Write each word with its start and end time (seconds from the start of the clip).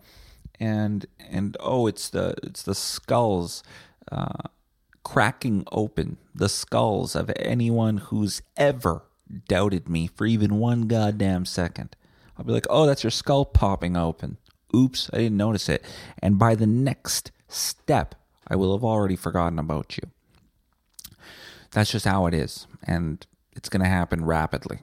and, 0.58 1.06
and 1.30 1.56
oh, 1.60 1.86
it's 1.86 2.08
the, 2.08 2.34
it's 2.42 2.62
the 2.62 2.74
skulls, 2.74 3.62
uh, 4.10 4.48
cracking 5.04 5.64
open 5.70 6.16
the 6.34 6.48
skulls 6.48 7.14
of 7.14 7.30
anyone 7.36 7.98
who's 7.98 8.42
ever 8.56 9.04
doubted 9.48 9.88
me 9.88 10.08
for 10.08 10.26
even 10.26 10.58
one 10.58 10.88
goddamn 10.88 11.44
second. 11.44 11.94
I'll 12.36 12.44
be 12.44 12.52
like, 12.52 12.66
oh, 12.68 12.86
that's 12.86 13.04
your 13.04 13.10
skull 13.10 13.44
popping 13.44 13.96
open. 13.96 14.36
Oops, 14.74 15.10
I 15.12 15.18
didn't 15.18 15.36
notice 15.36 15.68
it. 15.68 15.84
And 16.18 16.38
by 16.38 16.54
the 16.54 16.66
next 16.66 17.30
step, 17.48 18.14
I 18.48 18.56
will 18.56 18.76
have 18.76 18.84
already 18.84 19.16
forgotten 19.16 19.58
about 19.58 19.96
you. 19.96 20.10
That's 21.72 21.90
just 21.90 22.06
how 22.06 22.26
it 22.26 22.34
is. 22.34 22.66
And 22.84 23.26
it's 23.52 23.68
going 23.68 23.82
to 23.82 23.88
happen 23.88 24.24
rapidly. 24.24 24.80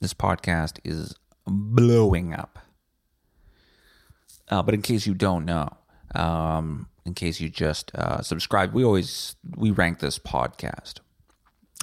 This 0.00 0.14
podcast 0.14 0.78
is 0.84 1.14
blowing 1.46 2.34
up. 2.34 2.58
Uh, 4.48 4.62
but 4.62 4.74
in 4.74 4.82
case 4.82 5.06
you 5.06 5.14
don't 5.14 5.44
know, 5.44 5.68
um, 6.14 6.88
in 7.04 7.14
case 7.14 7.40
you 7.40 7.48
just 7.48 7.94
uh, 7.94 8.20
subscribe, 8.22 8.72
we 8.72 8.84
always 8.84 9.36
we 9.56 9.70
rank 9.70 10.00
this 10.00 10.18
podcast. 10.18 11.00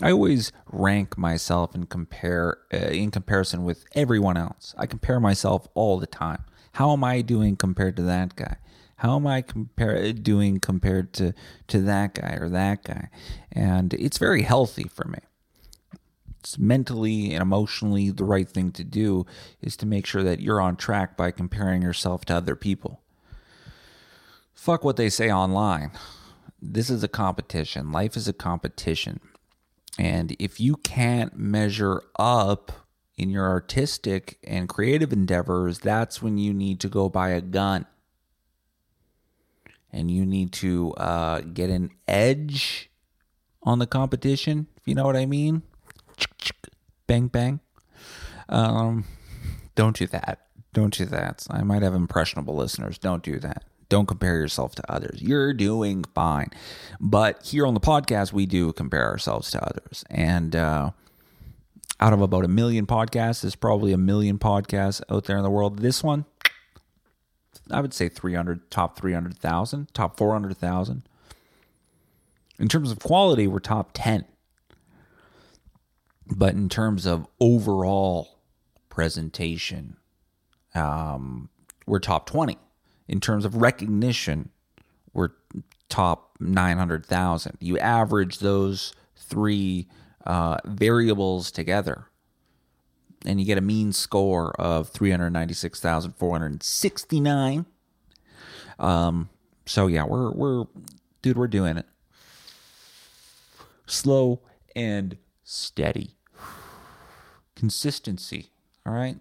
I 0.01 0.11
always 0.11 0.51
rank 0.71 1.17
myself 1.17 1.75
and 1.75 1.89
compare 1.89 2.57
uh, 2.73 2.77
in 2.77 3.11
comparison 3.11 3.63
with 3.63 3.85
everyone 3.93 4.37
else. 4.37 4.73
I 4.77 4.85
compare 4.85 5.19
myself 5.19 5.67
all 5.75 5.99
the 5.99 6.07
time. 6.07 6.43
How 6.73 6.91
am 6.91 7.03
I 7.03 7.21
doing 7.21 7.55
compared 7.55 7.95
to 7.97 8.03
that 8.03 8.35
guy? 8.35 8.57
How 8.97 9.15
am 9.15 9.27
I 9.27 9.41
compare 9.41 10.13
doing 10.13 10.59
compared 10.59 11.13
to 11.13 11.33
to 11.67 11.81
that 11.81 12.13
guy 12.15 12.37
or 12.39 12.49
that 12.49 12.83
guy? 12.83 13.09
And 13.51 13.93
it's 13.93 14.17
very 14.17 14.43
healthy 14.43 14.85
for 14.87 15.07
me. 15.07 15.19
It's 16.39 16.57
mentally 16.57 17.33
and 17.33 17.41
emotionally 17.41 18.09
the 18.09 18.25
right 18.25 18.47
thing 18.47 18.71
to 18.73 18.83
do 18.83 19.25
is 19.61 19.77
to 19.77 19.85
make 19.85 20.05
sure 20.05 20.23
that 20.23 20.41
you're 20.41 20.61
on 20.61 20.75
track 20.75 21.15
by 21.15 21.31
comparing 21.31 21.81
yourself 21.81 22.25
to 22.25 22.35
other 22.35 22.55
people. 22.55 23.01
Fuck 24.53 24.83
what 24.83 24.97
they 24.97 25.09
say 25.09 25.31
online. 25.31 25.91
This 26.61 26.89
is 26.89 27.03
a 27.03 27.07
competition. 27.07 27.91
Life 27.91 28.17
is 28.17 28.27
a 28.27 28.33
competition. 28.33 29.19
And 29.99 30.35
if 30.39 30.59
you 30.59 30.77
can't 30.77 31.37
measure 31.37 32.01
up 32.17 32.82
in 33.15 33.29
your 33.29 33.47
artistic 33.47 34.37
and 34.43 34.67
creative 34.67 35.13
endeavors, 35.13 35.79
that's 35.79 36.21
when 36.21 36.37
you 36.37 36.53
need 36.53 36.79
to 36.79 36.89
go 36.89 37.09
buy 37.09 37.29
a 37.29 37.41
gun. 37.41 37.85
And 39.91 40.09
you 40.09 40.25
need 40.25 40.51
to 40.53 40.93
uh, 40.93 41.41
get 41.41 41.69
an 41.69 41.91
edge 42.07 42.89
on 43.61 43.79
the 43.79 43.85
competition, 43.85 44.67
if 44.75 44.87
you 44.87 44.95
know 44.95 45.05
what 45.05 45.15
I 45.15 45.27
mean. 45.27 45.61
Bang, 47.05 47.27
bang. 47.27 47.59
Um, 48.49 49.05
don't 49.75 49.95
do 49.95 50.07
that. 50.07 50.47
Don't 50.73 50.97
do 50.97 51.05
that. 51.05 51.45
I 51.51 51.61
might 51.61 51.83
have 51.83 51.93
impressionable 51.93 52.55
listeners. 52.55 52.97
Don't 52.97 53.23
do 53.23 53.39
that. 53.39 53.63
Don't 53.89 54.07
compare 54.07 54.37
yourself 54.37 54.73
to 54.75 54.91
others. 54.91 55.21
You're 55.21 55.53
doing 55.53 56.03
fine. 56.15 56.49
But 56.99 57.45
here 57.45 57.67
on 57.67 57.75
the 57.75 57.79
podcast, 57.79 58.33
we 58.33 58.47
do 58.47 58.73
compare 58.73 59.07
ourselves 59.07 59.51
to 59.51 59.63
others. 59.63 60.03
And 60.09 60.55
uh, 60.55 60.91
out 62.03 62.11
of 62.11 62.19
about 62.19 62.43
a 62.43 62.49
million 62.49 62.85
podcasts, 62.85 63.41
there's 63.41 63.55
probably 63.55 63.93
a 63.93 63.97
million 63.97 64.37
podcasts 64.37 65.01
out 65.09 65.23
there 65.23 65.37
in 65.37 65.43
the 65.43 65.49
world. 65.49 65.79
This 65.79 66.03
one, 66.03 66.25
I 67.71 67.79
would 67.79 67.93
say 67.93 68.09
300, 68.09 68.69
top 68.69 68.99
300,000, 68.99 69.93
top 69.93 70.17
400,000. 70.17 71.03
In 72.59 72.67
terms 72.67 72.91
of 72.91 72.99
quality, 72.99 73.47
we're 73.47 73.59
top 73.59 73.91
10. 73.93 74.25
But 76.27 76.55
in 76.55 76.67
terms 76.67 77.05
of 77.05 77.25
overall 77.39 78.37
presentation, 78.89 79.95
um, 80.75 81.47
we're 81.87 81.99
top 81.99 82.25
20 82.25 82.57
in 83.07 83.21
terms 83.21 83.45
of 83.45 83.55
recognition, 83.55 84.49
we're 85.13 85.29
top 85.87 86.35
900,000. 86.41 87.57
You 87.61 87.77
average 87.79 88.39
those 88.39 88.93
three 89.15 89.87
uh, 90.25 90.57
variables 90.65 91.51
together, 91.51 92.07
and 93.25 93.39
you 93.39 93.45
get 93.45 93.57
a 93.57 93.61
mean 93.61 93.93
score 93.93 94.51
of 94.59 94.89
396,469. 94.89 97.65
Um, 98.79 99.29
so 99.65 99.87
yeah, 99.87 100.03
we're 100.03 100.31
we're 100.31 100.65
dude, 101.21 101.37
we're 101.37 101.47
doing 101.47 101.77
it. 101.77 101.85
Slow 103.85 104.41
and 104.75 105.17
steady. 105.43 106.17
Consistency, 107.55 108.51
all 108.85 108.93
right? 108.93 109.17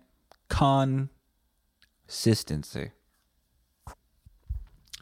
Consistency. 2.09 2.91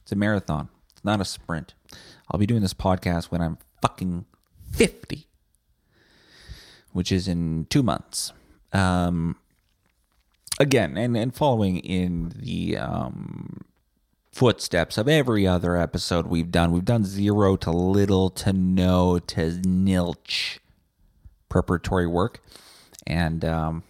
It's 0.03 0.12
a 0.12 0.17
marathon. 0.17 0.69
It's 0.91 1.05
not 1.05 1.21
a 1.21 1.25
sprint. 1.25 1.75
I'll 2.31 2.41
be 2.41 2.47
doing 2.47 2.62
this 2.62 2.75
podcast 2.75 3.27
when 3.27 3.41
I'm 3.41 3.59
fucking 3.81 4.25
50, 4.72 5.28
which 6.93 7.12
is 7.12 7.28
in 7.28 7.67
two 7.71 7.83
months. 7.83 8.33
Um, 8.73 9.37
again, 10.59 10.97
and, 10.97 11.17
and 11.17 11.34
following 11.34 11.78
in 11.78 12.33
the 12.37 12.77
um, 12.77 13.62
footsteps 14.33 14.99
of 14.99 15.09
every 15.09 15.47
other 15.47 15.77
episode 15.77 16.27
we've 16.27 16.50
done, 16.50 16.73
we've 16.73 16.84
done 16.84 17.05
zero 17.05 17.56
to 17.56 17.71
little 17.71 18.31
to 18.31 18.53
no 18.53 19.19
to 19.19 19.41
nilch 19.41 20.59
preparatory 21.49 22.06
work. 22.06 22.43
And, 23.06 23.45
um, 23.45 23.83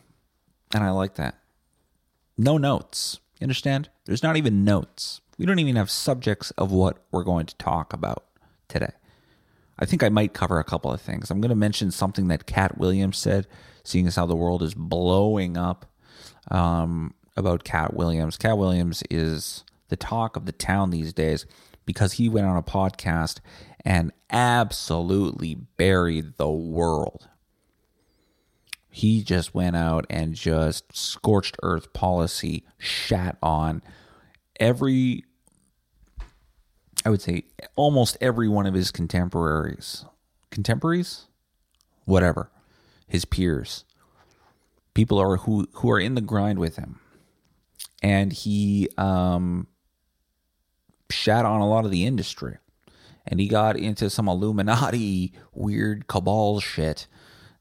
and 0.72 0.84
I 0.84 0.91
like 0.91 1.16
that. 1.16 1.37
No 2.39 2.56
notes. 2.56 3.21
You 3.39 3.44
understand? 3.44 3.91
There's 4.06 4.22
not 4.22 4.37
even 4.37 4.65
notes. 4.65 5.21
We 5.37 5.47
don't 5.47 5.59
even 5.59 5.77
have 5.77 5.91
subjects 5.91 6.50
of 6.53 6.71
what 6.71 6.99
we're 7.10 7.25
going 7.25 7.47
to 7.47 7.56
talk 7.56 7.93
about 7.93 8.25
today. 8.69 8.93
I 9.80 9.86
think 9.86 10.03
I 10.03 10.10
might 10.10 10.34
cover 10.34 10.59
a 10.59 10.65
couple 10.65 10.92
of 10.92 11.00
things. 11.00 11.30
I'm 11.30 11.41
going 11.41 11.50
to 11.50 11.56
mention 11.56 11.91
something 11.91 12.28
that 12.28 12.47
Katt 12.47 12.78
Williams 12.78 13.18
said, 13.18 13.47
seeing 13.82 14.06
as 14.06 14.16
how 14.16 14.27
the 14.27 14.36
world 14.36 14.62
is 14.62 14.74
blowing 14.74 15.56
up 15.56 15.86
um, 16.50 17.15
about 17.36 17.65
Katt 17.65 17.94
Williams. 17.94 18.36
Katt 18.36 18.59
Williams 18.59 19.03
is 19.10 19.65
the 19.88 19.97
talk 19.97 20.36
of 20.36 20.44
the 20.44 20.53
town 20.53 20.91
these 20.91 21.12
days 21.12 21.47
because 21.86 22.15
he 22.15 22.28
went 22.28 22.47
on 22.47 22.56
a 22.56 22.62
podcast 22.62 23.41
and 23.84 24.12
absolutely 24.30 25.54
buried 25.54 26.36
the 26.36 26.50
world. 26.50 27.28
He 28.91 29.22
just 29.22 29.54
went 29.54 29.76
out 29.76 30.04
and 30.10 30.34
just 30.34 30.97
scorched 30.97 31.56
earth 31.62 31.92
policy, 31.92 32.65
shat 32.76 33.38
on 33.42 33.83
every 34.59 35.24
I 37.04 37.10
would 37.10 37.22
say 37.22 37.45
almost 37.77 38.19
every 38.21 38.48
one 38.48 38.66
of 38.66 38.75
his 38.75 38.91
contemporaries, 38.91 40.04
contemporaries, 40.51 41.27
whatever, 42.04 42.51
his 43.07 43.25
peers, 43.25 43.84
people 44.95 45.19
are 45.19 45.37
who 45.39 45.69
who 45.75 45.91
are 45.91 46.01
in 46.01 46.15
the 46.15 46.21
grind 46.21 46.59
with 46.59 46.77
him, 46.77 47.01
and 48.03 48.33
he 48.33 48.89
um, 48.98 49.66
shat 51.10 51.45
on 51.45 51.60
a 51.60 51.69
lot 51.69 51.84
of 51.84 51.91
the 51.91 52.04
industry, 52.04 52.59
and 53.27 53.41
he 53.41 53.48
got 53.48 53.77
into 53.77 54.10
some 54.10 54.28
Illuminati 54.28 55.33
weird 55.54 56.07
cabal 56.07 56.60
shit. 56.60 57.07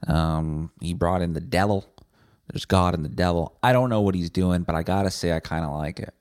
Um, 0.08 0.72
he 0.82 0.94
brought 0.94 1.22
in 1.22 1.34
the 1.34 1.42
devil. 1.42 1.86
There's 2.52 2.66
God 2.66 2.94
and 2.96 3.06
the 3.06 3.10
devil. 3.10 3.58
I 3.62 3.74
don't 3.74 3.90
know 3.90 4.02
what 4.02 4.16
he's 4.16 4.30
doing, 4.30 4.64
but 4.64 4.76
I 4.76 4.84
gotta 4.84 5.12
say, 5.12 5.34
I 5.34 5.40
kind 5.40 5.64
of 5.64 5.72
like 5.72 6.00
it. 6.00 6.14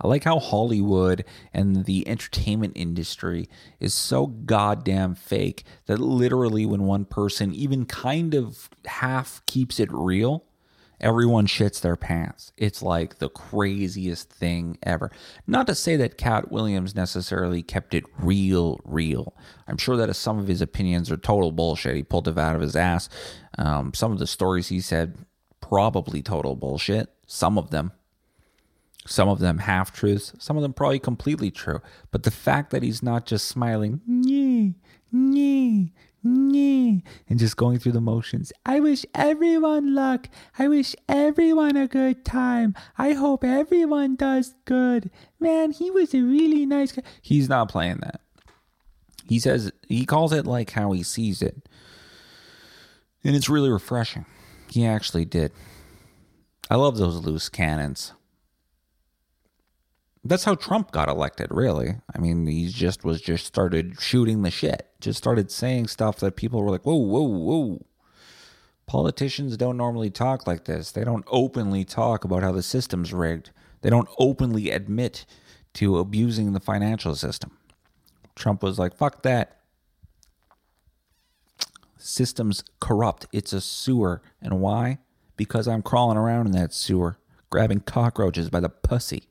I 0.00 0.06
like 0.06 0.24
how 0.24 0.38
Hollywood 0.38 1.24
and 1.52 1.84
the 1.84 2.06
entertainment 2.06 2.74
industry 2.76 3.48
is 3.80 3.94
so 3.94 4.26
goddamn 4.26 5.14
fake 5.14 5.64
that 5.86 5.98
literally, 5.98 6.64
when 6.66 6.84
one 6.84 7.04
person 7.04 7.52
even 7.52 7.84
kind 7.84 8.34
of 8.34 8.70
half 8.86 9.42
keeps 9.46 9.80
it 9.80 9.88
real, 9.92 10.44
everyone 11.00 11.46
shits 11.46 11.80
their 11.80 11.96
pants. 11.96 12.52
It's 12.56 12.82
like 12.82 13.18
the 13.18 13.28
craziest 13.28 14.30
thing 14.30 14.78
ever. 14.82 15.10
Not 15.46 15.66
to 15.66 15.74
say 15.74 15.96
that 15.96 16.18
Katt 16.18 16.50
Williams 16.50 16.94
necessarily 16.94 17.62
kept 17.62 17.94
it 17.94 18.04
real, 18.18 18.80
real. 18.84 19.34
I'm 19.66 19.78
sure 19.78 19.96
that 19.96 20.14
some 20.14 20.38
of 20.38 20.48
his 20.48 20.62
opinions 20.62 21.10
are 21.10 21.16
total 21.16 21.52
bullshit. 21.52 21.96
He 21.96 22.02
pulled 22.02 22.28
it 22.28 22.38
out 22.38 22.56
of 22.56 22.62
his 22.62 22.76
ass. 22.76 23.08
Um, 23.58 23.94
some 23.94 24.12
of 24.12 24.18
the 24.18 24.26
stories 24.26 24.68
he 24.68 24.80
said, 24.80 25.18
probably 25.60 26.22
total 26.22 26.56
bullshit. 26.56 27.10
Some 27.26 27.58
of 27.58 27.70
them. 27.70 27.92
Some 29.08 29.30
of 29.30 29.38
them 29.38 29.58
half 29.58 29.90
truths, 29.90 30.34
some 30.38 30.58
of 30.58 30.62
them 30.62 30.74
probably 30.74 30.98
completely 30.98 31.50
true. 31.50 31.80
But 32.10 32.24
the 32.24 32.30
fact 32.30 32.70
that 32.70 32.82
he's 32.82 33.02
not 33.02 33.24
just 33.24 33.48
smiling, 33.48 34.02
nee, 34.06 34.74
nee, 35.10 35.94
nee, 36.22 37.02
and 37.26 37.38
just 37.38 37.56
going 37.56 37.78
through 37.78 37.92
the 37.92 38.02
motions. 38.02 38.52
I 38.66 38.80
wish 38.80 39.06
everyone 39.14 39.94
luck. 39.94 40.28
I 40.58 40.68
wish 40.68 40.94
everyone 41.08 41.74
a 41.74 41.88
good 41.88 42.22
time. 42.26 42.74
I 42.98 43.14
hope 43.14 43.44
everyone 43.44 44.16
does 44.16 44.54
good. 44.66 45.10
Man, 45.40 45.70
he 45.70 45.90
was 45.90 46.12
a 46.12 46.20
really 46.20 46.66
nice 46.66 46.92
guy. 46.92 47.02
He's 47.22 47.48
not 47.48 47.70
playing 47.70 48.00
that. 48.02 48.20
He 49.26 49.38
says, 49.38 49.72
he 49.88 50.04
calls 50.04 50.34
it 50.34 50.46
like 50.46 50.72
how 50.72 50.92
he 50.92 51.02
sees 51.02 51.40
it. 51.40 51.66
And 53.24 53.34
it's 53.34 53.48
really 53.48 53.70
refreshing. 53.70 54.26
He 54.70 54.84
actually 54.84 55.24
did. 55.24 55.50
I 56.70 56.76
love 56.76 56.98
those 56.98 57.24
loose 57.24 57.48
cannons 57.48 58.12
that's 60.28 60.44
how 60.44 60.54
Trump 60.54 60.90
got 60.90 61.08
elected, 61.08 61.48
really. 61.50 61.96
I 62.14 62.18
mean, 62.18 62.46
he 62.46 62.68
just 62.68 63.04
was 63.04 63.20
just 63.20 63.46
started 63.46 64.00
shooting 64.00 64.42
the 64.42 64.50
shit, 64.50 64.88
just 65.00 65.18
started 65.18 65.50
saying 65.50 65.88
stuff 65.88 66.18
that 66.20 66.36
people 66.36 66.62
were 66.62 66.70
like, 66.70 66.82
whoa, 66.82 66.96
whoa, 66.96 67.22
whoa. 67.22 67.86
Politicians 68.86 69.56
don't 69.56 69.76
normally 69.76 70.10
talk 70.10 70.46
like 70.46 70.64
this. 70.64 70.90
They 70.90 71.04
don't 71.04 71.24
openly 71.28 71.84
talk 71.84 72.24
about 72.24 72.42
how 72.42 72.52
the 72.52 72.62
system's 72.62 73.12
rigged. 73.12 73.50
They 73.82 73.90
don't 73.90 74.08
openly 74.18 74.70
admit 74.70 75.24
to 75.74 75.98
abusing 75.98 76.52
the 76.52 76.60
financial 76.60 77.14
system. 77.14 77.56
Trump 78.34 78.62
was 78.62 78.78
like, 78.78 78.96
fuck 78.96 79.22
that. 79.22 79.60
System's 81.96 82.64
corrupt. 82.80 83.26
It's 83.32 83.52
a 83.52 83.60
sewer. 83.60 84.22
And 84.40 84.60
why? 84.60 84.98
Because 85.36 85.68
I'm 85.68 85.82
crawling 85.82 86.16
around 86.16 86.46
in 86.46 86.52
that 86.52 86.72
sewer, 86.72 87.18
grabbing 87.50 87.80
cockroaches 87.80 88.48
by 88.48 88.60
the 88.60 88.68
pussy 88.68 89.27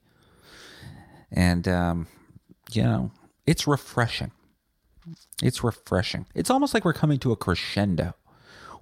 and 1.32 1.68
um, 1.68 2.08
you 2.72 2.84
know 2.84 3.12
it's 3.46 3.68
refreshing. 3.68 4.32
It's 5.42 5.64
refreshing. 5.64 6.26
It's 6.36 6.50
almost 6.50 6.74
like 6.74 6.84
we're 6.84 6.94
coming 6.94 7.20
to 7.20 7.32
a 7.32 7.36
crescendo 7.38 8.14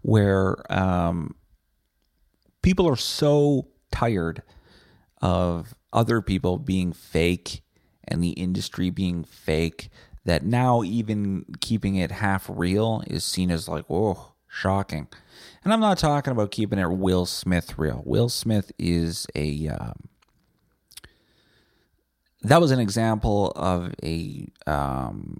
where 0.01 0.55
um, 0.71 1.35
people 2.61 2.89
are 2.89 2.95
so 2.95 3.67
tired 3.91 4.41
of 5.21 5.75
other 5.93 6.21
people 6.21 6.57
being 6.57 6.93
fake 6.93 7.61
and 8.07 8.23
the 8.23 8.31
industry 8.31 8.89
being 8.89 9.23
fake 9.23 9.89
that 10.25 10.43
now 10.43 10.83
even 10.83 11.45
keeping 11.59 11.95
it 11.95 12.11
half 12.11 12.49
real 12.49 13.03
is 13.07 13.23
seen 13.23 13.51
as 13.51 13.67
like, 13.67 13.85
whoa, 13.85 14.33
shocking. 14.47 15.07
And 15.63 15.71
I'm 15.71 15.79
not 15.79 15.97
talking 15.97 16.31
about 16.31 16.51
keeping 16.51 16.79
it 16.79 16.89
Will 16.89 17.25
Smith 17.25 17.77
real. 17.77 18.01
Will 18.05 18.29
Smith 18.29 18.71
is 18.79 19.27
a 19.35 19.67
um, 19.67 20.09
that 22.45 22.61
was 22.61 22.71
an 22.71 22.79
example 22.79 23.51
of 23.55 23.93
a 24.03 24.47
um, 24.67 25.39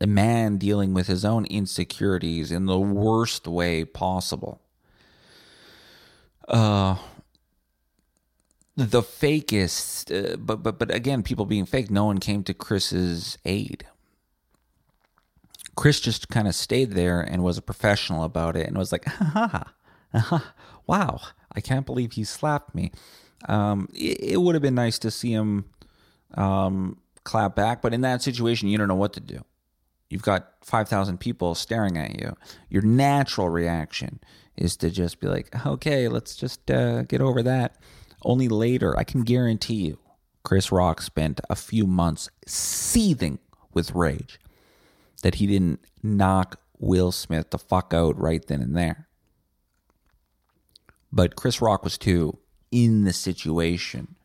a 0.00 0.06
man 0.06 0.58
dealing 0.58 0.94
with 0.94 1.06
his 1.06 1.24
own 1.24 1.44
insecurities 1.46 2.50
in 2.50 2.66
the 2.66 2.78
worst 2.78 3.46
way 3.46 3.84
possible. 3.84 4.60
Uh, 6.48 6.96
the 8.76 9.02
fakest, 9.02 10.10
uh, 10.10 10.36
but 10.36 10.56
but 10.62 10.78
but 10.78 10.92
again, 10.94 11.22
people 11.22 11.46
being 11.46 11.66
fake. 11.66 11.90
No 11.90 12.06
one 12.06 12.18
came 12.18 12.42
to 12.44 12.54
Chris's 12.54 13.38
aid. 13.44 13.86
Chris 15.74 16.00
just 16.00 16.28
kind 16.28 16.48
of 16.48 16.54
stayed 16.54 16.92
there 16.92 17.20
and 17.20 17.42
was 17.42 17.56
a 17.56 17.62
professional 17.62 18.24
about 18.24 18.56
it 18.56 18.66
and 18.66 18.76
was 18.76 18.92
like, 18.92 19.04
ha 19.06 19.72
ha, 20.14 20.54
wow, 20.86 21.20
I 21.54 21.60
can't 21.60 21.86
believe 21.86 22.12
he 22.12 22.24
slapped 22.24 22.74
me. 22.74 22.92
Um, 23.48 23.88
it, 23.94 24.20
it 24.20 24.36
would 24.42 24.54
have 24.54 24.62
been 24.62 24.74
nice 24.74 24.98
to 25.00 25.10
see 25.10 25.32
him 25.32 25.64
um, 26.34 26.98
clap 27.24 27.54
back. 27.54 27.82
But 27.82 27.94
in 27.94 28.00
that 28.02 28.22
situation, 28.22 28.68
you 28.68 28.78
don't 28.78 28.88
know 28.88 28.94
what 28.94 29.12
to 29.14 29.20
do. 29.20 29.44
You've 30.08 30.22
got 30.22 30.52
5,000 30.62 31.18
people 31.18 31.54
staring 31.54 31.96
at 31.96 32.20
you. 32.20 32.36
Your 32.68 32.82
natural 32.82 33.48
reaction 33.48 34.20
is 34.56 34.76
to 34.76 34.90
just 34.90 35.20
be 35.20 35.26
like, 35.26 35.66
okay, 35.66 36.08
let's 36.08 36.36
just 36.36 36.70
uh, 36.70 37.02
get 37.02 37.20
over 37.20 37.42
that. 37.42 37.76
Only 38.22 38.48
later, 38.48 38.96
I 38.98 39.04
can 39.04 39.22
guarantee 39.22 39.86
you, 39.86 39.98
Chris 40.44 40.70
Rock 40.70 41.00
spent 41.00 41.40
a 41.48 41.56
few 41.56 41.86
months 41.86 42.28
seething 42.46 43.38
with 43.72 43.94
rage 43.94 44.38
that 45.22 45.36
he 45.36 45.46
didn't 45.46 45.80
knock 46.02 46.60
Will 46.78 47.12
Smith 47.12 47.50
the 47.50 47.58
fuck 47.58 47.94
out 47.94 48.18
right 48.20 48.44
then 48.46 48.60
and 48.60 48.76
there. 48.76 49.08
But 51.12 51.36
Chris 51.36 51.60
Rock 51.60 51.84
was 51.84 51.96
too 51.96 52.38
in 52.70 53.04
the 53.04 53.12
situation 53.12 54.16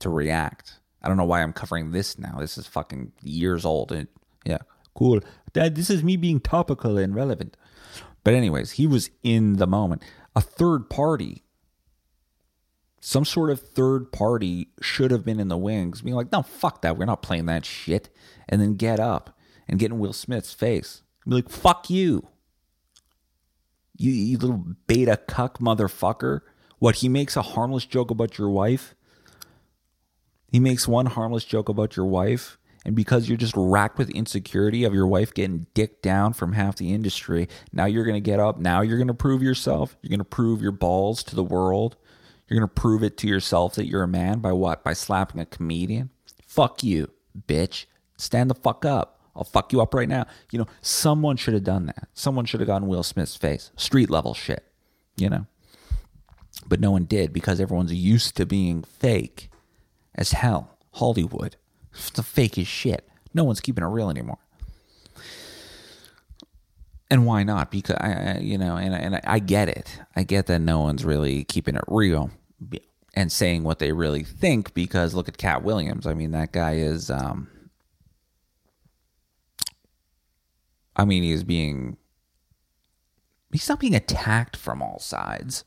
to 0.00 0.10
react. 0.10 0.78
I 1.02 1.08
don't 1.08 1.16
know 1.16 1.24
why 1.24 1.42
I'm 1.42 1.52
covering 1.52 1.90
this 1.90 2.18
now. 2.18 2.38
This 2.38 2.56
is 2.56 2.66
fucking 2.66 3.12
years 3.22 3.64
old. 3.64 3.90
And 3.92 4.08
yeah, 4.44 4.58
cool. 4.94 5.20
Dad, 5.52 5.74
this 5.74 5.90
is 5.90 6.02
me 6.02 6.16
being 6.16 6.40
topical 6.40 6.96
and 6.96 7.14
relevant. 7.14 7.56
But 8.24 8.34
anyways, 8.34 8.72
he 8.72 8.86
was 8.86 9.10
in 9.22 9.54
the 9.54 9.66
moment. 9.66 10.02
A 10.36 10.40
third 10.40 10.88
party, 10.88 11.42
some 13.00 13.24
sort 13.24 13.50
of 13.50 13.60
third 13.60 14.12
party 14.12 14.68
should 14.80 15.10
have 15.10 15.24
been 15.24 15.40
in 15.40 15.48
the 15.48 15.58
wings, 15.58 16.02
being 16.02 16.14
like, 16.14 16.30
no, 16.30 16.42
fuck 16.42 16.82
that. 16.82 16.96
We're 16.96 17.04
not 17.04 17.22
playing 17.22 17.46
that 17.46 17.64
shit. 17.64 18.08
And 18.48 18.60
then 18.60 18.76
get 18.76 19.00
up 19.00 19.36
and 19.68 19.78
get 19.78 19.90
in 19.90 19.98
Will 19.98 20.12
Smith's 20.12 20.54
face. 20.54 21.02
Be 21.26 21.36
like, 21.36 21.48
fuck 21.48 21.90
you. 21.90 22.28
You, 23.96 24.12
you 24.12 24.38
little 24.38 24.64
beta 24.86 25.16
cuck 25.16 25.58
motherfucker. 25.58 26.40
What, 26.78 26.96
he 26.96 27.08
makes 27.08 27.36
a 27.36 27.42
harmless 27.42 27.86
joke 27.86 28.10
about 28.10 28.38
your 28.38 28.50
wife? 28.50 28.94
He 30.52 30.60
makes 30.60 30.86
one 30.86 31.06
harmless 31.06 31.46
joke 31.46 31.70
about 31.70 31.96
your 31.96 32.04
wife, 32.04 32.58
and 32.84 32.94
because 32.94 33.26
you're 33.26 33.38
just 33.38 33.54
racked 33.56 33.96
with 33.96 34.10
insecurity 34.10 34.84
of 34.84 34.92
your 34.92 35.06
wife 35.06 35.32
getting 35.32 35.66
dicked 35.72 36.02
down 36.02 36.34
from 36.34 36.52
half 36.52 36.76
the 36.76 36.92
industry, 36.92 37.48
now 37.72 37.86
you're 37.86 38.04
going 38.04 38.22
to 38.22 38.30
get 38.30 38.38
up. 38.38 38.58
Now 38.58 38.82
you're 38.82 38.98
going 38.98 39.08
to 39.08 39.14
prove 39.14 39.42
yourself. 39.42 39.96
You're 40.02 40.10
going 40.10 40.18
to 40.18 40.24
prove 40.24 40.60
your 40.60 40.72
balls 40.72 41.22
to 41.24 41.34
the 41.34 41.42
world. 41.42 41.96
You're 42.46 42.58
going 42.60 42.68
to 42.68 42.74
prove 42.74 43.02
it 43.02 43.16
to 43.18 43.26
yourself 43.26 43.76
that 43.76 43.86
you're 43.86 44.02
a 44.02 44.08
man 44.08 44.40
by 44.40 44.52
what? 44.52 44.84
By 44.84 44.92
slapping 44.92 45.40
a 45.40 45.46
comedian? 45.46 46.10
Fuck 46.46 46.84
you, 46.84 47.10
bitch. 47.48 47.86
Stand 48.18 48.50
the 48.50 48.54
fuck 48.54 48.84
up. 48.84 49.20
I'll 49.34 49.44
fuck 49.44 49.72
you 49.72 49.80
up 49.80 49.94
right 49.94 50.08
now. 50.08 50.26
You 50.50 50.58
know, 50.58 50.66
someone 50.82 51.38
should 51.38 51.54
have 51.54 51.64
done 51.64 51.86
that. 51.86 52.08
Someone 52.12 52.44
should 52.44 52.60
have 52.60 52.66
gotten 52.66 52.88
Will 52.88 53.02
Smith's 53.02 53.36
face. 53.36 53.70
Street 53.76 54.10
level 54.10 54.34
shit, 54.34 54.70
you 55.16 55.30
know? 55.30 55.46
But 56.66 56.78
no 56.80 56.90
one 56.90 57.04
did 57.04 57.32
because 57.32 57.58
everyone's 57.58 57.94
used 57.94 58.36
to 58.36 58.44
being 58.44 58.82
fake 58.82 59.48
as 60.14 60.32
hell. 60.32 60.78
Hollywood. 60.92 61.56
It's 61.92 62.10
the 62.10 62.22
fake 62.22 62.58
as 62.58 62.66
shit. 62.66 63.08
No 63.34 63.44
one's 63.44 63.60
keeping 63.60 63.84
it 63.84 63.88
real 63.88 64.10
anymore. 64.10 64.38
And 67.10 67.26
why 67.26 67.42
not? 67.42 67.70
Because 67.70 67.96
I, 67.96 68.38
you 68.40 68.56
know, 68.56 68.76
and 68.76 68.94
and 68.94 69.20
I 69.24 69.38
get 69.38 69.68
it. 69.68 70.00
I 70.16 70.22
get 70.22 70.46
that 70.46 70.60
no 70.60 70.80
one's 70.80 71.04
really 71.04 71.44
keeping 71.44 71.76
it 71.76 71.84
real 71.86 72.30
and 73.14 73.30
saying 73.30 73.64
what 73.64 73.78
they 73.78 73.92
really 73.92 74.22
think. 74.22 74.72
Because 74.72 75.14
look 75.14 75.28
at 75.28 75.36
Katt 75.36 75.62
Williams. 75.62 76.06
I 76.06 76.14
mean, 76.14 76.30
that 76.30 76.52
guy 76.52 76.76
is. 76.76 77.10
Um, 77.10 77.48
I 80.96 81.04
mean, 81.04 81.22
he's 81.22 81.44
being. 81.44 81.98
He's 83.50 83.68
not 83.68 83.80
being 83.80 83.94
attacked 83.94 84.56
from 84.56 84.80
all 84.80 84.98
sides 84.98 85.64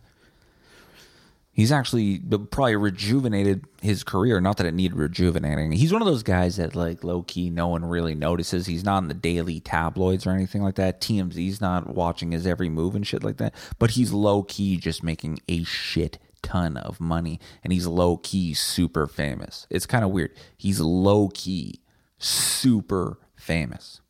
he's 1.56 1.72
actually 1.72 2.20
probably 2.20 2.76
rejuvenated 2.76 3.66
his 3.82 4.04
career. 4.04 4.40
Not 4.40 4.58
that 4.58 4.68
it 4.68 4.74
needed 4.74 4.96
rejuvenating. 4.96 5.72
He's 5.72 5.92
one 5.92 6.02
of 6.02 6.08
those 6.08 6.22
guys 6.22 6.58
that 6.58 6.76
like 6.76 7.04
low 7.04 7.24
key, 7.24 7.50
no 7.50 7.68
one 7.68 7.84
really 7.84 8.14
notices. 8.14 8.68
He's 8.68 8.84
not 8.84 9.02
in 9.02 9.08
the 9.08 9.16
daily 9.16 9.60
tabloids 9.60 10.28
or 10.28 10.32
anything 10.32 10.62
like 10.62 10.76
that. 10.76 11.02
TMZ's 11.02 11.62
not 11.62 11.88
watching 11.88 12.32
his 12.32 12.46
every 12.46 12.70
move 12.70 12.94
and 12.94 13.08
shit 13.08 13.24
like 13.24 13.38
that. 13.38 13.56
But 13.80 13.92
he's 13.92 14.14
low 14.14 14.44
key 14.44 14.78
just 14.78 15.02
making 15.04 15.40
a 15.48 15.64
shit 15.64 16.20
ton 16.44 16.78
of 16.78 17.00
money, 17.00 17.40
and 17.64 17.74
he's 17.74 17.88
low 17.88 18.18
key 18.18 18.54
super 18.54 19.08
famous. 19.08 19.66
It's 19.72 19.88
kind 19.88 20.06
of 20.06 20.12
weird. 20.12 20.32
He's 20.56 20.80
low 20.80 21.30
key 21.34 21.82
super 22.20 23.18
famous. 23.36 24.02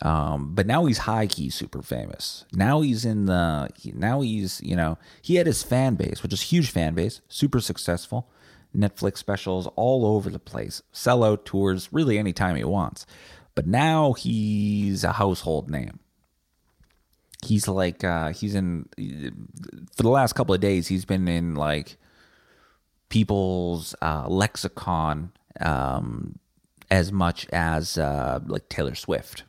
Um, 0.00 0.54
but 0.54 0.66
now 0.66 0.86
he's 0.86 0.98
high 0.98 1.26
key 1.26 1.50
super 1.50 1.82
famous. 1.82 2.46
Now 2.52 2.80
he's 2.80 3.04
in 3.04 3.26
the 3.26 3.68
now 3.94 4.22
he's 4.22 4.60
you 4.62 4.74
know 4.74 4.96
he 5.20 5.34
had 5.36 5.46
his 5.46 5.62
fan 5.62 5.96
base, 5.96 6.22
which 6.22 6.32
is 6.32 6.42
huge 6.42 6.70
fan 6.70 6.94
base, 6.94 7.20
super 7.28 7.60
successful. 7.60 8.28
Netflix 8.74 9.18
specials 9.18 9.68
all 9.76 10.06
over 10.06 10.30
the 10.30 10.38
place, 10.38 10.80
sellout 10.94 11.44
tours, 11.44 11.92
really 11.92 12.18
anytime 12.18 12.56
he 12.56 12.64
wants. 12.64 13.04
But 13.54 13.66
now 13.66 14.14
he's 14.14 15.04
a 15.04 15.12
household 15.12 15.68
name. 15.68 15.98
He's 17.44 17.68
like 17.68 18.02
uh, 18.02 18.32
he's 18.32 18.54
in 18.54 18.88
for 19.94 20.02
the 20.02 20.08
last 20.08 20.32
couple 20.32 20.54
of 20.54 20.60
days. 20.62 20.88
He's 20.88 21.04
been 21.04 21.28
in 21.28 21.54
like 21.54 21.98
people's 23.10 23.94
uh, 24.00 24.26
lexicon 24.26 25.32
um, 25.60 26.38
as 26.90 27.12
much 27.12 27.46
as 27.52 27.98
uh, 27.98 28.40
like 28.46 28.70
Taylor 28.70 28.94
Swift 28.94 29.44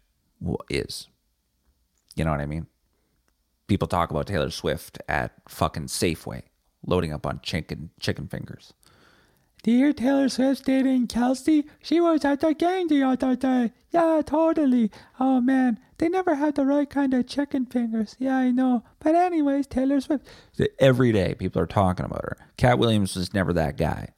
is. 0.70 1.08
You 2.16 2.26
know 2.26 2.32
what 2.32 2.42
I 2.42 2.46
mean? 2.46 2.68
People 3.68 3.88
talk 3.88 4.12
about 4.12 4.28
Taylor 4.28 4.50
Swift 4.50 5.00
at 5.08 5.34
fucking 5.48 5.88
Safeway, 5.88 6.44
loading 6.86 7.14
up 7.14 7.26
on 7.26 7.40
chicken 7.42 7.90
chicken 8.00 8.28
fingers. 8.28 8.74
Do 9.64 9.72
you 9.72 9.94
Taylor 9.94 10.28
Swift 10.28 10.66
dating 10.66 11.08
Kelsey? 11.08 11.66
She 11.82 12.02
was 12.02 12.26
at 12.26 12.42
the 12.42 12.54
game 12.54 12.90
the 12.90 13.02
other 13.04 13.38
day. 13.38 13.72
Yeah, 13.92 14.22
totally. 14.26 14.92
Oh 15.22 15.40
man, 15.40 15.80
they 15.98 16.10
never 16.10 16.36
had 16.36 16.56
the 16.56 16.66
right 16.66 16.90
kind 16.90 17.14
of 17.14 17.28
chicken 17.28 17.66
fingers. 17.66 18.18
Yeah, 18.20 18.36
I 18.36 18.52
know. 18.52 18.84
But 19.00 19.16
anyways, 19.16 19.68
Taylor 19.68 20.02
Swift. 20.02 20.28
Every 20.80 21.14
day, 21.14 21.34
people 21.34 21.62
are 21.62 21.66
talking 21.66 22.06
about 22.06 22.24
her. 22.24 22.38
Katt 22.58 22.78
Williams 22.78 23.16
was 23.16 23.34
never 23.34 23.54
that 23.54 23.78
guy. 23.78 24.10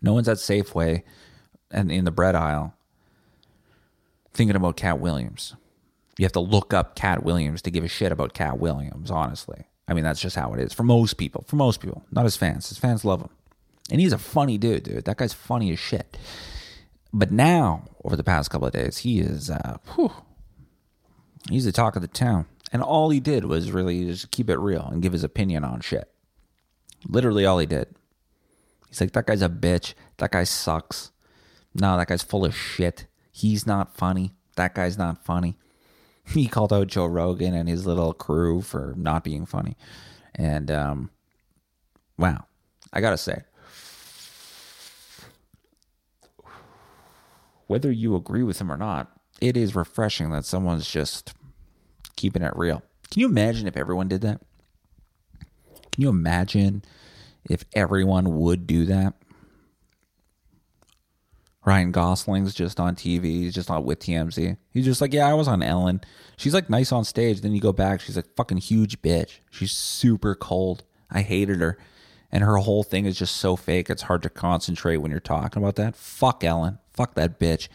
No 0.00 0.14
one's 0.14 0.28
at 0.28 0.38
Safeway 0.38 1.02
and 1.70 1.92
in 1.92 2.06
the 2.06 2.10
bread 2.10 2.34
aisle 2.34 2.74
thinking 4.32 4.56
about 4.56 4.76
Katt 4.76 5.00
Williams. 5.00 5.54
You 6.18 6.24
have 6.24 6.32
to 6.32 6.40
look 6.40 6.74
up 6.74 6.94
Katt 6.94 7.22
Williams 7.22 7.62
to 7.62 7.70
give 7.70 7.84
a 7.84 7.88
shit 7.88 8.12
about 8.12 8.34
Katt 8.34 8.58
Williams, 8.58 9.10
honestly. 9.10 9.64
I 9.88 9.94
mean, 9.94 10.04
that's 10.04 10.20
just 10.20 10.36
how 10.36 10.52
it 10.52 10.60
is 10.60 10.72
for 10.72 10.82
most 10.82 11.14
people. 11.14 11.44
For 11.48 11.56
most 11.56 11.80
people, 11.80 12.04
not 12.10 12.24
his 12.24 12.36
fans. 12.36 12.68
His 12.68 12.78
fans 12.78 13.04
love 13.04 13.22
him. 13.22 13.30
And 13.90 14.00
he's 14.00 14.12
a 14.12 14.18
funny 14.18 14.56
dude, 14.56 14.84
dude. 14.84 15.04
That 15.04 15.16
guy's 15.16 15.32
funny 15.32 15.72
as 15.72 15.78
shit. 15.78 16.16
But 17.12 17.32
now, 17.32 17.84
over 18.04 18.16
the 18.16 18.22
past 18.22 18.50
couple 18.50 18.68
of 18.68 18.72
days, 18.72 18.98
he 18.98 19.18
is, 19.18 19.50
uh, 19.50 19.78
whew, 19.94 20.12
he's 21.48 21.64
the 21.64 21.72
talk 21.72 21.96
of 21.96 22.02
the 22.02 22.08
town. 22.08 22.46
And 22.72 22.82
all 22.82 23.10
he 23.10 23.18
did 23.18 23.46
was 23.46 23.72
really 23.72 24.04
just 24.04 24.30
keep 24.30 24.48
it 24.48 24.58
real 24.58 24.88
and 24.92 25.02
give 25.02 25.12
his 25.12 25.24
opinion 25.24 25.64
on 25.64 25.80
shit. 25.80 26.08
Literally 27.08 27.44
all 27.44 27.58
he 27.58 27.66
did. 27.66 27.88
He's 28.88 29.00
like, 29.00 29.12
that 29.12 29.26
guy's 29.26 29.42
a 29.42 29.48
bitch. 29.48 29.94
That 30.18 30.30
guy 30.30 30.44
sucks. 30.44 31.10
No, 31.74 31.96
that 31.96 32.08
guy's 32.08 32.22
full 32.22 32.44
of 32.44 32.54
shit. 32.54 33.06
He's 33.30 33.66
not 33.66 33.96
funny. 33.96 34.32
That 34.56 34.74
guy's 34.74 34.98
not 34.98 35.24
funny. 35.24 35.56
He 36.26 36.46
called 36.46 36.72
out 36.72 36.88
Joe 36.88 37.06
Rogan 37.06 37.54
and 37.54 37.68
his 37.68 37.86
little 37.86 38.12
crew 38.12 38.62
for 38.62 38.94
not 38.96 39.24
being 39.24 39.46
funny. 39.46 39.76
And 40.34 40.70
um, 40.70 41.10
wow, 42.18 42.44
I 42.92 43.00
gotta 43.00 43.18
say, 43.18 43.42
whether 47.66 47.90
you 47.90 48.16
agree 48.16 48.42
with 48.42 48.60
him 48.60 48.70
or 48.70 48.76
not, 48.76 49.10
it 49.40 49.56
is 49.56 49.74
refreshing 49.74 50.30
that 50.30 50.44
someone's 50.44 50.90
just 50.90 51.34
keeping 52.16 52.42
it 52.42 52.52
real. 52.56 52.82
Can 53.10 53.20
you 53.20 53.26
imagine 53.26 53.66
if 53.66 53.76
everyone 53.76 54.08
did 54.08 54.20
that? 54.20 54.40
Can 55.92 56.02
you 56.02 56.08
imagine 56.08 56.82
if 57.48 57.64
everyone 57.74 58.38
would 58.38 58.66
do 58.66 58.84
that? 58.86 59.14
Ryan 61.64 61.92
Gosling's 61.92 62.54
just 62.54 62.80
on 62.80 62.96
TV. 62.96 63.24
He's 63.24 63.54
just 63.54 63.68
not 63.68 63.84
with 63.84 64.00
TMZ. 64.00 64.56
He's 64.70 64.84
just 64.84 65.00
like, 65.00 65.12
yeah, 65.12 65.28
I 65.28 65.34
was 65.34 65.46
on 65.46 65.62
Ellen. 65.62 66.00
She's 66.36 66.54
like 66.54 66.70
nice 66.70 66.90
on 66.90 67.04
stage. 67.04 67.42
Then 67.42 67.52
you 67.52 67.60
go 67.60 67.72
back, 67.72 68.00
she's 68.00 68.16
like 68.16 68.34
fucking 68.34 68.58
huge 68.58 69.02
bitch. 69.02 69.40
She's 69.50 69.72
super 69.72 70.34
cold. 70.34 70.84
I 71.10 71.20
hated 71.22 71.60
her. 71.60 71.78
And 72.32 72.44
her 72.44 72.56
whole 72.56 72.82
thing 72.82 73.06
is 73.06 73.18
just 73.18 73.36
so 73.36 73.56
fake. 73.56 73.90
It's 73.90 74.02
hard 74.02 74.22
to 74.22 74.30
concentrate 74.30 74.98
when 74.98 75.10
you're 75.10 75.20
talking 75.20 75.62
about 75.62 75.76
that. 75.76 75.96
Fuck 75.96 76.44
Ellen. 76.44 76.78
Fuck 76.94 77.14
that 77.16 77.38
bitch. 77.38 77.68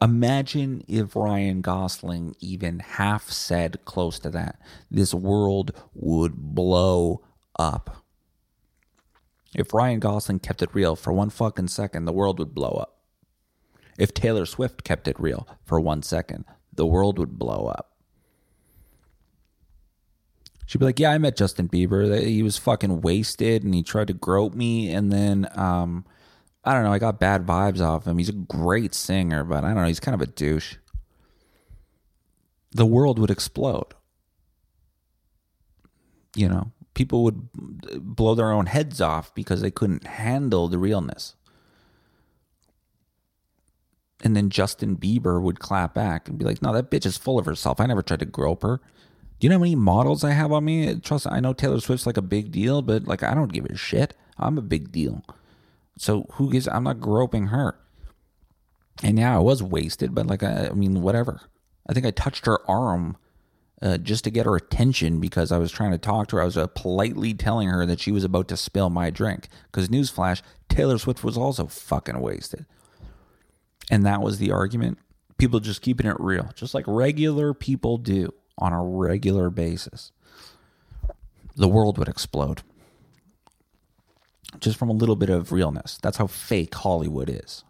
Imagine 0.00 0.84
if 0.86 1.16
Ryan 1.16 1.60
Gosling 1.60 2.36
even 2.38 2.78
half 2.78 3.30
said 3.30 3.84
close 3.84 4.20
to 4.20 4.30
that. 4.30 4.60
This 4.90 5.12
world 5.12 5.72
would 5.94 6.36
blow 6.36 7.22
up. 7.58 8.04
If 9.58 9.74
Ryan 9.74 9.98
Gosling 9.98 10.38
kept 10.38 10.62
it 10.62 10.72
real 10.72 10.94
for 10.94 11.12
one 11.12 11.30
fucking 11.30 11.66
second, 11.66 12.04
the 12.04 12.12
world 12.12 12.38
would 12.38 12.54
blow 12.54 12.78
up. 12.80 13.00
If 13.98 14.14
Taylor 14.14 14.46
Swift 14.46 14.84
kept 14.84 15.08
it 15.08 15.18
real 15.18 15.48
for 15.64 15.80
one 15.80 16.04
second, 16.04 16.44
the 16.72 16.86
world 16.86 17.18
would 17.18 17.40
blow 17.40 17.66
up. 17.66 17.96
She'd 20.64 20.78
be 20.78 20.84
like, 20.84 21.00
"Yeah, 21.00 21.10
I 21.10 21.18
met 21.18 21.36
Justin 21.36 21.68
Bieber. 21.68 22.22
He 22.24 22.40
was 22.44 22.56
fucking 22.56 23.00
wasted, 23.00 23.64
and 23.64 23.74
he 23.74 23.82
tried 23.82 24.06
to 24.06 24.14
grope 24.14 24.54
me, 24.54 24.92
and 24.92 25.10
then 25.10 25.48
um, 25.56 26.04
I 26.62 26.72
don't 26.72 26.84
know. 26.84 26.92
I 26.92 27.00
got 27.00 27.18
bad 27.18 27.44
vibes 27.44 27.80
off 27.80 28.06
him. 28.06 28.18
He's 28.18 28.28
a 28.28 28.32
great 28.32 28.94
singer, 28.94 29.42
but 29.42 29.64
I 29.64 29.68
don't 29.68 29.78
know. 29.78 29.88
He's 29.88 29.98
kind 29.98 30.14
of 30.14 30.20
a 30.20 30.26
douche. 30.30 30.76
The 32.70 32.86
world 32.86 33.18
would 33.18 33.30
explode. 33.30 33.94
You 36.36 36.48
know, 36.48 36.70
people 36.98 37.22
would 37.22 37.48
blow 38.02 38.34
their 38.34 38.50
own 38.50 38.66
heads 38.66 39.00
off 39.00 39.32
because 39.32 39.60
they 39.60 39.70
couldn't 39.70 40.04
handle 40.04 40.66
the 40.66 40.78
realness. 40.78 41.36
And 44.24 44.34
then 44.34 44.50
Justin 44.50 44.96
Bieber 44.96 45.40
would 45.40 45.60
clap 45.60 45.94
back 45.94 46.28
and 46.28 46.36
be 46.36 46.44
like, 46.44 46.60
"No, 46.60 46.72
that 46.72 46.90
bitch 46.90 47.06
is 47.06 47.16
full 47.16 47.38
of 47.38 47.46
herself. 47.46 47.78
I 47.78 47.86
never 47.86 48.02
tried 48.02 48.18
to 48.18 48.26
grope 48.26 48.64
her." 48.64 48.80
Do 49.38 49.46
you 49.46 49.48
know 49.48 49.58
how 49.58 49.60
many 49.60 49.76
models 49.76 50.24
I 50.24 50.32
have 50.32 50.50
on 50.50 50.64
me? 50.64 50.96
Trust, 50.96 51.28
I 51.30 51.38
know 51.38 51.52
Taylor 51.52 51.78
Swift's 51.78 52.04
like 52.04 52.16
a 52.16 52.32
big 52.36 52.50
deal, 52.50 52.82
but 52.82 53.06
like 53.06 53.22
I 53.22 53.32
don't 53.32 53.52
give 53.52 53.66
a 53.66 53.76
shit. 53.76 54.16
I'm 54.36 54.58
a 54.58 54.62
big 54.62 54.90
deal. 54.90 55.22
So 55.96 56.26
who 56.32 56.50
gives? 56.50 56.66
I'm 56.66 56.82
not 56.82 56.98
groping 56.98 57.46
her. 57.46 57.78
And 59.04 59.20
yeah, 59.20 59.36
I 59.36 59.38
was 59.38 59.62
wasted, 59.62 60.16
but 60.16 60.26
like 60.26 60.42
I, 60.42 60.70
I 60.70 60.72
mean, 60.72 61.00
whatever. 61.00 61.42
I 61.88 61.92
think 61.92 62.06
I 62.06 62.10
touched 62.10 62.46
her 62.46 62.68
arm 62.68 63.16
uh, 63.80 63.98
just 63.98 64.24
to 64.24 64.30
get 64.30 64.46
her 64.46 64.56
attention 64.56 65.20
because 65.20 65.52
I 65.52 65.58
was 65.58 65.70
trying 65.70 65.92
to 65.92 65.98
talk 65.98 66.28
to 66.28 66.36
her. 66.36 66.42
I 66.42 66.46
was 66.46 66.56
uh, 66.56 66.66
politely 66.66 67.34
telling 67.34 67.68
her 67.68 67.86
that 67.86 68.00
she 68.00 68.10
was 68.10 68.24
about 68.24 68.48
to 68.48 68.56
spill 68.56 68.90
my 68.90 69.10
drink. 69.10 69.48
Because, 69.66 69.88
newsflash, 69.88 70.42
Taylor 70.68 70.98
Swift 70.98 71.22
was 71.22 71.36
also 71.36 71.66
fucking 71.66 72.20
wasted. 72.20 72.66
And 73.90 74.04
that 74.04 74.20
was 74.20 74.38
the 74.38 74.50
argument. 74.50 74.98
People 75.38 75.60
just 75.60 75.82
keeping 75.82 76.06
it 76.06 76.16
real, 76.18 76.50
just 76.54 76.74
like 76.74 76.84
regular 76.88 77.54
people 77.54 77.98
do 77.98 78.34
on 78.58 78.72
a 78.72 78.82
regular 78.82 79.50
basis. 79.50 80.10
The 81.56 81.68
world 81.68 81.98
would 81.98 82.08
explode 82.08 82.62
just 84.60 84.76
from 84.76 84.88
a 84.88 84.94
little 84.94 85.16
bit 85.16 85.30
of 85.30 85.52
realness. 85.52 85.98
That's 86.02 86.16
how 86.16 86.26
fake 86.26 86.74
Hollywood 86.74 87.30
is. 87.30 87.64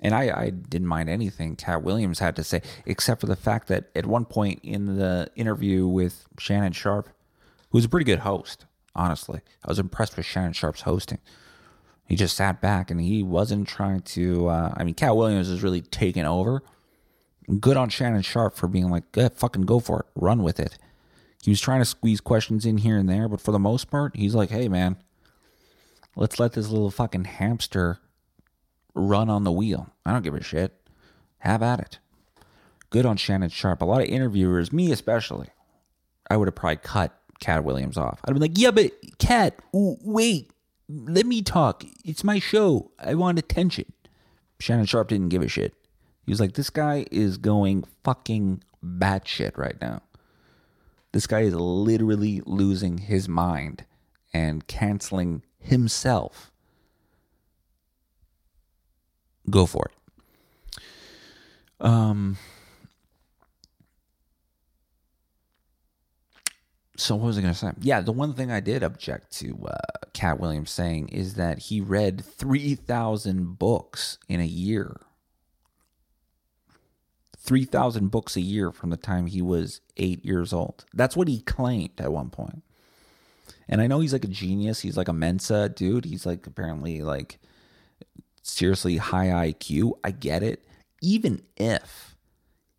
And 0.00 0.14
I, 0.14 0.42
I 0.42 0.50
didn't 0.50 0.86
mind 0.86 1.08
anything 1.08 1.56
Katt 1.56 1.82
Williams 1.82 2.20
had 2.20 2.36
to 2.36 2.44
say, 2.44 2.62
except 2.86 3.20
for 3.20 3.26
the 3.26 3.36
fact 3.36 3.68
that 3.68 3.90
at 3.96 4.06
one 4.06 4.24
point 4.24 4.60
in 4.62 4.96
the 4.96 5.28
interview 5.34 5.86
with 5.88 6.26
Shannon 6.38 6.72
Sharpe, 6.72 7.08
who 7.70 7.78
was 7.78 7.84
a 7.84 7.88
pretty 7.88 8.04
good 8.04 8.20
host, 8.20 8.64
honestly, 8.94 9.40
I 9.64 9.68
was 9.68 9.78
impressed 9.78 10.16
with 10.16 10.26
Shannon 10.26 10.52
Sharpe's 10.52 10.82
hosting. 10.82 11.18
He 12.06 12.16
just 12.16 12.36
sat 12.36 12.60
back 12.60 12.90
and 12.90 13.00
he 13.00 13.22
wasn't 13.22 13.68
trying 13.68 14.00
to. 14.00 14.48
Uh, 14.48 14.74
I 14.76 14.84
mean, 14.84 14.94
Katt 14.94 15.16
Williams 15.16 15.50
is 15.50 15.62
really 15.62 15.82
taking 15.82 16.24
over. 16.24 16.62
Good 17.60 17.76
on 17.76 17.88
Shannon 17.88 18.22
Sharpe 18.22 18.56
for 18.56 18.68
being 18.68 18.90
like, 18.90 19.04
yeah, 19.14 19.28
fucking 19.34 19.62
go 19.62 19.80
for 19.80 20.00
it, 20.00 20.06
run 20.14 20.42
with 20.42 20.60
it. 20.60 20.78
He 21.42 21.50
was 21.50 21.60
trying 21.60 21.80
to 21.80 21.84
squeeze 21.84 22.20
questions 22.20 22.66
in 22.66 22.78
here 22.78 22.98
and 22.98 23.08
there, 23.08 23.28
but 23.28 23.40
for 23.40 23.52
the 23.52 23.58
most 23.58 23.90
part, 23.90 24.16
he's 24.16 24.34
like, 24.34 24.50
hey, 24.50 24.68
man, 24.68 24.96
let's 26.16 26.38
let 26.38 26.52
this 26.52 26.68
little 26.68 26.90
fucking 26.90 27.24
hamster 27.24 27.98
run 28.98 29.30
on 29.30 29.44
the 29.44 29.52
wheel. 29.52 29.88
I 30.04 30.12
don't 30.12 30.22
give 30.22 30.34
a 30.34 30.42
shit. 30.42 30.74
Have 31.38 31.62
at 31.62 31.80
it. 31.80 31.98
Good 32.90 33.06
on 33.06 33.16
Shannon 33.16 33.50
Sharpe. 33.50 33.82
A 33.82 33.84
lot 33.84 34.02
of 34.02 34.08
interviewers, 34.08 34.72
me 34.72 34.90
especially, 34.92 35.48
I 36.30 36.36
would 36.36 36.48
have 36.48 36.54
probably 36.54 36.76
cut 36.76 37.18
Katt 37.40 37.64
Williams 37.64 37.96
off. 37.96 38.20
I'd 38.24 38.34
be 38.34 38.40
like, 38.40 38.58
yeah, 38.58 38.70
but 38.70 38.92
Katt, 39.18 39.58
wait, 39.72 40.50
let 40.88 41.26
me 41.26 41.42
talk. 41.42 41.84
It's 42.04 42.24
my 42.24 42.38
show. 42.38 42.90
I 42.98 43.14
want 43.14 43.38
attention. 43.38 43.92
Shannon 44.58 44.86
Sharpe 44.86 45.08
didn't 45.08 45.28
give 45.28 45.42
a 45.42 45.48
shit. 45.48 45.74
He 46.24 46.32
was 46.32 46.40
like, 46.40 46.54
this 46.54 46.70
guy 46.70 47.06
is 47.10 47.38
going 47.38 47.84
fucking 48.04 48.62
batshit 48.84 49.56
right 49.56 49.80
now. 49.80 50.02
This 51.12 51.26
guy 51.26 51.40
is 51.40 51.54
literally 51.54 52.42
losing 52.44 52.98
his 52.98 53.28
mind 53.28 53.84
and 54.32 54.66
canceling 54.66 55.42
himself 55.58 56.47
go 59.48 59.66
for 59.66 59.90
it. 59.90 59.94
Um, 61.80 62.36
so 66.96 67.14
what 67.14 67.26
was 67.26 67.38
I 67.38 67.42
going 67.42 67.52
to 67.52 67.58
say? 67.58 67.70
Yeah, 67.80 68.00
the 68.00 68.12
one 68.12 68.34
thing 68.34 68.50
I 68.50 68.60
did 68.60 68.82
object 68.82 69.32
to 69.38 69.66
uh, 69.66 70.06
Katt 70.12 70.40
Williams 70.40 70.70
saying 70.70 71.08
is 71.08 71.34
that 71.34 71.58
he 71.58 71.80
read 71.80 72.24
three 72.24 72.74
thousand 72.74 73.58
books 73.58 74.18
in 74.28 74.40
a 74.40 74.46
year. 74.46 75.00
Three 77.36 77.64
thousand 77.64 78.08
books 78.08 78.36
a 78.36 78.40
year 78.40 78.72
from 78.72 78.90
the 78.90 78.96
time 78.96 79.26
he 79.26 79.40
was 79.40 79.80
eight 79.96 80.24
years 80.24 80.52
old. 80.52 80.84
That's 80.92 81.16
what 81.16 81.28
he 81.28 81.40
claimed 81.40 82.00
at 82.00 82.12
one 82.12 82.30
point. 82.30 82.64
And 83.68 83.80
I 83.80 83.86
know 83.86 84.00
he's 84.00 84.12
like 84.12 84.24
a 84.24 84.28
genius. 84.28 84.80
He's 84.80 84.96
like 84.96 85.08
a 85.08 85.12
Mensa 85.12 85.68
dude. 85.68 86.04
He's 86.04 86.26
like 86.26 86.46
apparently 86.46 87.02
like 87.02 87.38
seriously 88.48 88.96
high 88.96 89.26
IQ. 89.26 89.92
I 90.02 90.10
get 90.10 90.42
it. 90.42 90.64
Even 91.00 91.42
if 91.56 92.16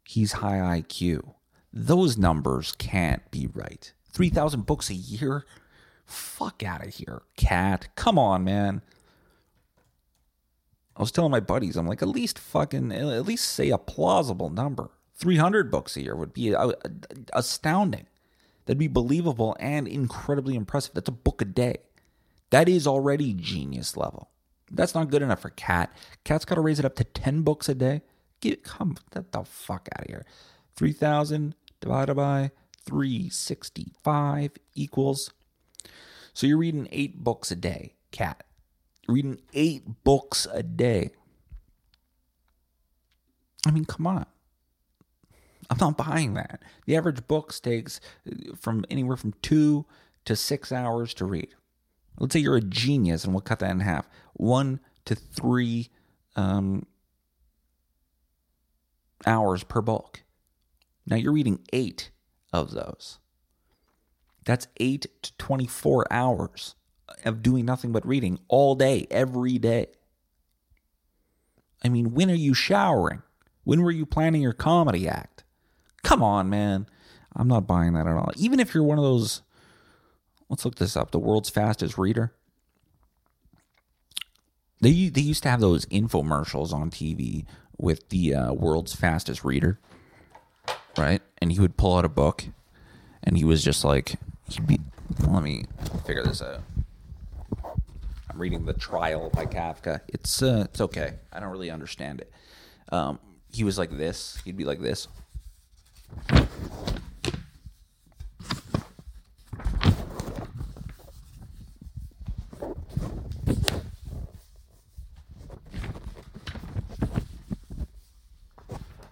he's 0.04 0.34
high 0.34 0.82
IQ, 0.82 1.34
those 1.72 2.18
numbers 2.18 2.74
can't 2.78 3.30
be 3.32 3.48
right. 3.54 3.94
3,000 4.12 4.66
books 4.66 4.90
a 4.90 4.96
year? 4.96 5.46
Fuck 6.06 6.64
out 6.64 6.86
of 6.86 6.96
here, 6.96 7.22
Katt. 7.38 7.90
Come 7.96 8.18
on, 8.18 8.44
man. 8.44 8.82
I 10.98 11.02
was 11.02 11.12
telling 11.12 11.32
my 11.32 11.40
buddies, 11.40 11.78
I'm 11.78 11.88
like, 11.88 12.02
at 12.02 12.10
least 12.10 12.38
fucking, 12.38 12.92
at 12.92 13.26
least 13.26 13.46
say 13.46 13.70
a 13.70 13.78
plausible 13.78 14.50
number. 14.50 14.90
300 15.16 15.72
books 15.72 15.96
a 15.96 16.02
year 16.02 16.16
would 16.16 16.34
be 16.34 16.54
uh, 16.54 16.72
astounding. 17.32 18.08
That'd 18.66 18.80
be 18.80 18.88
believable 18.88 19.56
and 19.60 19.88
incredibly 19.88 20.56
impressive. 20.56 20.94
That's 20.94 21.10
a 21.10 21.14
book 21.14 21.42
a 21.42 21.46
day. 21.46 21.78
That 22.50 22.68
is 22.68 22.88
already 22.88 23.34
genius 23.34 23.96
level. 23.96 24.30
That's 24.72 24.96
not 24.96 25.10
good 25.10 25.22
enough 25.22 25.42
for 25.42 25.50
Katt. 25.52 25.92
Katt's 26.24 26.46
got 26.46 26.56
to 26.56 26.62
raise 26.62 26.80
it 26.80 26.86
up 26.86 26.96
to 26.96 27.04
10 27.04 27.42
books 27.42 27.70
a 27.70 27.76
day. 27.76 28.02
Get, 28.42 28.64
come, 28.64 28.98
get 29.14 29.32
the 29.32 29.44
fuck 29.44 29.90
out 29.96 30.06
of 30.06 30.08
here. 30.08 30.26
3,000 30.76 31.56
divided 31.82 32.16
by 32.16 32.52
365 32.86 34.52
equals. 34.76 35.32
So 36.34 36.48
you're 36.48 36.58
reading 36.58 36.88
eight 36.92 37.24
books 37.24 37.52
a 37.52 37.56
day, 37.56 37.96
Katt. 38.12 38.44
You're 39.08 39.16
reading 39.16 39.42
eight 39.54 40.04
books 40.04 40.48
a 40.52 40.64
day. 40.64 41.12
I 43.66 43.72
mean, 43.72 43.86
come 43.86 44.08
on. 44.08 44.26
I'm 45.70 45.78
not 45.78 45.98
buying 45.98 46.34
that. 46.36 46.62
The 46.86 46.96
average 46.96 47.28
books 47.28 47.60
takes 47.60 48.00
uh, 48.28 48.56
from 48.56 48.86
anywhere 48.90 49.18
from 49.18 49.34
two 49.42 49.86
to 50.26 50.36
six 50.36 50.72
hours 50.72 51.14
to 51.16 51.26
read. 51.26 51.50
Let's 52.20 52.34
say 52.34 52.40
you're 52.40 52.58
a 52.58 52.62
genius, 52.62 53.24
and 53.24 53.34
we'll 53.34 53.42
cut 53.42 53.60
that 53.60 53.72
in 53.72 53.80
half. 53.80 54.10
One 54.34 54.80
to 55.06 55.16
three 55.16 55.90
um, 56.36 56.86
hours 59.26 59.64
per 59.64 59.82
bulk. 59.82 60.24
Now 61.06 61.16
you're 61.16 61.34
reading 61.34 61.60
eight 61.74 62.12
of 62.54 62.72
those. 62.72 63.20
That's 64.46 64.68
eight 64.78 65.08
to 65.22 65.38
24 65.38 66.12
hours 66.12 66.76
of 67.26 67.42
doing 67.42 67.66
nothing 67.66 67.92
but 67.92 68.06
reading 68.06 68.40
all 68.48 68.76
day, 68.76 69.08
every 69.12 69.58
day. 69.58 69.88
I 71.84 71.90
mean, 71.90 72.14
when 72.14 72.30
are 72.30 72.36
you 72.36 72.54
showering? 72.54 73.22
When 73.64 73.82
were 73.82 73.92
you 73.92 74.06
planning 74.06 74.42
your 74.42 74.54
comedy 74.54 75.08
act? 75.08 75.44
Come 76.04 76.24
on, 76.24 76.50
man. 76.50 76.88
I'm 77.36 77.48
not 77.48 77.68
buying 77.68 77.94
that 77.94 78.08
at 78.08 78.16
all. 78.16 78.32
Even 78.38 78.60
if 78.60 78.74
you're 78.74 78.84
one 78.84 78.98
of 78.98 79.04
those, 79.04 79.42
let's 80.50 80.66
look 80.66 80.76
this 80.76 80.98
up, 80.98 81.12
the 81.12 81.20
world's 81.20 81.50
fastest 81.50 81.98
reader. 81.98 82.34
They, 84.82 85.10
they 85.10 85.22
used 85.22 85.44
to 85.44 85.50
have 85.50 85.60
those 85.60 85.86
infomercials 85.88 86.74
on 86.74 86.90
TV 86.90 87.46
with 87.78 88.10
the 88.10 88.36
uh, 88.36 88.54
world's 88.54 88.96
fastest 88.96 89.44
reader, 89.44 89.80
right? 90.98 91.22
And 91.40 91.52
he 91.52 91.60
would 91.60 91.78
pull 91.78 91.98
out 91.98 92.06
a 92.06 92.10
book 92.10 92.46
and 93.24 93.38
he 93.38 93.44
was 93.44 93.64
just 93.64 93.84
like, 93.84 94.16
he'd 94.50 94.68
be, 94.68 94.80
let 95.28 95.44
me 95.44 95.66
figure 96.06 96.24
this 96.24 96.42
out. 96.42 96.62
I'm 98.30 98.40
reading 98.40 98.66
The 98.66 98.74
Trial 98.74 99.30
by 99.30 99.46
Kafka. 99.46 100.02
It's, 100.08 100.42
uh, 100.42 100.66
it's 100.70 100.82
okay. 100.82 101.16
I 101.32 101.40
don't 101.40 101.50
really 101.50 101.72
understand 101.72 102.22
it. 102.22 102.32
Um, 102.92 103.20
he 103.52 103.64
was 103.64 103.78
like 103.78 103.92
this. 103.92 104.42
He'd 104.46 104.58
be 104.58 104.66
like 104.66 104.80
this. 104.80 105.08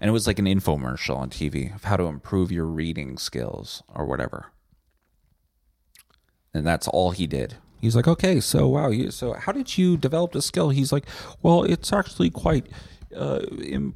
And 0.08 0.12
it 0.12 0.14
was 0.14 0.26
like 0.26 0.40
an 0.40 0.46
infomercial 0.46 1.18
on 1.18 1.30
TV 1.30 1.76
of 1.76 1.84
how 1.84 1.98
to 1.98 2.06
improve 2.06 2.50
your 2.50 2.64
reading 2.64 3.18
skills 3.18 3.84
or 3.94 4.06
whatever. 4.06 4.54
And 6.54 6.66
that's 6.66 6.88
all 6.88 7.12
he 7.12 7.28
did. 7.28 7.56
He's 7.82 7.94
like, 7.94 8.08
okay, 8.08 8.40
so 8.40 8.70
wow, 8.70 8.88
you, 8.90 9.12
so 9.12 9.34
how 9.34 9.52
did 9.52 9.78
you 9.78 9.98
develop 9.98 10.32
the 10.32 10.42
skill? 10.42 10.70
He's 10.70 10.94
like, 10.94 11.06
well, 11.42 11.64
it's 11.64 11.92
actually 11.92 12.30
quite 12.30 12.68
uh, 13.14 13.42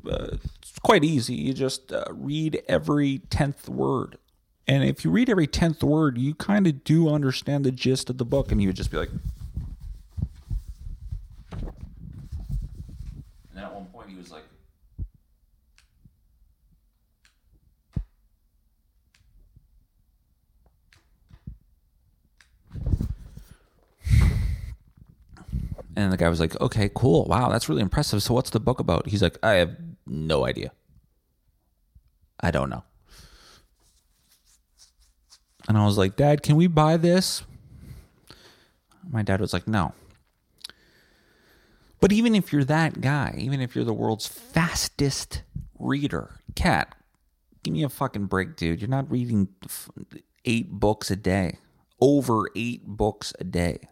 uh, 0.06 0.36
it's 0.62 0.80
quite 0.84 1.06
easy. 1.06 1.34
You 1.34 1.54
just 1.54 1.94
uh, 1.94 2.04
read 2.10 2.62
every 2.68 3.20
tenth 3.30 3.70
word, 3.70 4.18
and 4.68 4.84
if 4.84 5.06
you 5.06 5.12
read 5.12 5.30
every 5.30 5.48
tenth 5.48 5.82
word, 5.82 6.18
you 6.18 6.36
kind 6.36 6.68
of 6.68 6.84
do 6.84 7.08
understand 7.08 7.64
the 7.64 7.72
gist 7.72 8.10
of 8.10 8.18
the 8.18 8.26
book. 8.26 8.52
And 8.52 8.60
he 8.60 8.68
would 8.68 8.76
just 8.76 8.92
be 8.92 8.98
like, 8.98 9.12
and 11.52 11.72
then 13.54 13.64
at 13.64 13.74
one 13.74 13.86
point 13.86 14.10
he 14.10 14.18
was 14.18 14.30
like. 14.30 14.44
And 25.96 26.12
the 26.12 26.18
guy 26.18 26.30
was 26.30 26.40
like, 26.40 26.60
okay, 26.62 26.90
cool. 26.94 27.26
Wow, 27.26 27.50
that's 27.50 27.68
really 27.68 27.82
impressive. 27.82 28.24
So 28.24 28.34
what's 28.34 28.50
the 28.50 28.60
book 28.60 28.80
about? 28.80 29.08
He's 29.08 29.22
like, 29.22 29.38
I 29.44 29.54
have 29.54 29.76
no 30.06 30.46
idea. 30.46 30.72
I 32.40 32.52
don't 32.52 32.70
know. 32.70 32.84
And 35.68 35.78
I 35.78 35.86
was 35.86 35.98
like, 35.98 36.16
Dad, 36.16 36.44
can 36.44 36.56
we 36.56 36.68
buy 36.68 36.98
this? 36.98 37.44
My 39.10 39.22
dad 39.22 39.42
was 39.42 39.54
like, 39.54 39.68
no. 39.68 39.94
But 42.00 42.12
even 42.12 42.34
if 42.34 42.52
you're 42.52 42.64
that 42.64 43.00
guy, 43.00 43.36
even 43.38 43.62
if 43.62 43.76
you're 43.76 43.86
the 43.86 43.94
world's 43.94 44.26
fastest 44.26 45.44
reader, 45.78 46.40
Katt, 46.56 46.96
give 47.64 47.74
me 47.74 47.84
a 47.84 47.90
fucking 47.90 48.26
break, 48.26 48.56
dude. 48.56 48.82
You're 48.82 48.90
not 48.90 49.12
reading 49.12 49.50
eight 50.46 50.72
books 50.72 51.12
a 51.12 51.16
day, 51.16 51.60
over 52.00 52.50
eight 52.56 52.88
books 52.88 53.34
a 53.40 53.44
day. 53.44 53.88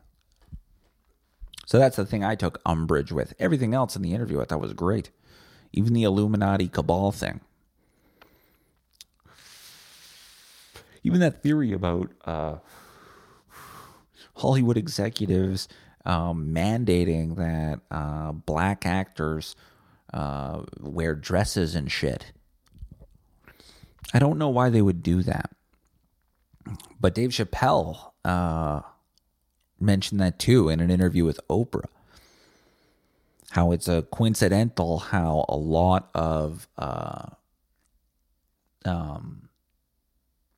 So 1.70 1.78
that's 1.78 1.98
the 1.98 2.06
thing 2.06 2.24
I 2.24 2.34
took 2.34 2.60
umbrage 2.66 3.12
with. 3.12 3.36
Everything 3.38 3.76
else 3.76 3.96
in 3.96 4.02
the 4.02 4.12
interview 4.16 4.42
I 4.42 4.46
thought 4.46 4.60
was 4.60 4.74
great. 4.74 5.12
Even 5.72 5.94
the 5.94 6.02
Illuminati 6.02 6.68
cabal 6.68 7.12
thing. 7.12 7.42
Even 11.04 11.20
that 11.20 11.44
theory 11.44 11.72
about 11.72 12.10
uh, 12.26 12.56
Hollywood 14.38 14.78
executives 14.78 15.68
um, 16.06 16.52
mandating 16.52 17.36
that 17.36 17.82
uh, 17.92 18.32
black 18.32 18.88
actors 18.88 19.56
uh, 20.12 20.64
wear 20.80 21.14
dresses 21.14 21.76
and 21.76 21.92
shit. 21.92 22.32
I 24.12 24.18
don't 24.18 24.40
know 24.40 24.50
why 24.50 24.72
they 24.72 24.82
would 24.82 25.04
do 25.04 25.22
that. 25.22 25.52
But 27.00 27.14
Dave 27.14 27.30
Chappelle 27.30 28.14
uh, 28.26 28.82
mentioned 29.82 30.20
that 30.22 30.40
too 30.40 30.70
in 30.70 30.80
an 30.80 30.92
interview 30.92 31.26
with 31.26 31.40
Oprah. 31.50 31.86
How 33.52 33.72
it's 33.72 33.88
a 33.88 34.04
coincidental 34.04 35.00
how 35.00 35.46
a 35.50 35.58
lot 35.58 36.10
of 36.14 36.68
uh, 36.78 37.30
um, 38.86 39.50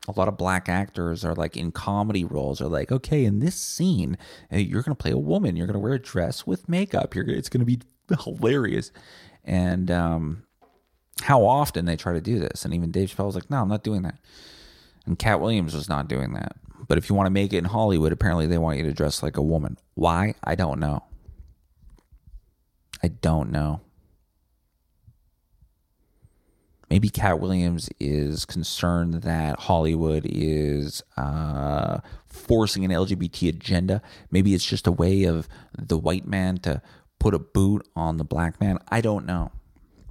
a 0.07 0.19
lot 0.19 0.27
of 0.27 0.37
black 0.37 0.67
actors 0.67 1.23
are 1.23 1.35
like 1.35 1.55
in 1.55 1.71
comedy 1.71 2.23
roles 2.23 2.59
are 2.61 2.67
like, 2.67 2.91
okay, 2.91 3.23
in 3.23 3.39
this 3.39 3.55
scene, 3.55 4.17
you're 4.51 4.81
gonna 4.81 4.95
play 4.95 5.11
a 5.11 5.17
woman, 5.17 5.55
you're 5.55 5.67
gonna 5.67 5.79
wear 5.79 5.93
a 5.93 5.99
dress 5.99 6.45
with 6.47 6.67
makeup, 6.67 7.15
you're 7.15 7.27
it's 7.29 7.49
gonna 7.49 7.65
be 7.65 7.79
hilarious, 8.23 8.91
and 9.45 9.89
um, 9.91 10.43
how 11.21 11.45
often 11.45 11.85
they 11.85 11.95
try 11.95 12.13
to 12.13 12.21
do 12.21 12.39
this, 12.39 12.65
and 12.65 12.73
even 12.73 12.91
Dave 12.91 13.09
Chappelle 13.09 13.27
was 13.27 13.35
like, 13.35 13.49
no, 13.49 13.61
I'm 13.61 13.69
not 13.69 13.83
doing 13.83 14.01
that, 14.01 14.17
and 15.05 15.17
Katt 15.17 15.39
Williams 15.39 15.75
was 15.75 15.87
not 15.87 16.07
doing 16.07 16.33
that. 16.33 16.55
But 16.87 16.97
if 16.97 17.09
you 17.09 17.15
want 17.15 17.27
to 17.27 17.31
make 17.31 17.53
it 17.53 17.57
in 17.57 17.65
Hollywood, 17.65 18.11
apparently 18.11 18.47
they 18.47 18.57
want 18.57 18.77
you 18.77 18.83
to 18.83 18.93
dress 18.93 19.23
like 19.23 19.37
a 19.37 19.41
woman. 19.41 19.77
Why? 19.95 20.35
I 20.43 20.55
don't 20.55 20.79
know. 20.79 21.03
I 23.03 23.07
don't 23.07 23.51
know. 23.51 23.81
Maybe 26.89 27.07
Katt 27.07 27.39
Williams 27.39 27.89
is 28.01 28.43
concerned 28.43 29.21
that 29.21 29.59
Hollywood 29.59 30.25
is 30.25 31.01
uh, 31.15 31.99
forcing 32.27 32.83
an 32.83 32.91
LGBT 32.91 33.47
agenda. 33.47 34.01
Maybe 34.29 34.53
it's 34.53 34.65
just 34.65 34.87
a 34.87 34.91
way 34.91 35.23
of 35.23 35.47
the 35.77 35.97
white 35.97 36.27
man 36.27 36.57
to 36.59 36.81
put 37.17 37.33
a 37.33 37.39
boot 37.39 37.87
on 37.95 38.17
the 38.17 38.25
black 38.25 38.59
man. 38.59 38.77
I 38.89 38.99
don't 38.99 39.25
know. 39.25 39.51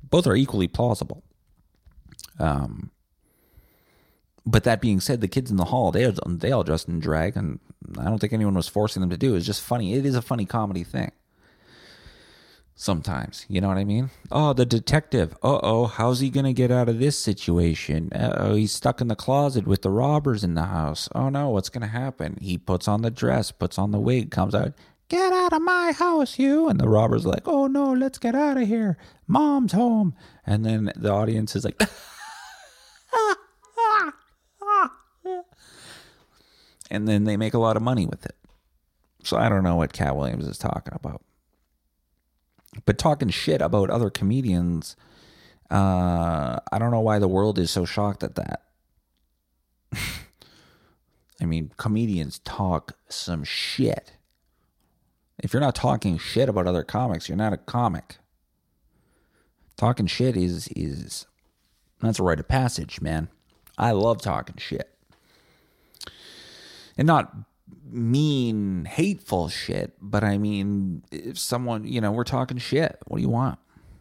Both 0.09 0.27
are 0.27 0.35
equally 0.35 0.69
plausible. 0.69 1.23
Um, 2.39 2.91
but 4.47 4.65
that 4.65 4.81
being 4.81 5.01
said, 5.01 5.21
the 5.21 5.29
kids 5.29 5.51
in 5.51 5.57
the 5.57 5.67
hall 5.67 5.91
they 5.93 6.11
they 6.27 6.53
all 6.53 6.65
dressed 6.65 6.89
in 6.89 7.01
drag, 7.01 7.37
and 7.37 7.61
I 7.99 8.05
don't 8.05 8.19
think 8.19 8.33
anyone 8.33 8.55
was 8.55 8.69
forcing 8.69 9.01
them 9.01 9.11
to 9.11 9.17
do. 9.17 9.35
it. 9.35 9.39
It's 9.39 9.47
just 9.47 9.63
funny. 9.63 9.95
It 9.95 10.07
is 10.07 10.15
a 10.15 10.23
funny 10.23 10.47
comedy 10.47 10.85
thing. 10.85 11.13
Sometimes, 12.75 13.45
you 13.47 13.61
know 13.61 13.69
what 13.69 13.77
I 13.77 13.85
mean? 13.85 14.09
Oh, 14.31 14.55
the 14.55 14.65
detective. 14.65 15.35
Uh 15.43 15.61
oh, 15.63 15.85
how's 15.85 16.21
he 16.21 16.31
gonna 16.31 16.55
get 16.55 16.71
out 16.71 16.89
of 16.89 16.99
this 16.99 17.19
situation? 17.19 18.11
oh, 18.15 18.55
he's 18.55 18.73
stuck 18.73 19.03
in 19.03 19.09
the 19.09 19.15
closet 19.17 19.67
with 19.67 19.83
the 19.83 19.91
robbers 19.91 20.43
in 20.43 20.55
the 20.55 20.65
house. 20.65 21.07
Oh 21.15 21.29
no, 21.29 21.51
what's 21.51 21.69
gonna 21.69 21.89
happen? 21.89 22.39
He 22.41 22.57
puts 22.57 22.89
on 22.89 23.03
the 23.03 23.11
dress, 23.11 23.51
puts 23.51 23.79
on 23.79 23.91
the 23.91 23.99
wig, 24.01 24.31
comes 24.31 24.55
out. 24.55 24.73
Get 25.09 25.31
out 25.31 25.53
of 25.53 25.61
my 25.61 25.93
house, 25.93 26.39
you! 26.39 26.69
And 26.71 26.81
the 26.81 26.89
robber's 26.89 27.27
like, 27.27 27.43
Oh 27.47 27.67
no, 27.67 27.93
let's 27.93 28.17
get 28.17 28.35
out 28.35 28.57
of 28.57 28.67
here. 28.67 28.97
Mom's 29.27 29.73
home. 29.73 30.15
And 30.47 30.65
then 30.65 30.91
the 30.97 31.11
audience 31.11 31.55
is 31.55 31.67
like, 31.67 31.83
and 36.91 37.07
then 37.07 37.25
they 37.25 37.37
make 37.37 37.55
a 37.55 37.59
lot 37.59 37.77
of 37.77 37.83
money 37.83 38.07
with 38.07 38.25
it. 38.27 38.37
So 39.23 39.37
I 39.37 39.49
don't 39.49 39.63
know 39.63 39.77
what 39.77 39.93
Katt 39.93 40.17
Williams 40.17 40.47
is 40.47 40.59
talking 40.59 40.95
about. 40.95 41.23
But 42.85 42.99
talking 42.99 43.29
shit 43.29 43.61
about 43.61 43.91
other 43.91 44.11
comedians, 44.11 44.97
uh, 45.71 46.59
I 46.73 46.79
don't 46.79 46.91
know 46.91 47.01
why 47.01 47.19
the 47.19 47.29
world 47.29 47.59
is 47.59 47.71
so 47.71 47.85
shocked 47.85 48.23
at 48.23 48.37
that. 48.37 48.63
I 51.41 51.45
mean, 51.45 51.73
comedians 51.77 52.39
talk 52.41 52.97
some 53.09 53.45
shit. 53.45 54.13
If 55.39 55.53
you're 55.53 55.61
not 55.61 55.75
talking 55.75 56.19
shit 56.19 56.49
about 56.49 56.67
other 56.67 56.83
comics, 56.83 57.29
you're 57.29 57.37
not 57.37 57.53
a 57.53 57.57
comic. 57.57 58.19
Talking 59.77 60.07
shit 60.07 60.37
is 60.37 60.69
is 60.77 61.27
that's 62.03 62.19
a 62.19 62.23
rite 62.23 62.41
of 62.41 62.49
passage, 62.49 63.01
man. 63.01 63.29
I 63.79 63.93
love 63.93 64.21
talking 64.21 64.57
shit. 64.59 64.90
And 67.01 67.07
not 67.07 67.35
mean, 67.91 68.85
hateful 68.85 69.49
shit, 69.49 69.95
but 70.03 70.23
I 70.23 70.37
mean, 70.37 71.03
if 71.11 71.39
someone, 71.39 71.87
you 71.87 71.99
know, 71.99 72.13
we're 72.13 72.25
talking 72.25 72.59
shit. 72.59 72.99
What 73.07 73.17
do 73.17 73.23
you 73.23 73.31
want? 73.31 73.59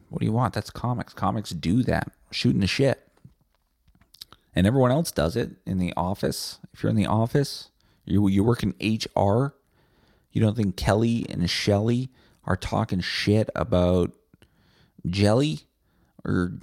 What 0.09 0.19
do 0.19 0.25
you 0.25 0.33
want? 0.33 0.53
That's 0.53 0.69
comics. 0.69 1.13
Comics 1.13 1.51
do 1.51 1.81
that, 1.83 2.11
shooting 2.29 2.59
the 2.59 2.67
shit. 2.67 3.07
And 4.53 4.67
everyone 4.67 4.91
else 4.91 5.11
does 5.11 5.37
it 5.37 5.51
in 5.65 5.77
the 5.77 5.93
office. 5.95 6.59
If 6.73 6.83
you're 6.83 6.89
in 6.89 6.97
the 6.97 7.05
office, 7.05 7.69
you 8.03 8.27
you 8.27 8.43
work 8.43 8.63
in 8.63 8.75
HR. 8.81 9.55
You 10.33 10.41
don't 10.41 10.57
think 10.57 10.75
Kelly 10.75 11.25
and 11.29 11.49
Shelly 11.49 12.09
are 12.43 12.57
talking 12.57 12.99
shit 12.99 13.49
about 13.55 14.11
jelly 15.07 15.61
or 16.25 16.59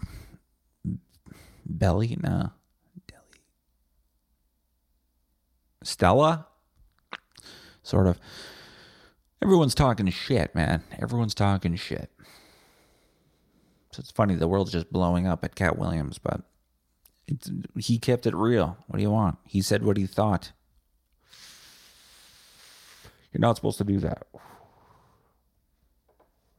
belly? 1.64 2.18
Nah. 2.20 2.50
Stella? 5.86 6.46
Sort 7.82 8.06
of. 8.06 8.18
Everyone's 9.42 9.74
talking 9.74 10.08
shit, 10.10 10.54
man. 10.54 10.82
Everyone's 11.00 11.34
talking 11.34 11.76
shit. 11.76 12.10
So 13.92 14.00
it's 14.00 14.10
funny, 14.10 14.34
the 14.34 14.48
world's 14.48 14.72
just 14.72 14.92
blowing 14.92 15.26
up 15.26 15.44
at 15.44 15.54
Katt 15.54 15.78
Williams, 15.78 16.18
but 16.18 16.42
he 17.78 17.98
kept 17.98 18.26
it 18.26 18.34
real. 18.34 18.76
What 18.88 18.96
do 18.96 19.02
you 19.02 19.10
want? 19.10 19.38
He 19.46 19.62
said 19.62 19.84
what 19.84 19.96
he 19.96 20.06
thought. 20.06 20.52
You're 23.32 23.40
not 23.40 23.56
supposed 23.56 23.78
to 23.78 23.84
do 23.84 23.98
that. 24.00 24.26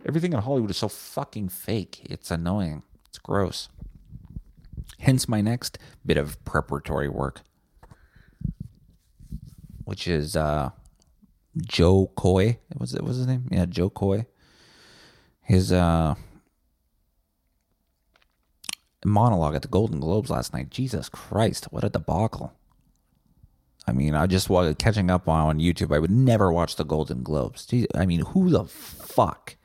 Everything 0.05 0.33
in 0.33 0.39
Hollywood 0.39 0.71
is 0.71 0.77
so 0.77 0.87
fucking 0.87 1.49
fake. 1.49 2.01
It's 2.03 2.31
annoying. 2.31 2.83
It's 3.09 3.17
gross. 3.17 3.69
Hence 4.99 5.27
my 5.27 5.41
next 5.41 5.77
bit 6.05 6.17
of 6.17 6.43
preparatory 6.45 7.09
work 7.09 7.41
which 9.87 10.05
is 10.05 10.35
uh, 10.35 10.69
Jo 11.65 12.11
Koy. 12.17 12.59
Was 12.77 12.93
it? 12.93 13.01
Was 13.05 13.15
his 13.15 13.25
name? 13.25 13.47
Yeah, 13.49 13.65
Jo 13.65 13.89
Koy. 13.89 14.25
His 15.41 15.71
uh, 15.71 16.15
monologue 19.05 19.55
at 19.55 19.61
the 19.61 19.69
Golden 19.69 20.01
Globes 20.01 20.29
last 20.29 20.53
night. 20.53 20.69
Jesus 20.69 21.07
Christ, 21.07 21.71
what 21.71 21.85
a 21.85 21.89
debacle! 21.89 22.51
I 23.87 23.93
mean, 23.93 24.13
I 24.13 24.27
just 24.27 24.49
was 24.49 24.75
catching 24.77 25.09
up 25.09 25.29
on 25.29 25.59
YouTube. 25.59 25.95
I 25.95 25.99
would 25.99 26.11
never 26.11 26.51
watch 26.51 26.75
the 26.75 26.83
Golden 26.83 27.23
Globes. 27.23 27.65
I 27.95 28.05
mean, 28.05 28.25
who 28.25 28.49
the 28.49 28.65
fuck 28.65 29.55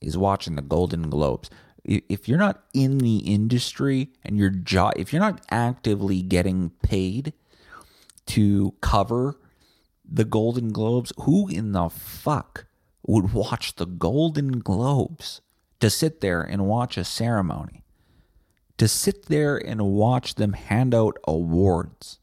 is 0.00 0.18
watching 0.18 0.56
the 0.56 0.62
Golden 0.62 1.08
Globes? 1.08 1.48
If 1.84 2.28
you're 2.28 2.38
not 2.38 2.64
in 2.74 2.98
the 2.98 3.18
industry 3.18 4.10
and 4.24 4.36
your 4.36 4.50
job, 4.50 4.94
if 4.96 5.12
you're 5.12 5.22
not 5.22 5.42
actively 5.48 6.22
getting 6.22 6.70
paid 6.82 7.34
to 8.26 8.74
cover 8.80 9.36
the 10.10 10.24
Golden 10.24 10.72
Globes. 10.72 11.12
Who 11.20 11.48
in 11.48 11.72
the 11.72 11.88
fuck 11.88 12.66
would 13.06 13.32
watch 13.32 13.76
the 13.76 13.86
Golden 13.86 14.58
Globes 14.58 15.40
to 15.78 15.88
sit 15.88 16.20
there 16.20 16.42
and 16.42 16.66
watch 16.66 16.98
a 16.98 17.04
ceremony? 17.04 17.84
To 18.78 18.88
sit 18.88 19.26
there 19.26 19.56
and 19.56 19.82
watch 19.82 20.36
them 20.36 20.54
hand 20.54 20.94
out 20.94 21.18
awards 21.28 22.18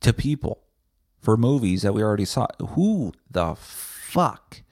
to 0.00 0.12
people 0.12 0.62
for 1.20 1.36
movies 1.36 1.82
that 1.82 1.92
we 1.92 2.02
already 2.02 2.24
saw. 2.24 2.46
Who 2.70 3.12
the 3.30 3.54
fuck 3.54 4.62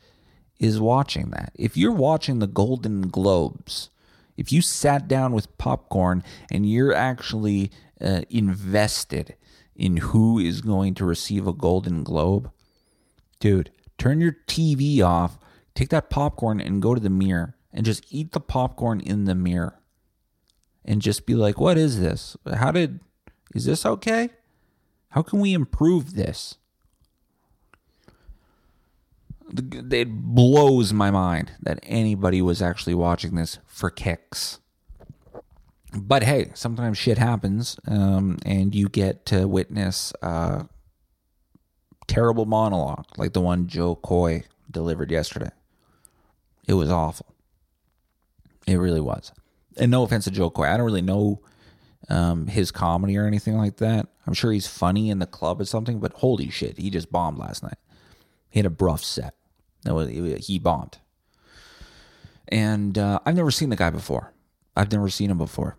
is 0.59 0.81
watching 0.81 1.31
that? 1.31 1.53
If 1.55 1.77
you're 1.77 1.93
watching 1.93 2.39
the 2.39 2.47
Golden 2.47 3.03
Globes, 3.09 3.91
if 4.37 4.51
you 4.53 4.63
sat 4.63 5.09
down 5.09 5.33
with 5.33 5.57
popcorn 5.59 6.25
and 6.51 6.69
you're 6.69 6.95
actually 6.95 7.71
uh, 8.01 8.23
invested 8.31 9.35
in 9.79 9.99
who 9.99 10.41
is 10.41 10.61
going 10.61 10.93
to 10.93 11.05
receive 11.05 11.47
a 11.47 11.53
Golden 11.53 12.03
Globe, 12.03 12.51
dude, 13.39 13.71
turn 13.97 14.21
your 14.21 14.37
TV 14.49 15.01
off, 15.01 15.39
take 15.75 15.89
that 15.91 16.11
popcorn 16.11 16.61
and 16.61 16.83
go 16.83 16.95
to 16.95 17.01
the 17.01 17.09
mirror 17.09 17.57
and 17.73 17.87
just 17.87 18.05
eat 18.11 18.33
the 18.33 18.41
popcorn 18.41 19.01
in 19.01 19.25
the 19.25 19.37
mirror 19.37 19.79
and 20.85 21.01
just 21.01 21.25
be 21.25 21.35
like, 21.35 21.61
what 21.61 21.79
is 21.79 22.01
this? 22.01 22.37
How 22.55 22.73
did, 22.73 22.99
is 23.55 23.67
this 23.67 23.87
okay? 23.87 24.31
How 25.11 25.23
can 25.23 25.39
we 25.39 25.55
improve 25.55 26.15
this? 26.15 26.57
It 29.51 30.11
blows 30.11 30.93
my 30.93 31.11
mind 31.11 31.53
that 31.63 31.79
anybody 31.85 32.43
was 32.43 32.61
actually 32.61 32.95
watching 32.95 33.37
this 33.37 33.59
for 33.67 33.91
kicks 33.91 34.59
but 35.95 36.23
hey, 36.23 36.51
sometimes 36.55 36.99
shit 36.99 37.19
happens, 37.19 37.79
um, 37.87 38.39
and 38.45 38.75
you 38.75 38.89
get 38.89 39.25
to 39.27 39.47
witness 39.49 40.13
a 40.23 40.69
terrible 42.07 42.47
monologue 42.47 43.07
like 43.17 43.33
the 43.33 43.41
one 43.41 43.67
Jo 43.69 43.95
Koy 43.95 44.45
delivered 44.71 45.11
yesterday. 45.11 45.51
It 46.67 46.75
was 46.75 46.91
awful. 46.91 47.35
It 48.67 48.77
really 48.77 49.01
was. 49.01 49.33
And 49.79 49.91
no 49.91 50.03
offense 50.03 50.25
to 50.25 50.31
Jo 50.31 50.51
Koy, 50.51 50.65
I 50.65 50.77
don't 50.77 50.87
really 50.87 51.01
know 51.03 51.41
um, 52.09 52.47
his 52.47 52.71
comedy 52.71 53.17
or 53.17 53.27
anything 53.27 53.57
like 53.57 53.79
that. 53.79 54.09
I'm 54.27 54.35
sure 54.35 54.53
he's 54.53 54.67
funny 54.67 55.09
in 55.09 55.21
the 55.21 55.27
club 55.27 55.61
or 55.61 55.65
something, 55.65 56.01
but 56.01 56.13
holy 56.15 56.51
shit, 56.51 56.79
he 56.79 56.91
just 56.91 57.11
bombed 57.11 57.39
last 57.39 57.63
night. 57.63 57.79
He 58.51 58.59
had 58.59 58.67
a 58.67 58.75
rough 58.85 59.03
set. 59.03 59.35
No, 59.85 59.99
he 60.07 60.59
bombed. 60.59 60.99
And 62.49 62.99
uh, 62.99 63.21
I've 63.25 63.37
never 63.37 63.51
seen 63.51 63.71
the 63.71 63.77
guy 63.77 63.91
before. 63.91 64.33
I've 64.77 64.93
never 64.93 65.09
seen 65.09 65.31
him 65.31 65.39
before. 65.39 65.77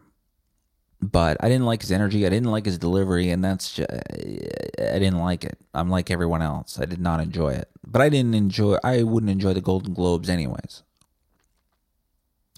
But 1.02 1.38
I 1.40 1.48
didn't 1.48 1.66
like 1.66 1.82
his 1.82 1.94
energy. 1.94 2.26
I 2.26 2.30
didn't 2.30 2.52
like 2.52 2.66
his 2.66 2.78
delivery, 2.78 3.30
and 3.30 3.44
that's 3.44 3.74
just, 3.74 3.90
I 3.90 5.00
didn't 5.00 5.20
like 5.20 5.46
it. 5.46 5.58
I'm 5.74 5.90
like 5.90 6.12
everyone 6.12 6.42
else. 6.42 6.78
I 6.78 6.84
did 6.86 7.00
not 7.00 7.22
enjoy 7.22 7.54
it. 7.54 7.70
But 7.88 8.02
I 8.02 8.10
didn't 8.10 8.36
enjoy. 8.36 8.78
I 8.84 9.04
wouldn't 9.04 9.30
enjoy 9.30 9.54
the 9.54 9.62
Golden 9.62 9.94
Globes 9.94 10.30
anyways. 10.30 10.84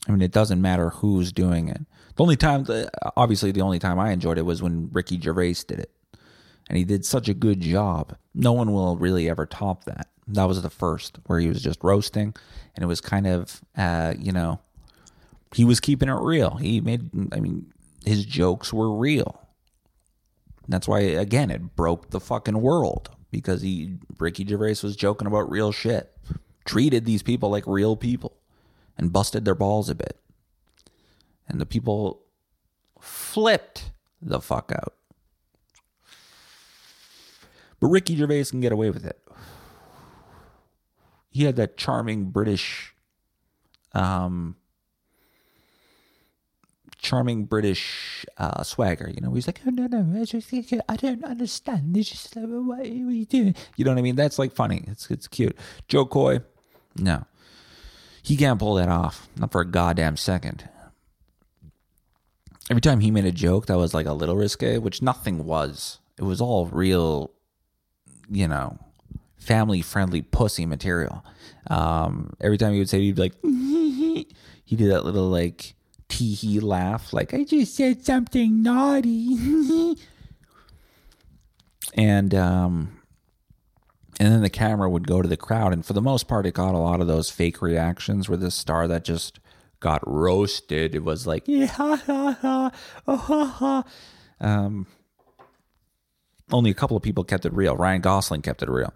I 0.07 0.11
mean, 0.11 0.23
it 0.23 0.31
doesn't 0.31 0.61
matter 0.61 0.89
who's 0.89 1.31
doing 1.31 1.69
it. 1.69 1.81
The 2.15 2.23
only 2.23 2.35
time, 2.35 2.65
obviously, 3.15 3.51
the 3.51 3.61
only 3.61 3.77
time 3.77 3.99
I 3.99 4.11
enjoyed 4.11 4.39
it 4.39 4.45
was 4.45 4.61
when 4.61 4.89
Ricky 4.91 5.19
Gervais 5.21 5.57
did 5.67 5.79
it, 5.79 5.91
and 6.67 6.77
he 6.77 6.83
did 6.83 7.05
such 7.05 7.29
a 7.29 7.35
good 7.35 7.61
job. 7.61 8.17
No 8.33 8.53
one 8.53 8.73
will 8.73 8.97
really 8.97 9.29
ever 9.29 9.45
top 9.45 9.83
that. 9.83 10.07
That 10.27 10.45
was 10.45 10.61
the 10.61 10.69
first 10.71 11.19
where 11.27 11.39
he 11.39 11.47
was 11.47 11.61
just 11.61 11.83
roasting, 11.83 12.33
and 12.75 12.83
it 12.83 12.87
was 12.87 13.01
kind 13.01 13.27
of, 13.27 13.61
uh, 13.77 14.15
you 14.17 14.31
know, 14.31 14.59
he 15.53 15.65
was 15.65 15.79
keeping 15.79 16.09
it 16.09 16.13
real. 16.13 16.55
He 16.55 16.81
made, 16.81 17.09
I 17.33 17.39
mean, 17.39 17.71
his 18.05 18.25
jokes 18.25 18.71
were 18.71 18.95
real. 18.95 19.47
That's 20.67 20.87
why, 20.87 20.99
again, 20.99 21.51
it 21.51 21.75
broke 21.75 22.11
the 22.11 22.19
fucking 22.19 22.61
world 22.61 23.09
because 23.31 23.61
he, 23.61 23.97
Ricky 24.19 24.45
Gervais 24.45 24.77
was 24.83 24.95
joking 24.95 25.27
about 25.27 25.49
real 25.49 25.71
shit, 25.71 26.11
treated 26.65 27.05
these 27.05 27.23
people 27.23 27.49
like 27.49 27.65
real 27.67 27.95
people, 27.95 28.37
and 28.97 29.11
busted 29.11 29.43
their 29.43 29.55
balls 29.55 29.89
a 29.89 29.95
bit. 29.95 30.17
And 31.47 31.59
the 31.59 31.65
people 31.65 32.23
flipped 32.99 33.91
the 34.21 34.39
fuck 34.39 34.71
out. 34.73 34.93
But 37.79 37.87
Ricky 37.87 38.15
Gervais 38.15 38.45
can 38.45 38.61
get 38.61 38.71
away 38.71 38.91
with 38.91 39.05
it. 39.05 39.19
He 41.31 41.45
had 41.45 41.55
that 41.55 41.77
charming 41.77 42.25
British 42.25 42.93
um, 43.93 44.55
charming 47.01 47.45
British 47.45 48.25
uh, 48.37 48.63
swagger. 48.63 49.09
You 49.09 49.21
know, 49.21 49.33
he's 49.33 49.47
like, 49.47 49.59
oh 49.65 49.71
no 49.71 49.87
no, 49.87 50.21
I, 50.21 50.23
just, 50.23 50.53
I 50.87 50.95
don't 50.95 51.23
understand. 51.23 51.97
It's 51.97 52.09
just 52.09 52.35
like, 52.35 52.45
what 52.45 52.79
are 52.81 52.87
you 52.87 53.25
doing? 53.25 53.55
You 53.75 53.85
know 53.85 53.91
what 53.91 53.97
I 53.97 54.03
mean? 54.03 54.15
That's 54.15 54.39
like 54.39 54.53
funny. 54.53 54.85
It's 54.87 55.09
it's 55.09 55.27
cute. 55.27 55.57
Jo 55.87 56.05
Koy, 56.05 56.39
no, 56.95 57.25
he 58.21 58.37
can't 58.37 58.59
pull 58.59 58.75
that 58.75 58.89
off. 58.89 59.27
Not 59.35 59.51
for 59.51 59.61
a 59.61 59.65
goddamn 59.65 60.15
second. 60.15 60.69
Every 62.69 62.81
time 62.81 63.01
he 63.01 63.11
made 63.11 63.25
a 63.25 63.31
joke 63.31 63.65
that 63.65 63.77
was 63.77 63.93
like 63.93 64.05
a 64.05 64.13
little 64.13 64.37
risque, 64.37 64.77
which 64.77 65.01
nothing 65.01 65.45
was. 65.45 65.99
It 66.17 66.23
was 66.23 66.39
all 66.39 66.67
real, 66.67 67.31
you 68.29 68.47
know, 68.47 68.77
family 69.37 69.81
friendly 69.81 70.21
pussy 70.21 70.65
material. 70.65 71.25
Um, 71.67 72.33
every 72.39 72.57
time 72.57 72.73
he 72.73 72.79
would 72.79 72.89
say, 72.89 72.99
he'd 72.99 73.15
be 73.15 73.21
like, 73.23 73.33
he 73.43 74.75
did 74.75 74.91
that 74.91 75.03
little 75.03 75.27
like 75.27 75.73
tee 76.11 76.33
hee 76.33 76.59
laugh, 76.59 77.13
like 77.13 77.33
I 77.33 77.43
just 77.43 77.75
said 77.75 78.05
something 78.05 78.61
naughty. 78.61 79.95
and 81.93 82.35
um, 82.35 83.01
and 84.19 84.33
then 84.33 84.41
the 84.41 84.49
camera 84.49 84.89
would 84.89 85.07
go 85.07 85.21
to 85.21 85.27
the 85.27 85.37
crowd, 85.37 85.73
and 85.73 85.85
for 85.85 85.93
the 85.93 86.01
most 86.01 86.27
part, 86.27 86.45
it 86.45 86.53
got 86.53 86.75
a 86.75 86.77
lot 86.77 87.01
of 87.01 87.07
those 87.07 87.29
fake 87.29 87.61
reactions 87.61 88.27
where 88.27 88.37
the 88.37 88.51
star 88.51 88.87
that 88.87 89.05
just 89.05 89.39
got 89.79 90.01
roasted. 90.05 90.93
It 90.93 91.03
was 91.03 91.25
like, 91.25 91.43
yeah, 91.47 91.67
ha, 91.67 91.95
ha, 91.95 92.37
ha, 92.41 92.71
oh, 93.07 93.17
ha, 93.17 93.45
ha. 93.45 93.83
Um, 94.39 94.87
only 96.51 96.69
a 96.69 96.75
couple 96.75 96.97
of 96.97 97.03
people 97.03 97.23
kept 97.23 97.45
it 97.45 97.53
real. 97.53 97.75
Ryan 97.75 98.01
Gosling 98.01 98.41
kept 98.41 98.61
it 98.61 98.69
real. 98.69 98.93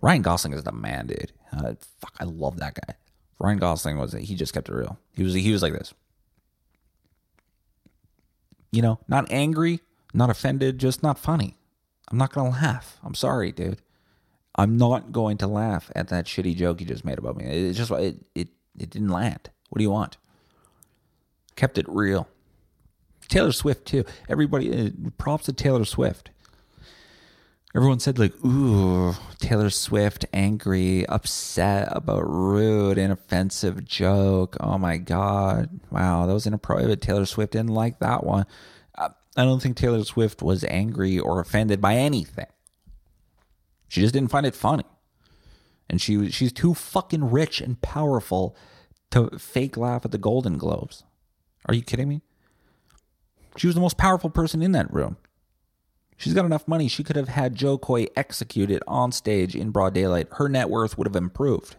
Ryan 0.00 0.22
Gosling 0.22 0.54
is 0.54 0.64
the 0.64 0.72
man, 0.72 1.06
dude. 1.06 1.32
Uh, 1.52 1.74
fuck, 2.00 2.14
I 2.18 2.24
love 2.24 2.58
that 2.58 2.74
guy. 2.74 2.94
Ryan 3.38 3.58
Gosling 3.58 3.98
was 3.98 4.12
he 4.12 4.34
just 4.34 4.54
kept 4.54 4.68
it 4.68 4.74
real. 4.74 4.98
He 5.14 5.22
was 5.22 5.34
he 5.34 5.52
was 5.52 5.62
like 5.62 5.72
this. 5.72 5.92
You 8.74 8.82
know, 8.82 8.98
not 9.06 9.30
angry, 9.30 9.80
not 10.12 10.30
offended, 10.30 10.78
just 10.78 11.02
not 11.02 11.16
funny. 11.16 11.56
I'm 12.10 12.18
not 12.18 12.32
gonna 12.32 12.50
laugh. 12.50 12.98
I'm 13.04 13.14
sorry, 13.14 13.52
dude. 13.52 13.80
I'm 14.56 14.76
not 14.76 15.12
going 15.12 15.38
to 15.38 15.46
laugh 15.46 15.90
at 15.94 16.08
that 16.08 16.26
shitty 16.26 16.56
joke 16.56 16.80
you 16.80 16.86
just 16.86 17.04
made 17.04 17.18
about 17.18 17.36
me. 17.36 17.44
It 17.44 17.72
just 17.74 17.90
it 17.92 18.16
it 18.34 18.48
it 18.78 18.90
didn't 18.90 19.08
land. 19.08 19.50
What 19.68 19.78
do 19.78 19.84
you 19.84 19.90
want? 19.90 20.16
Kept 21.56 21.78
it 21.78 21.86
real. 21.88 22.28
Taylor 23.28 23.52
Swift 23.52 23.86
too. 23.86 24.04
Everybody 24.28 24.86
uh, 24.86 24.90
props 25.18 25.44
to 25.46 25.52
Taylor 25.52 25.84
Swift 25.84 26.30
everyone 27.74 28.00
said 28.00 28.18
like, 28.18 28.32
"Ooh, 28.44 29.14
Taylor 29.38 29.70
Swift 29.70 30.24
angry, 30.32 31.06
upset 31.06 31.88
about 31.90 32.28
rude 32.28 32.98
and 32.98 33.12
offensive 33.12 33.84
joke." 33.84 34.56
Oh 34.60 34.78
my 34.78 34.96
god! 34.96 35.80
Wow, 35.90 36.26
that 36.26 36.34
was 36.34 36.46
inappropriate. 36.46 37.00
Taylor 37.00 37.26
Swift 37.26 37.52
didn't 37.52 37.74
like 37.74 37.98
that 37.98 38.24
one. 38.24 38.46
Uh, 38.96 39.10
I 39.36 39.44
don't 39.44 39.60
think 39.60 39.76
Taylor 39.76 40.04
Swift 40.04 40.42
was 40.42 40.64
angry 40.64 41.18
or 41.18 41.40
offended 41.40 41.80
by 41.80 41.96
anything. 41.96 42.46
She 43.88 44.00
just 44.00 44.14
didn't 44.14 44.30
find 44.30 44.46
it 44.46 44.54
funny, 44.54 44.84
and 45.88 46.00
she 46.00 46.30
she's 46.30 46.52
too 46.52 46.74
fucking 46.74 47.30
rich 47.30 47.60
and 47.60 47.80
powerful 47.80 48.56
to 49.10 49.38
fake 49.38 49.76
laugh 49.76 50.04
at 50.04 50.10
the 50.10 50.18
Golden 50.18 50.58
Globes. 50.58 51.04
Are 51.66 51.74
you 51.74 51.82
kidding 51.82 52.08
me? 52.08 52.22
She 53.56 53.66
was 53.66 53.74
the 53.74 53.80
most 53.80 53.96
powerful 53.96 54.30
person 54.30 54.62
in 54.62 54.72
that 54.72 54.92
room. 54.92 55.16
She's 56.16 56.34
got 56.34 56.44
enough 56.44 56.68
money, 56.68 56.88
she 56.88 57.02
could 57.02 57.16
have 57.16 57.28
had 57.28 57.54
Jo 57.54 57.76
Koy 57.76 58.06
executed 58.16 58.82
on 58.86 59.12
stage 59.12 59.54
in 59.54 59.70
broad 59.70 59.94
daylight. 59.94 60.28
Her 60.32 60.48
net 60.48 60.70
worth 60.70 60.96
would 60.96 61.06
have 61.06 61.16
improved. 61.16 61.76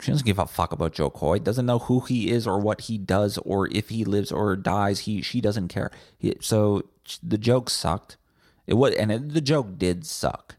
She 0.00 0.12
doesn't 0.12 0.26
give 0.26 0.38
a 0.38 0.46
fuck 0.46 0.70
about 0.70 0.92
Jo 0.92 1.10
Koy. 1.10 1.40
Doesn't 1.40 1.66
know 1.66 1.80
who 1.80 2.00
he 2.00 2.30
is 2.30 2.46
or 2.46 2.60
what 2.60 2.82
he 2.82 2.98
does 2.98 3.36
or 3.38 3.68
if 3.72 3.88
he 3.88 4.04
lives 4.04 4.30
or 4.30 4.54
dies. 4.54 5.00
He 5.00 5.22
she 5.22 5.40
doesn't 5.40 5.68
care. 5.68 5.90
He, 6.16 6.36
so 6.40 6.84
the 7.22 7.38
joke 7.38 7.68
sucked. 7.68 8.16
It 8.66 8.74
was 8.74 8.94
and 8.94 9.10
it, 9.10 9.34
the 9.34 9.40
joke 9.40 9.76
did 9.76 10.06
suck. 10.06 10.56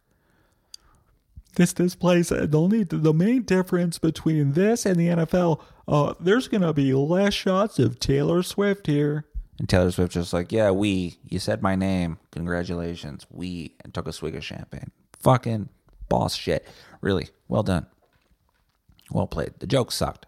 This 1.56 1.74
displays 1.74 2.30
the 2.30 2.50
only 2.54 2.84
the 2.84 3.14
main 3.14 3.44
difference 3.44 3.98
between 3.98 4.54
this 4.54 4.86
and 4.86 4.98
the 4.98 5.08
NFL. 5.08 5.62
Uh, 5.88 6.14
there's 6.20 6.48
gonna 6.48 6.74
be 6.74 6.94
less 6.94 7.34
shots 7.34 7.80
of 7.80 8.00
Taylor 8.00 8.44
Swift 8.44 8.88
here. 8.88 9.26
And 9.60 9.68
Taylor 9.68 9.92
Swift 9.92 10.14
just 10.14 10.32
like, 10.32 10.54
yeah, 10.54 10.72
we, 10.72 11.18
you 11.28 11.38
said 11.38 11.62
my 11.62 11.76
name. 11.76 12.18
Congratulations. 12.32 13.28
We, 13.30 13.76
and 13.84 13.94
took 13.94 14.08
a 14.08 14.14
swig 14.14 14.36
of 14.36 14.44
champagne. 14.44 14.92
Fucking 15.20 15.68
boss 16.08 16.36
shit. 16.36 16.66
Really, 17.02 17.28
well 17.50 17.64
done. 17.64 17.86
Well 19.12 19.28
played. 19.28 19.56
The 19.60 19.68
joke 19.68 19.92
sucked. 19.92 20.28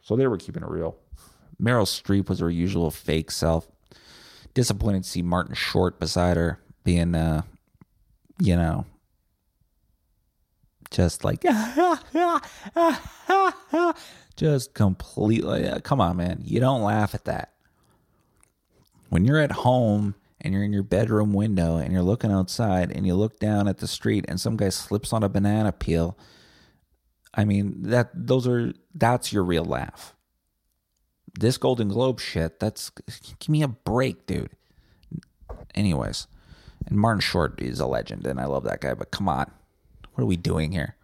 So 0.00 0.14
they 0.14 0.28
were 0.28 0.38
keeping 0.38 0.62
it 0.62 0.68
real. 0.68 0.96
Meryl 1.60 1.86
Streep 1.86 2.28
was 2.28 2.38
her 2.38 2.50
usual 2.50 2.92
fake 2.92 3.32
self. 3.32 3.66
Disappointed 4.54 5.02
to 5.02 5.10
see 5.10 5.22
Martin 5.22 5.54
Short 5.54 5.98
beside 5.98 6.36
her 6.36 6.60
being, 6.84 7.16
uh, 7.16 7.42
you 8.38 8.54
know, 8.54 8.86
just 10.90 11.24
like 11.24 11.42
just 14.36 14.74
completely 14.74 15.68
come 15.82 16.00
on 16.00 16.16
man. 16.16 16.40
You 16.44 16.60
don't 16.60 16.82
laugh 16.82 17.14
at 17.14 17.24
that. 17.24 17.52
When 19.08 19.24
you're 19.24 19.40
at 19.40 19.52
home 19.52 20.14
and 20.40 20.52
you're 20.52 20.64
in 20.64 20.72
your 20.72 20.82
bedroom 20.82 21.32
window 21.32 21.76
and 21.76 21.92
you're 21.92 22.02
looking 22.02 22.30
outside 22.30 22.92
and 22.92 23.06
you 23.06 23.14
look 23.14 23.38
down 23.38 23.68
at 23.68 23.78
the 23.78 23.88
street 23.88 24.24
and 24.28 24.40
some 24.40 24.56
guy 24.56 24.68
slips 24.68 25.12
on 25.12 25.22
a 25.22 25.28
banana 25.28 25.72
peel 25.72 26.16
i 27.34 27.44
mean 27.44 27.74
that 27.82 28.10
those 28.14 28.46
are 28.46 28.72
that's 28.94 29.32
your 29.32 29.44
real 29.44 29.64
laugh. 29.64 30.14
This 31.38 31.58
golden 31.58 31.88
globe 31.88 32.18
shit 32.20 32.60
that's 32.60 32.90
give 32.90 33.48
me 33.48 33.62
a 33.62 33.68
break 33.68 34.26
dude. 34.26 34.50
Anyways 35.74 36.26
and 36.86 36.98
martin 36.98 37.20
short 37.20 37.60
is 37.60 37.80
a 37.80 37.86
legend 37.86 38.26
and 38.26 38.40
i 38.40 38.44
love 38.44 38.64
that 38.64 38.80
guy 38.80 38.94
but 38.94 39.10
come 39.10 39.28
on. 39.28 39.50
What 40.12 40.22
are 40.22 40.26
we 40.26 40.36
doing 40.36 40.72
here 40.72 40.95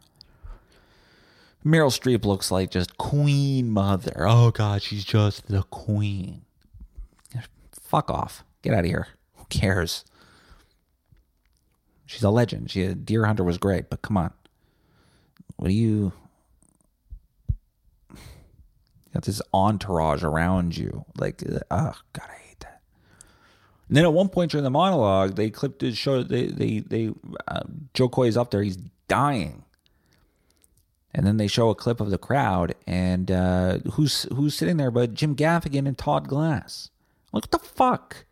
Meryl 1.65 1.97
Streep 1.97 2.25
looks 2.25 2.51
like 2.51 2.71
just 2.71 2.99
queen 2.99 3.71
mother. 3.71 4.27
Oh 4.27 4.51
god, 4.51 4.83
she's 4.83 5.05
just 5.05 5.47
the 5.49 5.63
queen. 5.65 6.43
Fuck 7.73 8.11
off. 8.11 8.45
Get 8.63 8.75
out 8.75 8.81
of 8.81 8.87
here. 8.87 9.09
Who 9.37 9.45
cares? 9.47 10.05
She's 12.07 12.23
a 12.23 12.31
legend. 12.31 12.71
She 12.71 12.87
Deer 12.95 13.27
Hunter 13.27 13.45
was 13.45 13.59
great, 13.59 13.91
but 13.91 14.03
come 14.03 14.17
on. 14.17 14.33
What 15.57 15.69
do 15.69 15.75
you 15.75 16.13
you 18.11 19.15
got 19.15 19.25
this 19.25 19.43
entourage 19.53 20.25
around 20.25 20.77
you. 20.77 21.05
Like, 21.17 21.43
oh 21.71 21.95
god, 22.13 22.29
I 22.29 22.39
hate 22.49 22.61
that. 22.61 22.81
And 23.89 23.97
then 23.97 24.05
at 24.05 24.13
one 24.13 24.31
point 24.31 24.51
during 24.51 24.65
the 24.65 24.71
monologue, 24.71 25.37
they 25.37 25.51
clipped 25.51 25.83
it, 25.83 25.97
show. 25.97 26.23
they 26.23 26.47
they 26.47 26.81
they 26.81 27.11
uh, 27.47 27.63
Jo 27.95 28.09
Koy 28.09 28.27
is 28.27 28.37
up 28.37 28.51
there. 28.51 28.63
He's 28.63 28.79
dying 29.07 29.65
and 31.15 31.27
then 31.27 31.37
they 31.37 31.47
show 31.47 31.71
a 31.71 31.75
clip 31.75 32.01
of 32.01 32.11
the 32.11 32.19
crowd, 32.19 32.75
and 32.87 33.31
uh, 33.31 33.79
who's 33.93 34.25
who's 34.35 34.55
sitting 34.55 34.79
there 34.79 34.91
but 34.91 35.15
Jim 35.15 35.37
Gaffigan 35.37 35.87
and 35.87 35.97
Todd 35.97 36.29
Glass. 36.29 36.91
Like, 37.33 37.45
what 37.45 37.51
the 37.51 37.59
fuck? 37.59 38.25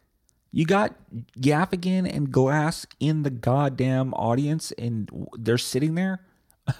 You 0.52 0.64
got 0.64 0.94
Gaffigan 1.38 2.12
and 2.12 2.32
Glass 2.32 2.86
in 2.98 3.22
the 3.22 3.30
goddamn 3.30 4.14
audience, 4.14 4.72
and 4.72 5.28
they're 5.38 5.58
sitting 5.58 5.94
there. 5.94 6.24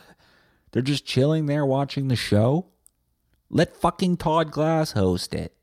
they're 0.73 0.83
just 0.83 1.07
chilling 1.07 1.47
there 1.47 1.65
watching 1.65 2.09
the 2.09 2.17
show. 2.17 2.67
Let 3.49 3.77
fucking 3.77 4.17
Todd 4.17 4.51
Glass 4.51 4.93
host 4.93 5.35
it. 5.35 5.55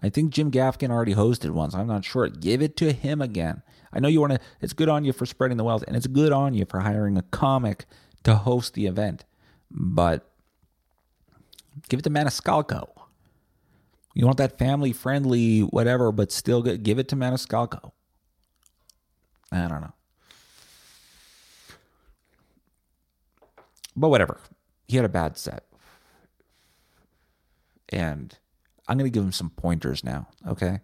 I 0.00 0.08
think 0.08 0.32
Jim 0.32 0.50
Gaffigan 0.50 0.90
already 0.90 1.14
hosted 1.14 1.50
once. 1.50 1.74
I'm 1.74 1.86
not 1.86 2.04
sure. 2.04 2.28
Give 2.28 2.60
it 2.60 2.76
to 2.78 2.92
him 2.92 3.22
again. 3.22 3.62
I 3.92 4.00
know 4.00 4.08
you 4.08 4.20
want 4.20 4.32
to. 4.32 4.40
It's 4.60 4.72
good 4.72 4.88
on 4.88 5.04
you 5.04 5.12
for 5.12 5.26
spreading 5.26 5.56
the 5.56 5.64
wealth, 5.64 5.84
and 5.86 5.96
it's 5.96 6.08
good 6.08 6.32
on 6.32 6.54
you 6.54 6.64
for 6.64 6.80
hiring 6.80 7.16
a 7.16 7.22
comic 7.22 7.84
to 8.24 8.34
host 8.34 8.74
the 8.74 8.86
event 8.86 9.24
but 9.74 10.30
give 11.88 11.98
it 11.98 12.04
to 12.04 12.10
Maniscalco. 12.10 12.88
You 14.14 14.24
want 14.24 14.38
that 14.38 14.58
family 14.58 14.92
friendly 14.92 15.60
whatever, 15.60 16.12
but 16.12 16.30
still 16.30 16.62
give 16.62 17.00
it 17.00 17.08
to 17.08 17.16
Maniscalco. 17.16 17.90
I 19.50 19.68
don't 19.68 19.80
know. 19.80 19.92
But 23.96 24.08
whatever. 24.08 24.40
He 24.86 24.96
had 24.96 25.04
a 25.04 25.08
bad 25.08 25.36
set. 25.36 25.64
And 27.88 28.36
I'm 28.86 28.98
going 28.98 29.10
to 29.10 29.14
give 29.14 29.24
him 29.24 29.32
some 29.32 29.50
pointers 29.50 30.04
now, 30.04 30.28
okay? 30.46 30.80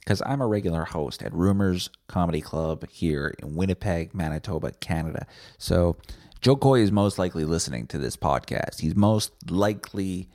Because 0.00 0.22
I'm 0.26 0.40
a 0.40 0.46
regular 0.46 0.84
host 0.84 1.22
at 1.22 1.32
Rumors 1.32 1.90
Comedy 2.06 2.40
Club 2.40 2.86
here 2.90 3.34
in 3.38 3.54
Winnipeg, 3.54 4.14
Manitoba, 4.14 4.72
Canada. 4.72 5.26
So 5.58 5.96
Jo 6.44 6.56
Koy 6.56 6.80
is 6.80 6.92
most 6.92 7.18
likely 7.18 7.46
listening 7.46 7.86
to 7.86 7.96
this 7.96 8.18
podcast. 8.18 8.80
He's 8.80 8.94
most 8.94 9.32
likely 9.50 10.28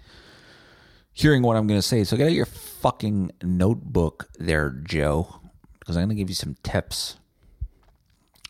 hearing 1.14 1.44
what 1.44 1.56
I'm 1.56 1.68
going 1.68 1.78
to 1.78 1.88
say. 1.88 2.04
So 2.04 2.18
get 2.18 2.26
out 2.26 2.34
your 2.34 2.48
fucking 2.48 3.32
notebook 3.44 4.28
there, 4.40 4.72
Joe, 4.72 5.40
because 5.80 5.96
I'm 5.96 6.06
going 6.08 6.10
to 6.10 6.16
give 6.16 6.30
you 6.30 6.36
some 6.36 6.56
tips. 6.64 7.18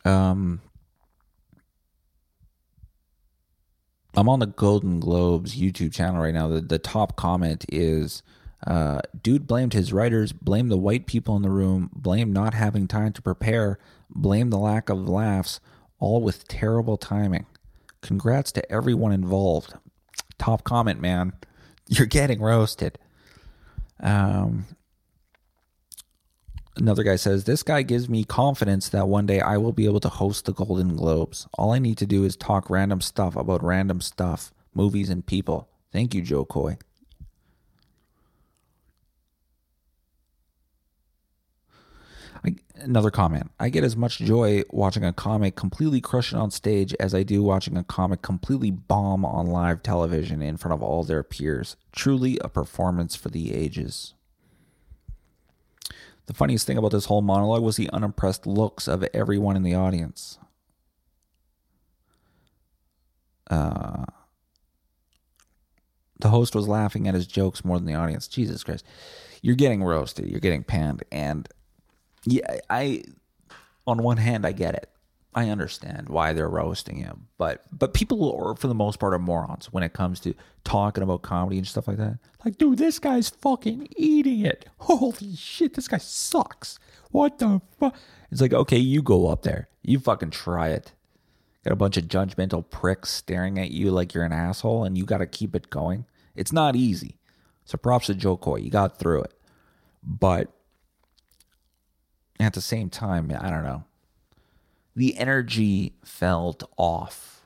Um, 0.06 0.62
I'm 4.16 4.30
on 4.30 4.40
the 4.40 4.48
Golden 4.48 5.02
Globes 5.02 5.58
YouTube 5.58 5.94
channel 5.94 6.22
right 6.22 6.34
now. 6.34 6.48
The, 6.48 6.62
the 6.62 6.80
top 6.80 7.18
comment 7.18 7.66
is 7.68 8.24
uh, 8.66 9.02
Dude 9.22 9.48
blamed 9.48 9.74
his 9.74 9.92
writers, 9.92 10.32
blamed 10.32 10.72
the 10.72 10.78
white 10.78 11.08
people 11.08 11.36
in 11.36 11.42
the 11.42 11.50
room, 11.50 11.90
blamed 11.94 12.34
not 12.34 12.54
having 12.54 12.88
time 12.88 13.12
to 13.12 13.22
prepare, 13.22 13.80
blamed 14.10 14.54
the 14.54 14.58
lack 14.58 14.88
of 14.88 15.10
laughs, 15.10 15.60
all 16.00 16.22
with 16.22 16.48
terrible 16.48 16.98
timing. 16.98 17.46
Congrats 18.02 18.52
to 18.54 18.72
everyone 18.72 19.12
involved. 19.12 19.74
Top 20.38 20.64
comment, 20.64 21.02
man. 21.02 21.34
You're 21.88 22.08
getting 22.08 22.42
roasted. 22.42 22.98
Um, 24.00 24.66
another 26.78 27.04
guy 27.04 27.18
says, 27.18 27.44
This 27.44 27.64
guy 27.64 27.82
gives 27.82 28.08
me 28.08 28.24
confidence 28.24 28.90
that 28.90 29.08
one 29.08 29.26
day 29.26 29.42
I 29.42 29.58
will 29.58 29.74
be 29.74 29.86
able 29.86 30.00
to 30.02 30.10
host 30.10 30.46
the 30.46 30.54
Golden 30.54 30.96
Globes. 30.96 31.48
All 31.58 31.72
I 31.72 31.80
need 31.80 31.98
to 31.98 32.06
do 32.06 32.24
is 32.24 32.36
talk 32.36 32.70
random 32.70 33.02
stuff 33.02 33.36
about 33.36 33.64
random 33.64 34.02
stuff, 34.02 34.54
movies, 34.74 35.10
and 35.10 35.26
people. 35.26 35.68
Thank 35.92 36.14
you, 36.14 36.22
Jo 36.22 36.46
Koy. 36.46 36.78
I, 42.46 42.56
another 42.82 43.12
comment. 43.12 43.52
I 43.60 43.70
get 43.70 43.84
as 43.84 43.96
much 43.96 44.20
joy 44.20 44.64
watching 44.70 45.04
a 45.04 45.14
comic 45.14 45.56
completely 45.56 46.02
crush 46.02 46.34
it 46.34 46.38
on 46.38 46.52
stage 46.52 46.94
as 47.00 47.14
I 47.14 47.24
do 47.24 47.44
watching 47.44 47.78
a 47.78 47.84
comic 47.84 48.22
completely 48.22 48.72
bomb 48.72 49.26
on 49.26 49.48
live 49.48 49.84
television 49.84 50.42
in 50.42 50.58
front 50.58 50.74
of 50.74 50.84
all 50.84 51.04
their 51.04 51.24
peers. 51.24 51.76
Truly 51.92 52.38
a 52.40 52.50
performance 52.50 53.16
for 53.16 53.30
the 53.30 53.54
ages. 53.54 54.14
The 56.28 56.34
funniest 56.34 56.68
thing 56.68 56.78
about 56.78 56.92
this 56.92 57.06
whole 57.06 57.24
monologue 57.24 57.64
was 57.64 57.76
the 57.76 57.90
unimpressed 57.90 58.46
looks 58.46 58.88
of 58.88 59.04
everyone 59.14 59.56
in 59.56 59.64
the 59.64 59.74
audience. 59.74 60.38
Uh, 63.50 64.06
the 66.20 66.30
host 66.30 66.54
was 66.54 66.68
laughing 66.68 67.08
at 67.08 67.16
his 67.16 67.26
jokes 67.26 67.66
more 67.66 67.78
than 67.78 67.88
the 67.88 67.96
audience. 67.96 68.28
Jesus 68.28 68.64
Christ. 68.64 68.86
You're 69.42 69.56
getting 69.56 69.84
roasted. 69.84 70.30
You're 70.30 70.40
getting 70.40 70.64
panned. 70.64 71.04
And 71.12 71.48
yeah, 72.32 72.60
I 72.70 73.04
on 73.88 74.04
one 74.04 74.18
hand 74.18 74.46
I 74.46 74.52
get 74.52 74.76
it. 74.76 74.90
I 75.34 75.50
understand 75.50 76.10
why 76.10 76.34
they're 76.34 76.50
roasting 76.50 76.98
him, 76.98 77.28
but 77.38 77.64
but 77.72 77.94
people 77.94 78.36
are 78.36 78.56
for 78.56 78.68
the 78.68 78.74
most 78.74 79.00
part 79.00 79.14
are 79.14 79.20
morons 79.20 79.72
when 79.72 79.84
it 79.84 79.94
comes 79.94 80.20
to 80.22 80.34
talking 80.64 81.04
about 81.04 81.22
comedy 81.22 81.58
and 81.58 81.68
stuff 81.68 81.88
like 81.88 81.98
that. 81.98 82.18
Like, 82.44 82.58
dude, 82.58 82.80
this 82.80 82.98
guy's 82.98 83.30
fucking 83.30 83.90
eating 83.96 84.42
it. 84.42 84.66
Holy 84.80 85.36
shit, 85.36 85.76
this 85.76 85.88
guy 85.88 85.98
sucks. 85.98 86.80
What 87.12 87.38
the 87.38 87.62
fuck? 87.80 87.96
It's 88.32 88.42
like, 88.42 88.54
okay, 88.54 88.78
you 88.78 89.02
go 89.02 89.28
up 89.28 89.44
there, 89.44 89.70
you 89.84 90.00
fucking 90.00 90.32
try 90.32 90.70
it. 90.70 90.94
Got 91.64 91.74
a 91.74 91.76
bunch 91.76 91.98
of 91.98 92.06
judgmental 92.06 92.68
pricks 92.68 93.10
staring 93.10 93.60
at 93.60 93.72
you 93.72 93.92
like 93.92 94.14
you're 94.14 94.24
an 94.24 94.32
asshole, 94.32 94.84
and 94.84 94.98
you 94.98 95.06
got 95.06 95.18
to 95.20 95.28
keep 95.28 95.56
it 95.56 95.70
going. 95.70 96.06
It's 96.36 96.54
not 96.54 96.76
easy. 96.76 97.18
So 97.66 97.78
props 97.78 98.08
to 98.08 98.16
Jo 98.16 98.36
Koy, 98.38 98.58
you 98.58 98.72
got 98.72 98.98
through 98.98 99.22
it, 99.24 99.34
but 100.04 100.52
at 102.40 102.54
the 102.54 102.62
same 102.62 102.90
time, 102.90 103.32
I 103.40 103.50
don't 103.50 103.64
know. 103.64 103.84
The 104.96 105.18
energy 105.18 105.94
felt 106.04 106.64
off. 106.78 107.46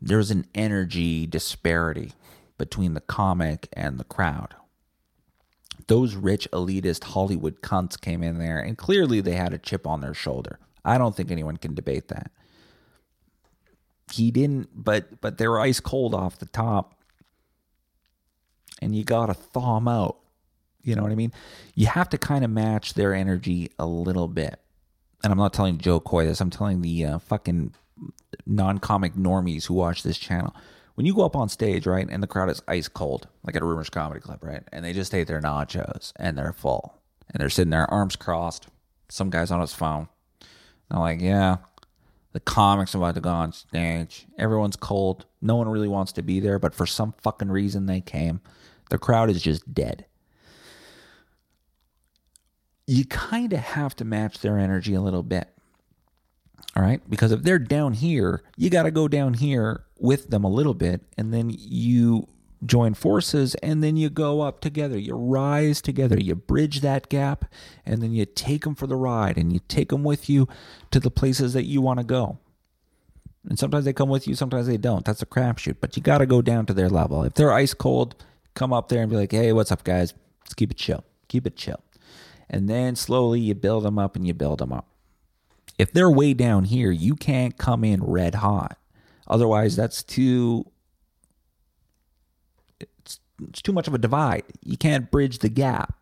There 0.00 0.18
was 0.18 0.30
an 0.30 0.46
energy 0.54 1.26
disparity 1.26 2.12
between 2.56 2.94
the 2.94 3.00
comic 3.00 3.68
and 3.72 3.98
the 3.98 4.04
crowd. 4.04 4.54
Those 5.88 6.14
rich 6.14 6.48
elitist 6.52 7.04
Hollywood 7.04 7.60
cunts 7.60 8.00
came 8.00 8.22
in 8.22 8.38
there 8.38 8.58
and 8.58 8.78
clearly 8.78 9.20
they 9.20 9.34
had 9.34 9.52
a 9.52 9.58
chip 9.58 9.86
on 9.86 10.00
their 10.00 10.14
shoulder. 10.14 10.58
I 10.84 10.96
don't 10.98 11.14
think 11.14 11.30
anyone 11.30 11.56
can 11.56 11.74
debate 11.74 12.08
that. 12.08 12.30
He 14.12 14.30
didn't 14.30 14.70
but 14.74 15.20
but 15.20 15.38
they 15.38 15.48
were 15.48 15.60
ice 15.60 15.80
cold 15.80 16.14
off 16.14 16.38
the 16.38 16.46
top. 16.46 16.94
And 18.80 18.94
you 18.94 19.04
got 19.04 19.26
to 19.26 19.34
thaw 19.34 19.76
them 19.76 19.88
out. 19.88 20.18
You 20.82 20.96
know 20.96 21.02
what 21.02 21.12
I 21.12 21.16
mean? 21.16 21.32
You 21.74 21.86
have 21.86 22.08
to 22.10 22.18
kind 22.18 22.44
of 22.44 22.50
match 22.50 22.94
their 22.94 23.14
energy 23.14 23.70
a 23.78 23.86
little 23.86 24.28
bit. 24.28 24.58
And 25.22 25.32
I'm 25.32 25.38
not 25.38 25.52
telling 25.52 25.78
Jo 25.78 26.00
Koy 26.00 26.26
this. 26.26 26.40
I'm 26.40 26.50
telling 26.50 26.82
the 26.82 27.04
uh, 27.04 27.18
fucking 27.20 27.74
non-comic 28.46 29.14
normies 29.14 29.66
who 29.66 29.74
watch 29.74 30.02
this 30.02 30.18
channel. 30.18 30.54
When 30.94 31.06
you 31.06 31.14
go 31.14 31.24
up 31.24 31.36
on 31.36 31.48
stage, 31.48 31.86
right, 31.86 32.06
and 32.08 32.22
the 32.22 32.26
crowd 32.26 32.50
is 32.50 32.62
ice 32.68 32.88
cold, 32.88 33.28
like 33.44 33.56
at 33.56 33.62
a 33.62 33.64
Rumors 33.64 33.88
Comedy 33.88 34.20
Club, 34.20 34.42
right, 34.42 34.62
and 34.72 34.84
they 34.84 34.92
just 34.92 35.14
ate 35.14 35.26
their 35.26 35.40
nachos 35.40 36.12
and 36.16 36.36
they're 36.36 36.52
full, 36.52 36.94
and 37.32 37.40
they're 37.40 37.48
sitting 37.48 37.70
there, 37.70 37.90
arms 37.90 38.16
crossed. 38.16 38.66
Some 39.08 39.30
guy's 39.30 39.50
on 39.50 39.60
his 39.60 39.72
phone. 39.72 40.08
They're 40.90 41.00
like, 41.00 41.20
yeah, 41.20 41.58
the 42.32 42.40
comic's 42.40 42.94
about 42.94 43.14
to 43.14 43.20
go 43.20 43.30
on 43.30 43.52
stage. 43.52 44.26
Everyone's 44.38 44.76
cold. 44.76 45.24
No 45.40 45.56
one 45.56 45.68
really 45.68 45.88
wants 45.88 46.12
to 46.12 46.22
be 46.22 46.40
there, 46.40 46.58
but 46.58 46.74
for 46.74 46.86
some 46.86 47.14
fucking 47.22 47.50
reason 47.50 47.86
they 47.86 48.00
came. 48.00 48.40
The 48.90 48.98
crowd 48.98 49.30
is 49.30 49.40
just 49.40 49.72
dead 49.72 50.04
you 52.92 53.06
kind 53.06 53.52
of 53.52 53.60
have 53.60 53.96
to 53.96 54.04
match 54.04 54.40
their 54.40 54.58
energy 54.58 54.94
a 54.94 55.00
little 55.00 55.22
bit. 55.22 55.48
All 56.76 56.82
right. 56.82 57.00
Because 57.08 57.32
if 57.32 57.42
they're 57.42 57.58
down 57.58 57.94
here, 57.94 58.42
you 58.56 58.68
got 58.68 58.82
to 58.82 58.90
go 58.90 59.08
down 59.08 59.34
here 59.34 59.84
with 59.98 60.28
them 60.28 60.44
a 60.44 60.50
little 60.50 60.74
bit. 60.74 61.02
And 61.16 61.32
then 61.32 61.50
you 61.50 62.28
join 62.64 62.94
forces 62.94 63.54
and 63.56 63.82
then 63.82 63.96
you 63.96 64.10
go 64.10 64.42
up 64.42 64.60
together. 64.60 64.98
You 64.98 65.14
rise 65.14 65.80
together. 65.80 66.20
You 66.20 66.34
bridge 66.34 66.80
that 66.80 67.08
gap 67.08 67.46
and 67.86 68.02
then 68.02 68.12
you 68.12 68.26
take 68.26 68.64
them 68.64 68.74
for 68.74 68.86
the 68.86 68.96
ride 68.96 69.38
and 69.38 69.52
you 69.52 69.60
take 69.68 69.88
them 69.88 70.04
with 70.04 70.28
you 70.28 70.46
to 70.90 71.00
the 71.00 71.10
places 71.10 71.54
that 71.54 71.64
you 71.64 71.80
want 71.80 71.98
to 71.98 72.04
go. 72.04 72.38
And 73.48 73.58
sometimes 73.58 73.86
they 73.86 73.92
come 73.92 74.08
with 74.08 74.28
you, 74.28 74.34
sometimes 74.34 74.66
they 74.66 74.76
don't. 74.76 75.04
That's 75.04 75.22
a 75.22 75.26
crapshoot. 75.26 75.76
But 75.80 75.96
you 75.96 76.02
got 76.02 76.18
to 76.18 76.26
go 76.26 76.42
down 76.42 76.66
to 76.66 76.74
their 76.74 76.88
level. 76.88 77.24
If 77.24 77.34
they're 77.34 77.52
ice 77.52 77.74
cold, 77.74 78.14
come 78.54 78.72
up 78.72 78.88
there 78.88 79.02
and 79.02 79.10
be 79.10 79.16
like, 79.16 79.32
hey, 79.32 79.52
what's 79.52 79.72
up, 79.72 79.82
guys? 79.82 80.14
Let's 80.44 80.54
keep 80.54 80.70
it 80.70 80.76
chill. 80.76 81.04
Keep 81.28 81.46
it 81.46 81.56
chill. 81.56 81.82
And 82.52 82.68
then 82.68 82.94
slowly 82.94 83.40
you 83.40 83.54
build 83.54 83.84
them 83.84 83.98
up 83.98 84.14
and 84.14 84.26
you 84.26 84.34
build 84.34 84.58
them 84.58 84.72
up. 84.72 84.86
If 85.78 85.92
they're 85.92 86.10
way 86.10 86.34
down 86.34 86.64
here, 86.64 86.90
you 86.90 87.16
can't 87.16 87.56
come 87.56 87.82
in 87.82 88.04
red 88.04 88.36
hot. 88.36 88.78
Otherwise, 89.26 89.74
that's 89.74 90.02
too 90.02 90.66
it's, 92.78 93.18
it's 93.48 93.62
too 93.62 93.72
much 93.72 93.88
of 93.88 93.94
a 93.94 93.98
divide. 93.98 94.44
You 94.62 94.76
can't 94.76 95.10
bridge 95.10 95.38
the 95.38 95.48
gap. 95.48 95.94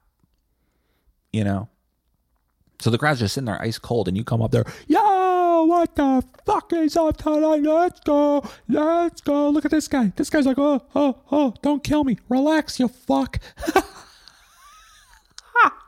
You 1.33 1.45
know? 1.45 1.69
So 2.81 2.91
the 2.91 2.99
crowd's 2.99 3.21
just 3.21 3.35
sitting 3.35 3.47
there 3.47 3.63
ice 3.63 3.79
cold 3.79 4.09
and 4.09 4.17
you 4.17 4.25
come 4.25 4.43
up 4.43 4.51
there, 4.51 4.65
yo, 4.89 5.65
what 5.65 5.95
the 5.95 6.25
fuck 6.45 6.73
is 6.73 6.97
up 6.97 7.19
tonight? 7.19 7.63
Let's 7.63 8.01
go. 8.01 8.43
Let's 8.69 9.21
go. 9.21 9.51
Look 9.51 9.65
at 9.65 9.71
this 9.71 9.87
guy. 9.87 10.13
This 10.17 10.31
guy's 10.31 10.47
like, 10.47 10.59
oh, 10.59 10.83
oh, 10.95 11.19
oh, 11.31 11.55
don't 11.63 11.85
kill 11.85 12.03
me. 12.03 12.19
Relax, 12.29 12.81
you 12.81 12.89
fuck. 12.89 13.39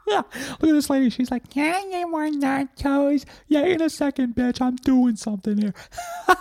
yeah. 0.06 0.22
Look 0.60 0.70
at 0.70 0.72
this 0.72 0.90
lady. 0.90 1.10
She's 1.10 1.30
like, 1.30 1.48
can 1.50 1.90
you 1.92 2.10
more 2.10 2.28
nachos? 2.28 3.24
Yeah, 3.48 3.64
in 3.64 3.80
a 3.80 3.90
second, 3.90 4.34
bitch. 4.34 4.60
I'm 4.60 4.76
doing 4.76 5.16
something 5.16 5.58
here. 5.58 5.74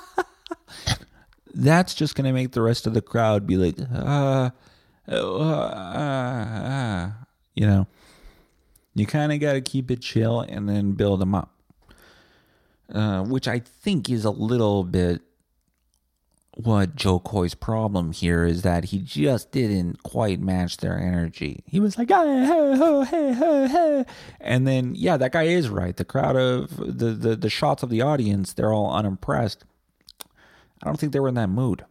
That's 1.54 1.93
just 1.93 2.15
going 2.15 2.26
to 2.26 2.34
make 2.34 2.52
the 2.54 2.62
rest 2.62 2.88
of 2.88 2.93
the 2.93 3.02
crowd 3.02 3.45
be 3.45 3.58
like, 3.58 3.76
uh, 3.93 4.52
uh, 5.08 5.13
uh, 5.13 7.12
you 7.56 7.67
know, 7.67 7.88
you 8.95 9.06
kind 9.06 9.34
of 9.34 9.39
got 9.39 9.54
to 9.54 9.62
keep 9.62 9.91
it 9.91 10.02
chill 10.02 10.41
and 10.41 10.67
then 10.69 10.93
build 10.93 11.19
them 11.19 11.36
up. 11.36 11.54
Uh, 12.93 13.24
which 13.24 13.47
I 13.47 13.60
think 13.60 14.10
is 14.10 14.26
a 14.26 14.32
little 14.32 14.84
bit 14.84 15.21
what 16.56 16.96
Jo 16.96 17.20
Koy's 17.20 17.56
problem 17.56 18.12
here 18.12 18.46
is 18.46 18.62
that 18.64 18.86
he 18.86 19.00
just 19.00 19.52
didn't 19.52 20.04
quite 20.04 20.42
match 20.42 20.78
their 20.78 20.98
energy. 20.98 21.64
He 21.66 21.80
was 21.80 21.98
like, 21.98 22.10
hey, 22.10 22.46
hey, 22.46 23.06
hey, 23.06 23.34
hey, 23.34 23.68
hey. 23.68 24.06
and 24.42 24.68
then 24.68 24.94
yeah, 24.96 25.18
that 25.18 25.32
guy 25.32 25.44
is 25.44 25.70
right. 25.70 25.96
The 25.96 26.06
crowd 26.06 26.36
of 26.36 26.76
the, 26.78 27.12
the 27.12 27.36
the 27.36 27.50
shots 27.50 27.84
of 27.84 27.90
the 27.90 28.02
audience, 28.02 28.54
they're 28.54 28.74
all 28.74 28.94
unimpressed. 28.94 29.64
I 30.84 30.88
don't 30.88 31.00
think 31.00 31.14
they 31.14 31.20
were 31.20 31.30
in 31.30 31.36
that 31.36 31.50
mood. 31.50 31.86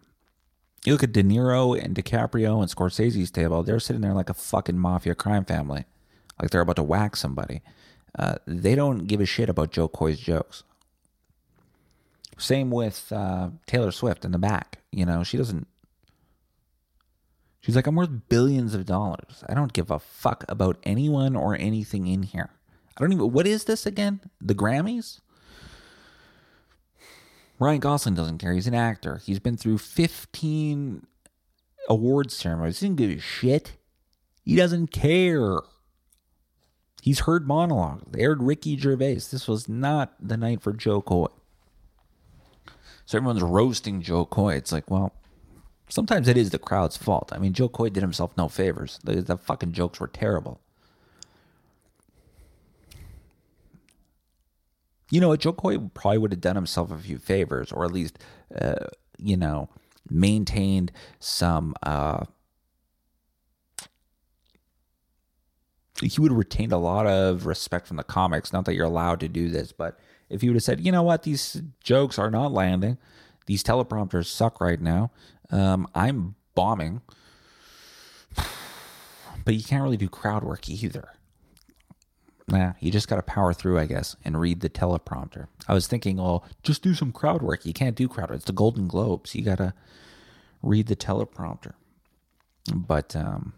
You 0.84 0.92
look 0.92 1.02
at 1.02 1.12
De 1.12 1.22
Niro 1.22 1.78
and 1.78 1.94
DiCaprio 1.94 2.60
and 2.60 2.70
Scorsese's 2.70 3.30
table; 3.30 3.62
they're 3.62 3.80
sitting 3.80 4.02
there 4.02 4.14
like 4.14 4.30
a 4.30 4.34
fucking 4.34 4.78
mafia 4.78 5.14
crime 5.14 5.44
family, 5.44 5.84
like 6.40 6.50
they're 6.50 6.60
about 6.60 6.76
to 6.76 6.82
whack 6.82 7.16
somebody. 7.16 7.62
Uh, 8.18 8.36
they 8.46 8.74
don't 8.74 9.06
give 9.06 9.20
a 9.20 9.26
shit 9.26 9.48
about 9.48 9.72
Jo 9.72 9.88
Koy's 9.88 10.18
jokes. 10.18 10.64
Same 12.40 12.70
with 12.70 13.12
uh, 13.12 13.50
Taylor 13.66 13.90
Swift 13.90 14.24
in 14.24 14.32
the 14.32 14.38
back. 14.38 14.78
You 14.90 15.04
know, 15.04 15.22
she 15.22 15.36
doesn't. 15.36 15.66
She's 17.60 17.76
like, 17.76 17.86
I'm 17.86 17.94
worth 17.94 18.28
billions 18.28 18.74
of 18.74 18.86
dollars. 18.86 19.44
I 19.48 19.52
don't 19.52 19.72
give 19.72 19.90
a 19.90 19.98
fuck 19.98 20.44
about 20.48 20.78
anyone 20.82 21.36
or 21.36 21.54
anything 21.54 22.06
in 22.06 22.22
here. 22.22 22.50
I 22.96 23.00
don't 23.00 23.12
even. 23.12 23.32
What 23.32 23.46
is 23.46 23.64
this 23.64 23.84
again? 23.84 24.20
The 24.40 24.54
Grammys? 24.54 25.20
Ryan 27.58 27.80
Gosling 27.80 28.14
doesn't 28.14 28.38
care. 28.38 28.54
He's 28.54 28.66
an 28.66 28.74
actor. 28.74 29.20
He's 29.22 29.38
been 29.38 29.58
through 29.58 29.78
15 29.78 31.06
awards 31.90 32.34
ceremonies. 32.34 32.80
He 32.80 32.86
doesn't 32.86 32.96
give 32.96 33.10
a 33.10 33.20
shit. 33.20 33.72
He 34.42 34.56
doesn't 34.56 34.92
care. 34.92 35.58
He's 37.02 37.20
heard 37.20 37.46
monologues. 37.46 38.04
They 38.10 38.22
aired 38.22 38.42
Ricky 38.42 38.78
Gervais. 38.78 39.16
This 39.30 39.46
was 39.46 39.68
not 39.68 40.14
the 40.18 40.38
night 40.38 40.62
for 40.62 40.72
Jo 40.72 41.02
Koy. 41.02 41.26
So 43.10 43.18
everyone's 43.18 43.42
roasting 43.42 44.02
Jo 44.02 44.24
Koy. 44.24 44.54
It's 44.54 44.70
like, 44.70 44.88
well, 44.88 45.12
sometimes 45.88 46.28
it 46.28 46.36
is 46.36 46.50
the 46.50 46.60
crowd's 46.60 46.96
fault. 46.96 47.32
I 47.34 47.38
mean, 47.38 47.52
Jo 47.52 47.68
Koy 47.68 47.88
did 47.88 48.04
himself 48.04 48.30
no 48.36 48.48
favors. 48.48 49.00
The, 49.02 49.20
the 49.20 49.36
fucking 49.36 49.72
jokes 49.72 49.98
were 49.98 50.06
terrible. 50.06 50.60
You 55.10 55.20
know 55.20 55.26
what? 55.26 55.40
Jo 55.40 55.52
Koy 55.52 55.78
probably 55.78 56.18
would 56.18 56.30
have 56.30 56.40
done 56.40 56.54
himself 56.54 56.92
a 56.92 56.98
few 56.98 57.18
favors, 57.18 57.72
or 57.72 57.84
at 57.84 57.90
least, 57.90 58.16
uh, 58.54 58.86
you 59.18 59.36
know, 59.36 59.68
maintained 60.08 60.92
some. 61.18 61.74
Uh, 61.82 62.26
he 66.00 66.20
would 66.20 66.30
have 66.30 66.38
retained 66.38 66.70
a 66.70 66.78
lot 66.78 67.08
of 67.08 67.44
respect 67.44 67.88
from 67.88 67.96
the 67.96 68.04
comics. 68.04 68.52
Not 68.52 68.66
that 68.66 68.74
you're 68.76 68.86
allowed 68.86 69.18
to 69.18 69.28
do 69.28 69.48
this, 69.48 69.72
but 69.72 69.98
if 70.30 70.42
you 70.42 70.50
would 70.50 70.56
have 70.56 70.62
said, 70.62 70.80
you 70.80 70.92
know 70.92 71.02
what, 71.02 71.24
these 71.24 71.60
jokes 71.82 72.18
are 72.18 72.30
not 72.30 72.52
landing, 72.52 72.96
these 73.46 73.62
teleprompters 73.62 74.26
suck 74.26 74.60
right 74.60 74.80
now. 74.80 75.10
Um, 75.50 75.88
I'm 75.94 76.36
bombing, 76.54 77.02
but 79.44 79.54
you 79.54 79.64
can't 79.64 79.82
really 79.82 79.96
do 79.96 80.08
crowd 80.08 80.44
work 80.44 80.68
either. 80.68 81.10
Nah, 82.48 82.72
you 82.80 82.90
just 82.90 83.08
got 83.08 83.16
to 83.16 83.22
power 83.22 83.52
through, 83.52 83.78
I 83.78 83.86
guess, 83.86 84.16
and 84.24 84.40
read 84.40 84.60
the 84.60 84.68
teleprompter. 84.68 85.46
I 85.68 85.74
was 85.74 85.86
thinking, 85.86 86.18
oh, 86.18 86.42
just 86.62 86.82
do 86.82 86.94
some 86.94 87.12
crowd 87.12 87.42
work. 87.42 87.64
You 87.64 87.72
can't 87.72 87.94
do 87.94 88.08
crowd 88.08 88.30
work. 88.30 88.36
It's 88.36 88.44
the 88.46 88.52
Golden 88.52 88.88
Globes. 88.88 89.34
You 89.34 89.42
got 89.42 89.58
to 89.58 89.72
read 90.62 90.88
the 90.88 90.96
teleprompter. 90.96 91.74
But 92.74 93.14
um, 93.14 93.54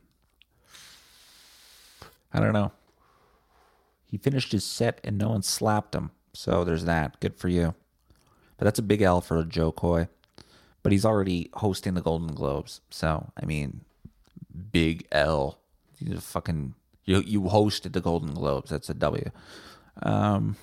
I 2.32 2.40
don't 2.40 2.52
know. 2.52 2.72
He 4.04 4.18
finished 4.18 4.52
his 4.52 4.64
set 4.64 5.00
and 5.02 5.16
no 5.16 5.30
one 5.30 5.42
slapped 5.42 5.94
him. 5.94 6.10
So 6.34 6.64
there's 6.64 6.84
that. 6.84 7.20
Good 7.20 7.36
for 7.36 7.48
you. 7.48 7.74
But 8.56 8.64
that's 8.64 8.78
a 8.78 8.82
big 8.82 9.02
L 9.02 9.20
for 9.20 9.42
Jo 9.44 9.72
Koy. 9.72 10.08
But 10.82 10.92
he's 10.92 11.04
already 11.04 11.50
hosting 11.54 11.94
the 11.94 12.00
Golden 12.00 12.34
Globes. 12.34 12.80
So, 12.90 13.30
I 13.40 13.44
mean, 13.44 13.82
big 14.72 15.06
L. 15.12 15.58
A 16.10 16.20
fucking 16.20 16.74
you 17.04 17.20
you 17.20 17.42
hosted 17.42 17.92
the 17.92 18.00
Golden 18.00 18.34
Globes. 18.34 18.70
That's 18.70 18.90
a 18.90 18.94
W. 18.94 19.30
Um, 20.02 20.56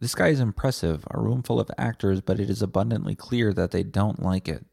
this 0.00 0.14
guy 0.14 0.28
is 0.28 0.40
impressive. 0.40 1.04
A 1.10 1.20
room 1.20 1.42
full 1.42 1.60
of 1.60 1.70
actors, 1.78 2.20
but 2.20 2.40
it 2.40 2.50
is 2.50 2.62
abundantly 2.62 3.14
clear 3.14 3.52
that 3.52 3.70
they 3.70 3.82
don't 3.82 4.22
like 4.22 4.48
it. 4.48 4.64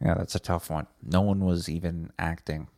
Yeah, 0.00 0.14
that's 0.14 0.34
a 0.34 0.40
tough 0.40 0.70
one. 0.70 0.86
No 1.02 1.20
one 1.20 1.44
was 1.44 1.68
even 1.68 2.12
acting. 2.18 2.68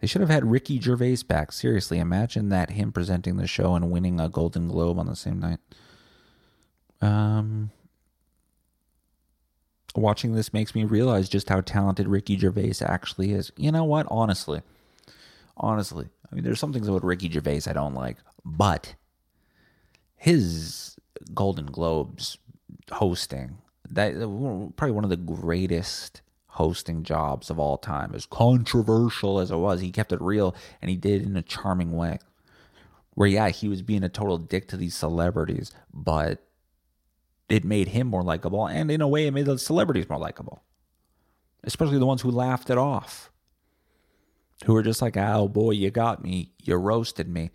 They 0.00 0.06
should 0.06 0.20
have 0.20 0.30
had 0.30 0.50
Ricky 0.50 0.80
Gervais 0.80 1.18
back. 1.26 1.52
Seriously, 1.52 1.98
imagine 1.98 2.48
that 2.50 2.70
him 2.70 2.92
presenting 2.92 3.36
the 3.36 3.46
show 3.46 3.74
and 3.74 3.90
winning 3.90 4.20
a 4.20 4.28
Golden 4.28 4.68
Globe 4.68 4.98
on 4.98 5.06
the 5.06 5.16
same 5.16 5.40
night. 5.40 5.58
Um, 7.00 7.70
watching 9.94 10.34
this 10.34 10.52
makes 10.52 10.74
me 10.74 10.84
realize 10.84 11.28
just 11.28 11.48
how 11.48 11.60
talented 11.60 12.08
Ricky 12.08 12.38
Gervais 12.38 12.74
actually 12.82 13.32
is. 13.32 13.52
You 13.56 13.72
know 13.72 13.84
what? 13.84 14.06
Honestly, 14.10 14.62
honestly, 15.56 16.08
I 16.30 16.34
mean, 16.34 16.44
there's 16.44 16.60
some 16.60 16.72
things 16.72 16.88
about 16.88 17.04
Ricky 17.04 17.30
Gervais 17.30 17.62
I 17.66 17.72
don't 17.72 17.94
like, 17.94 18.18
but 18.44 18.94
his 20.16 20.96
Golden 21.34 21.66
Globes 21.66 22.38
hosting 22.90 23.58
that 23.90 24.16
uh, 24.16 24.70
probably 24.76 24.92
one 24.92 25.04
of 25.04 25.10
the 25.10 25.16
greatest 25.16 26.22
hosting 26.46 27.02
jobs 27.02 27.50
of 27.50 27.58
all 27.58 27.76
time. 27.76 28.12
As 28.14 28.26
controversial 28.26 29.38
as 29.38 29.50
it 29.50 29.56
was, 29.56 29.80
he 29.80 29.90
kept 29.90 30.12
it 30.12 30.20
real 30.22 30.54
and 30.80 30.90
he 30.90 30.96
did 30.96 31.22
it 31.22 31.26
in 31.26 31.36
a 31.36 31.42
charming 31.42 31.92
way. 31.92 32.18
Where 33.14 33.28
yeah, 33.28 33.48
he 33.48 33.68
was 33.68 33.82
being 33.82 34.02
a 34.02 34.08
total 34.08 34.38
dick 34.38 34.68
to 34.68 34.76
these 34.76 34.94
celebrities, 34.94 35.72
but 35.92 36.42
it 37.48 37.64
made 37.64 37.88
him 37.88 38.08
more 38.08 38.22
likable, 38.22 38.66
and 38.66 38.90
in 38.90 39.00
a 39.00 39.08
way, 39.08 39.26
it 39.26 39.32
made 39.32 39.46
the 39.46 39.58
celebrities 39.58 40.08
more 40.08 40.18
likable, 40.18 40.62
especially 41.64 41.98
the 41.98 42.06
ones 42.06 42.22
who 42.22 42.30
laughed 42.30 42.70
it 42.70 42.76
off, 42.76 43.30
who 44.64 44.74
were 44.74 44.82
just 44.82 45.00
like, 45.00 45.16
"Oh 45.16 45.48
boy, 45.48 45.70
you 45.70 45.90
got 45.90 46.22
me, 46.22 46.52
you 46.62 46.74
roasted 46.76 47.28
me." 47.28 47.50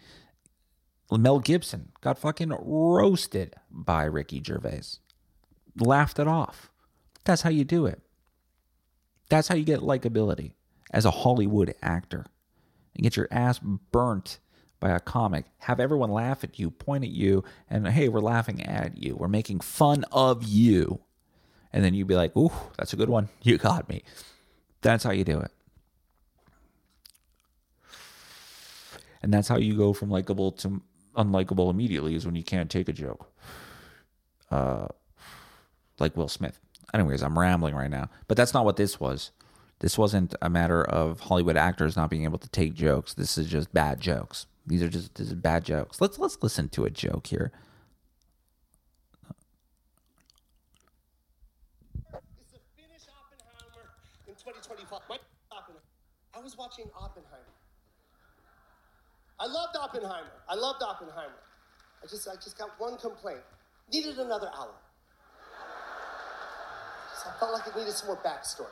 Mel 1.11 1.39
Gibson 1.39 1.91
got 1.99 2.17
fucking 2.17 2.53
roasted 2.57 3.53
by 3.69 4.05
Ricky 4.05 4.41
Gervais, 4.41 4.99
laughed 5.79 6.19
it 6.19 6.27
off. 6.27 6.69
That's 7.23 7.43
how 7.43 7.49
you 7.49 7.63
do 7.63 7.85
it. 7.85 8.01
That's 9.29 9.47
how 9.47 9.55
you 9.55 9.63
get 9.63 9.81
likability 9.81 10.53
as 10.91 11.05
a 11.05 11.11
Hollywood 11.11 11.73
actor. 11.81 12.25
and 12.95 13.03
get 13.03 13.15
your 13.15 13.27
ass 13.31 13.59
burnt 13.59 14.39
by 14.79 14.89
a 14.89 14.99
comic, 14.99 15.45
have 15.59 15.79
everyone 15.79 16.11
laugh 16.11 16.43
at 16.43 16.59
you, 16.59 16.71
point 16.71 17.03
at 17.03 17.11
you, 17.11 17.43
and 17.69 17.87
hey, 17.87 18.09
we're 18.09 18.19
laughing 18.19 18.61
at 18.63 18.97
you. 18.97 19.15
We're 19.15 19.27
making 19.27 19.59
fun 19.61 20.03
of 20.11 20.43
you. 20.43 21.01
And 21.71 21.85
then 21.85 21.93
you'd 21.93 22.07
be 22.07 22.15
like, 22.15 22.35
ooh, 22.35 22.51
that's 22.77 22.91
a 22.91 22.97
good 22.97 23.09
one. 23.09 23.29
You 23.43 23.57
got 23.57 23.87
me. 23.87 24.03
That's 24.81 25.03
how 25.03 25.11
you 25.11 25.23
do 25.23 25.39
it. 25.39 25.51
And 29.21 29.31
that's 29.33 29.47
how 29.47 29.57
you 29.57 29.77
go 29.77 29.93
from 29.93 30.09
likable 30.09 30.51
to 30.53 30.81
unlikable 31.15 31.69
immediately 31.69 32.15
is 32.15 32.25
when 32.25 32.35
you 32.35 32.43
can't 32.43 32.69
take 32.69 32.89
a 32.89 32.93
joke. 32.93 33.31
Uh, 34.49 34.87
like 36.01 36.17
Will 36.17 36.27
Smith. 36.27 36.59
Anyways, 36.93 37.23
I'm 37.23 37.39
rambling 37.39 37.75
right 37.75 37.89
now. 37.89 38.09
But 38.27 38.37
that's 38.37 38.53
not 38.53 38.65
what 38.65 38.75
this 38.75 38.99
was. 38.99 39.31
This 39.79 39.97
wasn't 39.97 40.35
a 40.41 40.49
matter 40.49 40.83
of 40.83 41.21
Hollywood 41.21 41.57
actors 41.57 41.95
not 41.95 42.09
being 42.09 42.25
able 42.25 42.37
to 42.39 42.49
take 42.49 42.73
jokes. 42.73 43.13
This 43.13 43.37
is 43.37 43.47
just 43.47 43.73
bad 43.73 43.99
jokes. 43.99 44.45
These 44.67 44.83
are 44.83 44.89
just 44.89 45.15
this 45.15 45.27
is 45.27 45.33
bad 45.33 45.63
jokes. 45.63 45.99
Let's 46.01 46.19
let's 46.19 46.37
listen 46.41 46.69
to 46.69 46.85
a 46.85 46.89
joke 46.89 47.27
here. 47.27 47.51
is 52.37 52.51
to 52.51 52.59
finish 52.75 53.07
Oppenheimer 53.09 53.89
in 54.27 54.35
2025. 54.35 55.21
I 56.33 56.39
was 56.39 56.57
watching 56.57 56.85
Oppenheimer. 56.95 57.55
I 59.39 59.47
loved 59.47 59.75
Oppenheimer. 59.75 60.31
I 60.47 60.55
loved 60.55 60.83
Oppenheimer. 60.83 61.41
I 62.03 62.07
just, 62.07 62.27
I 62.27 62.35
just 62.35 62.57
got 62.57 62.69
one 62.79 62.97
complaint. 62.97 63.41
Needed 63.91 64.19
another 64.19 64.49
hour. 64.55 64.73
I 67.27 67.39
felt 67.39 67.53
like 67.53 67.67
it 67.67 67.75
needed 67.75 67.93
some 67.93 68.07
more 68.07 68.17
backstory. 68.17 68.67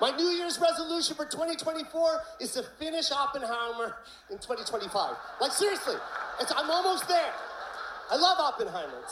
My 0.00 0.10
New 0.10 0.26
Year's 0.26 0.60
resolution 0.60 1.16
for 1.16 1.24
2024 1.24 2.20
is 2.40 2.52
to 2.52 2.62
finish 2.62 3.10
Oppenheimer 3.10 3.96
in 4.30 4.38
2025. 4.38 5.16
Like 5.40 5.52
seriously, 5.52 5.96
I'm 6.56 6.70
almost 6.70 7.08
there. 7.08 7.32
I 8.10 8.16
love 8.16 8.38
Oppenheimer, 8.38 9.02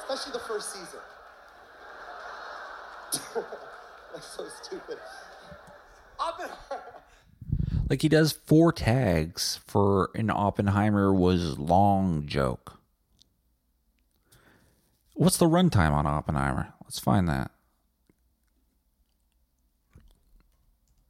especially 0.00 0.32
the 0.32 0.38
first 0.40 0.72
season. 0.72 1.00
That's 4.14 4.26
so 4.26 4.46
stupid. 4.62 4.96
Oppenheimer. 6.18 6.82
Like 7.90 8.00
he 8.00 8.08
does 8.08 8.32
four 8.32 8.72
tags 8.72 9.60
for 9.66 10.10
an 10.14 10.30
Oppenheimer 10.30 11.12
was 11.12 11.58
long 11.58 12.24
joke. 12.26 12.78
What's 15.14 15.36
the 15.36 15.46
runtime 15.46 15.92
on 15.92 16.06
Oppenheimer? 16.06 16.72
Let's 16.84 16.98
find 16.98 17.28
that. 17.28 17.50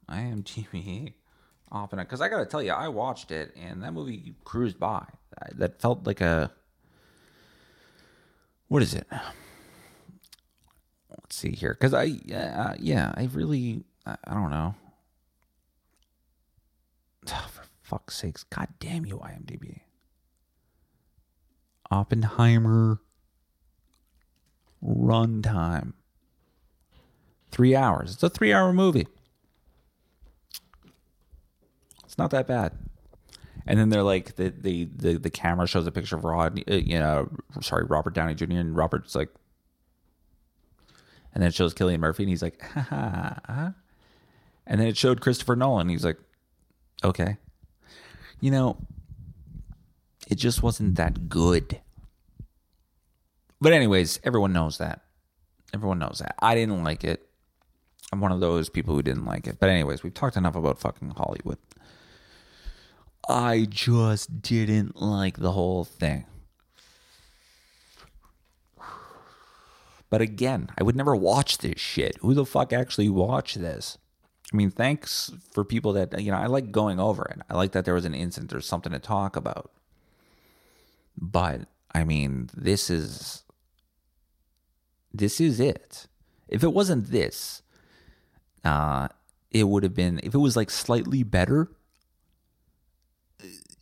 IMDb 0.09 1.13
Oppenheimer. 1.71 2.05
Because 2.05 2.21
I 2.21 2.29
got 2.29 2.39
to 2.39 2.45
tell 2.45 2.61
you, 2.61 2.71
I 2.71 2.87
watched 2.89 3.31
it 3.31 3.55
and 3.55 3.81
that 3.83 3.93
movie 3.93 4.35
cruised 4.43 4.79
by. 4.79 5.05
That 5.53 5.81
felt 5.81 6.05
like 6.05 6.21
a. 6.21 6.51
What 8.67 8.81
is 8.81 8.93
it? 8.93 9.07
Let's 11.09 11.35
see 11.35 11.51
here. 11.51 11.73
Because 11.73 11.93
I, 11.93 12.19
uh, 12.33 12.75
yeah, 12.79 13.13
I 13.15 13.29
really, 13.31 13.83
I, 14.05 14.17
I 14.25 14.33
don't 14.33 14.49
know. 14.49 14.75
for 17.25 17.63
fuck's 17.81 18.17
sakes. 18.17 18.43
God 18.43 18.67
damn 18.79 19.05
you, 19.05 19.17
IMDb. 19.17 19.81
Oppenheimer 21.91 22.99
runtime. 24.83 25.93
Three 27.51 27.75
hours. 27.75 28.13
It's 28.13 28.23
a 28.23 28.29
three 28.29 28.51
hour 28.51 28.73
movie. 28.73 29.07
It's 32.03 32.17
not 32.17 32.31
that 32.31 32.47
bad. 32.47 32.73
And 33.65 33.79
then 33.79 33.89
they're 33.89 34.03
like 34.03 34.35
the 34.35 34.49
the 34.49 34.89
the, 34.95 35.17
the 35.17 35.29
camera 35.29 35.67
shows 35.67 35.87
a 35.87 35.91
picture 35.91 36.15
of 36.15 36.23
Rod, 36.23 36.59
uh, 36.69 36.75
you 36.75 36.99
know, 36.99 37.29
sorry, 37.61 37.85
Robert 37.85 38.13
Downey 38.13 38.35
Jr. 38.35 38.53
and 38.53 38.75
Robert's 38.75 39.15
like, 39.15 39.29
and 41.33 41.41
then 41.41 41.47
it 41.49 41.53
shows 41.55 41.73
Cillian 41.73 41.99
Murphy 41.99 42.23
and 42.23 42.29
he's 42.29 42.41
like, 42.41 42.61
ha 42.73 42.81
ha, 42.81 43.39
ha. 43.45 43.73
and 44.67 44.81
then 44.81 44.87
it 44.87 44.97
showed 44.97 45.21
Christopher 45.21 45.55
Nolan. 45.55 45.89
He's 45.89 46.03
like, 46.03 46.17
okay, 47.03 47.37
you 48.41 48.51
know, 48.51 48.77
it 50.27 50.35
just 50.35 50.61
wasn't 50.61 50.95
that 50.95 51.29
good. 51.29 51.79
But 53.63 53.71
anyways, 53.71 54.19
everyone 54.25 54.51
knows 54.51 54.77
that. 54.79 55.03
Everyone 55.73 55.97
knows 55.97 56.19
that. 56.19 56.35
I 56.39 56.53
didn't 56.53 56.83
like 56.83 57.05
it. 57.05 57.29
I'm 58.11 58.19
one 58.19 58.33
of 58.33 58.41
those 58.41 58.67
people 58.67 58.93
who 58.93 59.01
didn't 59.01 59.23
like 59.23 59.47
it. 59.47 59.57
But 59.57 59.69
anyways, 59.69 60.03
we've 60.03 60.13
talked 60.13 60.35
enough 60.35 60.57
about 60.57 60.79
fucking 60.79 61.11
Hollywood. 61.11 61.59
I 63.29 63.65
just 63.69 64.41
didn't 64.41 65.01
like 65.01 65.37
the 65.37 65.53
whole 65.53 65.85
thing. 65.85 66.25
But 70.09 70.19
again, 70.19 70.69
I 70.77 70.83
would 70.83 70.97
never 70.97 71.15
watch 71.15 71.59
this 71.59 71.79
shit. 71.79 72.17
Who 72.17 72.33
the 72.33 72.45
fuck 72.45 72.73
actually 72.73 73.07
watched 73.07 73.61
this? 73.61 73.97
I 74.51 74.57
mean, 74.57 74.71
thanks 74.71 75.31
for 75.53 75.63
people 75.63 75.93
that, 75.93 76.19
you 76.21 76.33
know, 76.33 76.37
I 76.37 76.47
like 76.47 76.73
going 76.73 76.99
over 76.99 77.23
it. 77.31 77.39
I 77.49 77.55
like 77.55 77.71
that 77.71 77.85
there 77.85 77.93
was 77.93 78.03
an 78.03 78.13
incident 78.13 78.51
or 78.51 78.59
something 78.59 78.91
to 78.91 78.99
talk 78.99 79.37
about. 79.37 79.71
But, 81.17 81.61
I 81.95 82.03
mean, 82.03 82.49
this 82.53 82.89
is. 82.89 83.42
This 85.13 85.39
is 85.39 85.59
it. 85.59 86.07
If 86.47 86.63
it 86.63 86.73
wasn't 86.73 87.11
this, 87.11 87.61
uh, 88.63 89.09
it 89.51 89.67
would 89.67 89.83
have 89.83 89.93
been, 89.93 90.19
if 90.23 90.33
it 90.33 90.39
was 90.39 90.55
like 90.55 90.69
slightly 90.69 91.23
better, 91.23 91.69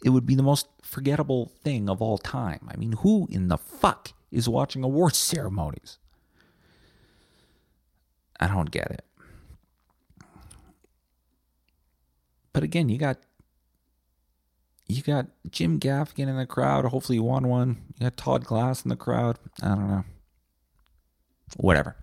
it 0.03 0.09
would 0.09 0.25
be 0.25 0.36
the 0.36 0.43
most 0.43 0.67
forgettable 0.82 1.51
thing 1.63 1.89
of 1.89 2.01
all 2.01 2.17
time. 2.17 2.67
I 2.69 2.75
mean, 2.75 2.93
who 2.93 3.27
in 3.32 3.47
the 3.47 3.57
fuck 3.57 4.13
is 4.32 4.49
watching 4.49 4.84
awards 4.84 5.17
ceremonies? 5.19 5.97
I 8.39 8.47
don't 8.47 8.71
get 8.71 8.91
it. 8.91 9.05
But 12.53 12.63
again, 12.63 12.89
you 12.89 12.97
got 12.97 13.17
you 14.88 15.01
got 15.01 15.27
Jim 15.49 15.79
Gaffigan 15.79 16.27
in 16.27 16.36
the 16.36 16.45
crowd. 16.45 16.84
Hopefully, 16.86 17.17
you 17.17 17.23
won 17.23 17.47
one. 17.47 17.82
You 17.97 18.05
got 18.05 18.17
Todd 18.17 18.43
Glass 18.43 18.84
in 18.84 18.89
the 18.89 18.97
crowd. 18.97 19.38
I 19.61 19.69
don't 19.69 19.88
know. 19.88 20.03
Whatever. 21.58 21.95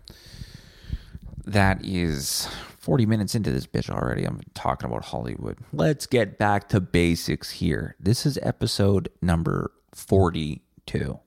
That 1.45 1.85
is 1.85 2.49
40 2.79 3.07
minutes 3.07 3.35
into 3.35 3.51
this 3.51 3.67
bitch 3.67 3.91
already. 3.91 4.25
I'm 4.25 4.41
talking 4.55 4.89
about 4.89 5.07
Hollywood. 5.07 5.59
Let's 5.73 6.07
get 6.07 6.39
back 6.39 6.69
to 6.71 6.81
basics 6.81 7.51
here. 7.51 7.97
This 7.99 8.25
is 8.25 8.39
episode 8.43 9.11
number 9.21 9.73
42. 9.95 11.19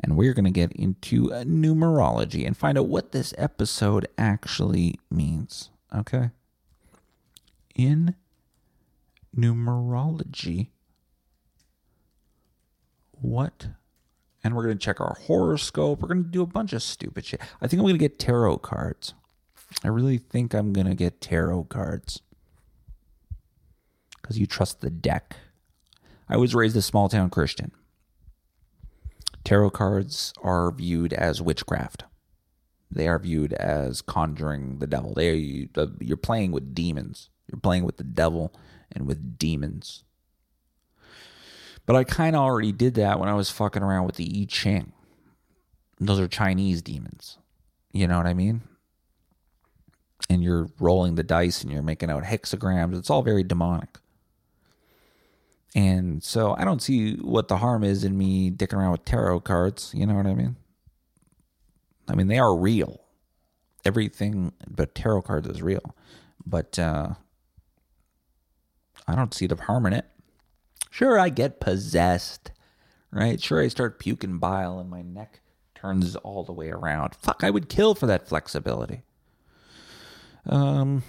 And 0.00 0.16
we're 0.16 0.32
going 0.32 0.44
to 0.44 0.50
get 0.50 0.72
into 0.72 1.28
numerology 1.28 2.46
and 2.46 2.56
find 2.56 2.78
out 2.78 2.86
what 2.86 3.12
this 3.12 3.34
episode 3.36 4.06
actually 4.16 4.98
means. 5.10 5.70
Okay? 5.94 6.30
In 7.74 8.14
numerology, 9.36 10.68
what? 13.12 13.68
And 14.44 14.54
we're 14.54 14.64
going 14.64 14.78
to 14.78 14.84
check 14.84 15.00
our 15.00 15.16
horoscope. 15.26 16.00
We're 16.00 16.08
going 16.08 16.24
to 16.24 16.30
do 16.30 16.42
a 16.42 16.46
bunch 16.46 16.72
of 16.72 16.82
stupid 16.82 17.24
shit. 17.24 17.40
I 17.60 17.66
think 17.66 17.80
I'm 17.80 17.86
going 17.86 17.94
to 17.94 17.98
get 17.98 18.18
tarot 18.18 18.58
cards. 18.58 19.14
I 19.82 19.88
really 19.88 20.18
think 20.18 20.54
I'm 20.54 20.72
going 20.72 20.86
to 20.86 20.94
get 20.94 21.20
tarot 21.20 21.64
cards. 21.64 22.22
Because 24.20 24.38
you 24.38 24.46
trust 24.46 24.80
the 24.80 24.90
deck. 24.90 25.36
I 26.28 26.36
was 26.36 26.54
raised 26.54 26.76
a 26.76 26.82
small 26.82 27.08
town 27.08 27.30
Christian. 27.30 27.72
Tarot 29.44 29.70
cards 29.70 30.32
are 30.42 30.70
viewed 30.70 31.12
as 31.12 31.42
witchcraft. 31.42 32.04
They 32.90 33.08
are 33.08 33.18
viewed 33.18 33.52
as 33.54 34.02
conjuring 34.02 34.78
the 34.78 34.86
devil. 34.86 35.14
They 35.14 35.30
are, 35.30 35.88
you're 36.00 36.16
playing 36.16 36.52
with 36.52 36.74
demons. 36.74 37.30
You're 37.50 37.60
playing 37.60 37.84
with 37.84 37.96
the 37.96 38.04
devil 38.04 38.54
and 38.92 39.06
with 39.06 39.38
demons. 39.38 40.04
But 41.88 41.96
I 41.96 42.04
kind 42.04 42.36
of 42.36 42.42
already 42.42 42.70
did 42.70 42.96
that 42.96 43.18
when 43.18 43.30
I 43.30 43.34
was 43.34 43.48
fucking 43.48 43.82
around 43.82 44.04
with 44.04 44.16
the 44.16 44.30
I 44.42 44.44
Ching. 44.44 44.92
Those 45.98 46.20
are 46.20 46.28
Chinese 46.28 46.82
demons. 46.82 47.38
You 47.94 48.06
know 48.06 48.18
what 48.18 48.26
I 48.26 48.34
mean? 48.34 48.60
And 50.28 50.44
you're 50.44 50.68
rolling 50.78 51.14
the 51.14 51.22
dice 51.22 51.62
and 51.62 51.72
you're 51.72 51.80
making 51.80 52.10
out 52.10 52.24
hexagrams. 52.24 52.98
It's 52.98 53.08
all 53.08 53.22
very 53.22 53.42
demonic. 53.42 53.88
And 55.74 56.22
so 56.22 56.54
I 56.58 56.64
don't 56.66 56.82
see 56.82 57.14
what 57.14 57.48
the 57.48 57.56
harm 57.56 57.82
is 57.82 58.04
in 58.04 58.18
me 58.18 58.50
dicking 58.50 58.74
around 58.74 58.92
with 58.92 59.06
tarot 59.06 59.40
cards. 59.40 59.90
You 59.94 60.04
know 60.04 60.14
what 60.14 60.26
I 60.26 60.34
mean? 60.34 60.56
I 62.06 62.14
mean, 62.14 62.26
they 62.26 62.38
are 62.38 62.54
real. 62.54 63.00
Everything 63.86 64.52
but 64.68 64.94
tarot 64.94 65.22
cards 65.22 65.48
is 65.48 65.62
real. 65.62 65.94
But 66.44 66.78
uh, 66.78 67.14
I 69.06 69.14
don't 69.14 69.32
see 69.32 69.46
the 69.46 69.56
harm 69.56 69.86
in 69.86 69.94
it. 69.94 70.04
Sure, 70.90 71.18
I 71.18 71.28
get 71.28 71.60
possessed, 71.60 72.50
right? 73.10 73.40
Sure, 73.40 73.62
I 73.62 73.68
start 73.68 73.98
puking 73.98 74.38
bile 74.38 74.78
and 74.78 74.90
my 74.90 75.02
neck 75.02 75.40
turns 75.74 76.16
all 76.16 76.44
the 76.44 76.52
way 76.52 76.70
around. 76.70 77.14
Fuck, 77.14 77.44
I 77.44 77.50
would 77.50 77.68
kill 77.68 77.94
for 77.94 78.06
that 78.06 78.28
flexibility. 78.28 79.02
Um, 80.46 81.02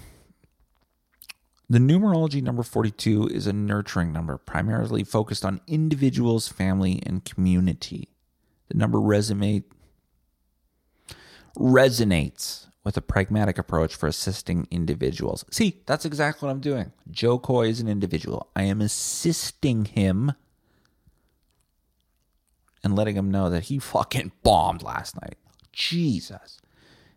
the 1.69 1.79
numerology 1.79 2.41
number 2.41 2.63
42 2.63 3.27
is 3.27 3.47
a 3.47 3.53
nurturing 3.53 4.11
number, 4.11 4.37
primarily 4.37 5.03
focused 5.03 5.45
on 5.45 5.61
individuals, 5.67 6.47
family, 6.47 7.01
and 7.05 7.23
community. 7.23 8.09
The 8.69 8.77
number 8.77 8.97
resonate, 8.97 9.65
resonates 11.55 12.68
with 12.83 12.97
a 12.97 13.01
pragmatic 13.01 13.57
approach 13.57 13.95
for 13.95 14.07
assisting 14.07 14.67
individuals. 14.71 15.45
See, 15.51 15.81
that's 15.85 16.05
exactly 16.05 16.47
what 16.47 16.51
I'm 16.53 16.61
doing. 16.61 16.91
Jo 17.11 17.37
Koy 17.37 17.67
is 17.67 17.79
an 17.79 17.87
individual. 17.87 18.49
I 18.55 18.63
am 18.63 18.81
assisting 18.81 19.85
him 19.85 20.33
and 22.83 22.95
letting 22.95 23.15
him 23.15 23.29
know 23.29 23.49
that 23.49 23.63
he 23.63 23.79
fucking 23.79 24.31
bombed 24.43 24.81
last 24.81 25.19
night. 25.21 25.35
Jesus. 25.71 26.59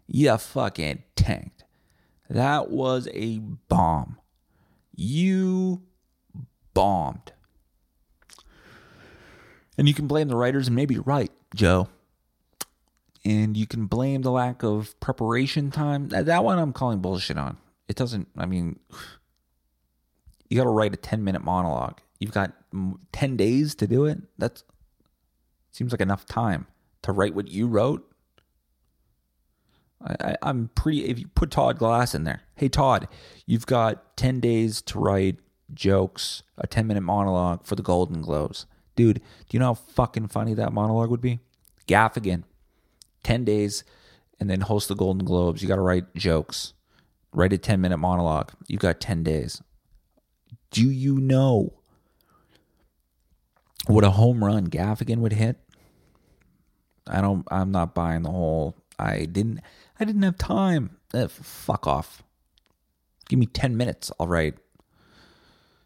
You 0.07 0.37
fucking 0.37 1.05
tanked. 1.17 1.65
That 2.29 2.71
was 2.71 3.09
a 3.13 3.39
bomb. 3.39 4.19
You 4.95 5.83
bombed. 6.75 7.33
And 9.79 9.89
you 9.89 9.95
can 9.95 10.07
blame 10.07 10.29
the 10.29 10.37
writers, 10.37 10.67
and 10.67 10.77
maybe 10.77 10.99
right, 10.99 11.31
Joe. 11.55 11.89
And 13.25 13.57
you 13.57 13.67
can 13.67 13.87
blame 13.87 14.23
the 14.23 14.33
lack 14.33 14.63
of 14.63 14.99
preparation 14.99 15.71
time. 15.71 16.09
That, 16.09 16.27
that 16.27 16.45
one 16.45 16.59
I'm 16.59 16.73
calling 16.73 16.99
bullshit 16.99 17.39
on. 17.39 17.57
It 17.89 17.97
doesn't, 17.97 18.29
I 18.37 18.47
mean, 18.47 18.81
you 20.49 20.57
got 20.57 20.65
to 20.65 20.71
write 20.71 20.95
a 20.95 20.97
10 20.97 21.23
minute 21.23 21.45
monologue. 21.45 22.01
You've 22.19 22.33
got 22.33 22.53
10 23.13 23.37
days 23.37 23.75
to 23.77 23.87
do 23.87 24.07
it. 24.07 24.19
That 24.39 24.63
seems 25.71 25.93
like 25.93 26.01
enough 26.01 26.27
time 26.27 26.67
to 27.03 27.13
write 27.13 27.35
what 27.35 27.49
you 27.49 27.67
wrote. 27.67 28.09
I, 30.05 30.37
am 30.43 30.71
pretty. 30.75 31.05
If 31.05 31.19
you 31.19 31.29
put 31.29 31.51
Todd 31.51 31.79
Glass 31.79 32.15
in 32.15 32.25
there, 32.25 32.43
hey 32.57 32.69
Todd, 32.69 33.09
you've 33.47 33.67
got 33.67 34.17
ten 34.17 34.41
days 34.41 34.83
to 34.83 34.99
write 34.99 35.37
jokes, 35.73 36.43
a 36.59 36.67
ten 36.67 36.87
minute 36.87 37.03
monologue 37.03 37.65
for 37.65 37.77
the 37.77 37.83
Golden 37.83 38.21
Globes, 38.21 38.67
dude. 38.97 39.17
Do 39.19 39.23
you 39.57 39.61
know 39.61 39.67
how 39.67 39.75
fucking 39.75 40.29
funny 40.29 40.55
that 40.55 40.73
monologue 40.73 41.11
would 41.11 41.21
be? 41.21 41.41
Gaffigan, 41.87 42.45
ten 43.23 43.45
days, 43.45 43.85
and 44.41 44.49
then 44.51 44.63
host 44.63 44.89
the 44.89 44.95
Golden 44.95 45.25
Globes. 45.25 45.63
You 45.63 45.69
got 45.69 45.77
to 45.77 45.83
write 45.83 46.15
jokes, 46.15 46.75
write 47.33 47.53
a 47.53 47.59
ten 47.59 47.81
minute 47.81 47.99
monologue. 47.99 48.53
You 48.67 48.79
got 48.79 49.01
ten 49.01 49.23
days. 49.23 49.63
Do 50.71 50.91
you 50.91 51.19
know 51.19 51.75
what 53.87 54.05
a 54.05 54.11
home 54.11 54.45
run 54.45 54.69
Gaffigan 54.69 55.19
would 55.19 55.35
hit? 55.35 55.59
I 57.07 57.21
don't. 57.21 57.47
I'm 57.51 57.71
not 57.71 57.95
buying 57.95 58.23
the 58.23 58.31
whole. 58.31 58.77
I 58.99 59.25
didn't. 59.25 59.61
I 59.99 60.05
didn't 60.05 60.23
have 60.23 60.39
time. 60.39 60.99
Eh, 61.15 61.27
fuck 61.29 61.87
off. 61.87 62.23
Give 63.29 63.39
me 63.39 63.47
10 63.47 63.77
minutes. 63.77 64.11
I'll 64.19 64.27
write 64.27 64.55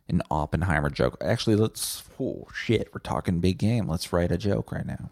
an 0.08 0.22
Oppenheimer 0.30 0.90
joke. 0.90 1.16
Actually, 1.20 1.56
let's 1.56 2.04
oh 2.20 2.46
shit, 2.54 2.90
we're 2.92 3.00
talking 3.00 3.40
big 3.40 3.58
game. 3.58 3.88
Let's 3.88 4.12
write 4.12 4.32
a 4.32 4.38
joke 4.38 4.72
right 4.72 4.86
now. 4.86 5.10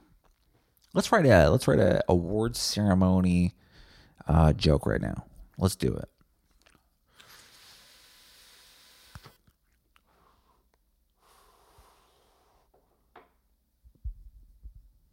Let's 0.95 1.11
write 1.11 1.27
a 1.27 1.51
let's 1.51 1.67
write 1.67 1.81
a 1.81 2.03
award 2.09 2.57
ceremony 2.57 3.55
uh, 4.29 4.53
joke 4.53 4.87
right 4.87 5.03
now. 5.03 5.25
Let's 5.59 5.77
do 5.77 5.93
it. 5.93 6.09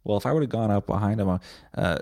Well, 0.04 0.16
if 0.16 0.26
I 0.26 0.32
would 0.32 0.42
have 0.42 0.50
gone 0.50 0.70
up 0.70 0.86
behind 0.86 1.20
him, 1.20 1.38
uh, 1.74 1.98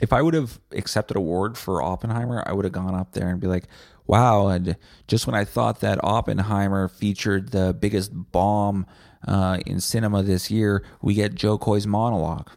if 0.00 0.12
I 0.12 0.22
would 0.22 0.34
have 0.34 0.60
accepted 0.72 1.16
award 1.16 1.56
for 1.56 1.82
Oppenheimer, 1.82 2.42
I 2.46 2.52
would 2.52 2.64
have 2.64 2.72
gone 2.72 2.94
up 2.94 3.12
there 3.12 3.28
and 3.28 3.40
be 3.40 3.46
like, 3.46 3.64
wow. 4.06 4.48
And 4.48 4.76
just 5.08 5.26
when 5.26 5.34
I 5.34 5.44
thought 5.44 5.80
that 5.80 6.02
Oppenheimer 6.02 6.88
featured 6.88 7.50
the 7.50 7.72
biggest 7.72 8.12
bomb 8.14 8.86
uh, 9.26 9.58
in 9.66 9.80
cinema 9.80 10.22
this 10.22 10.50
year, 10.50 10.84
we 11.02 11.14
get 11.14 11.34
Jo 11.34 11.58
Koy's 11.58 11.86
monologue. 11.86 12.50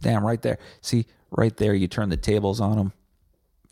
Damn, 0.00 0.24
right 0.24 0.40
there. 0.40 0.58
See, 0.80 1.06
right 1.30 1.56
there, 1.56 1.74
you 1.74 1.88
turn 1.88 2.08
the 2.08 2.16
tables 2.16 2.60
on 2.60 2.76
them. 2.76 2.92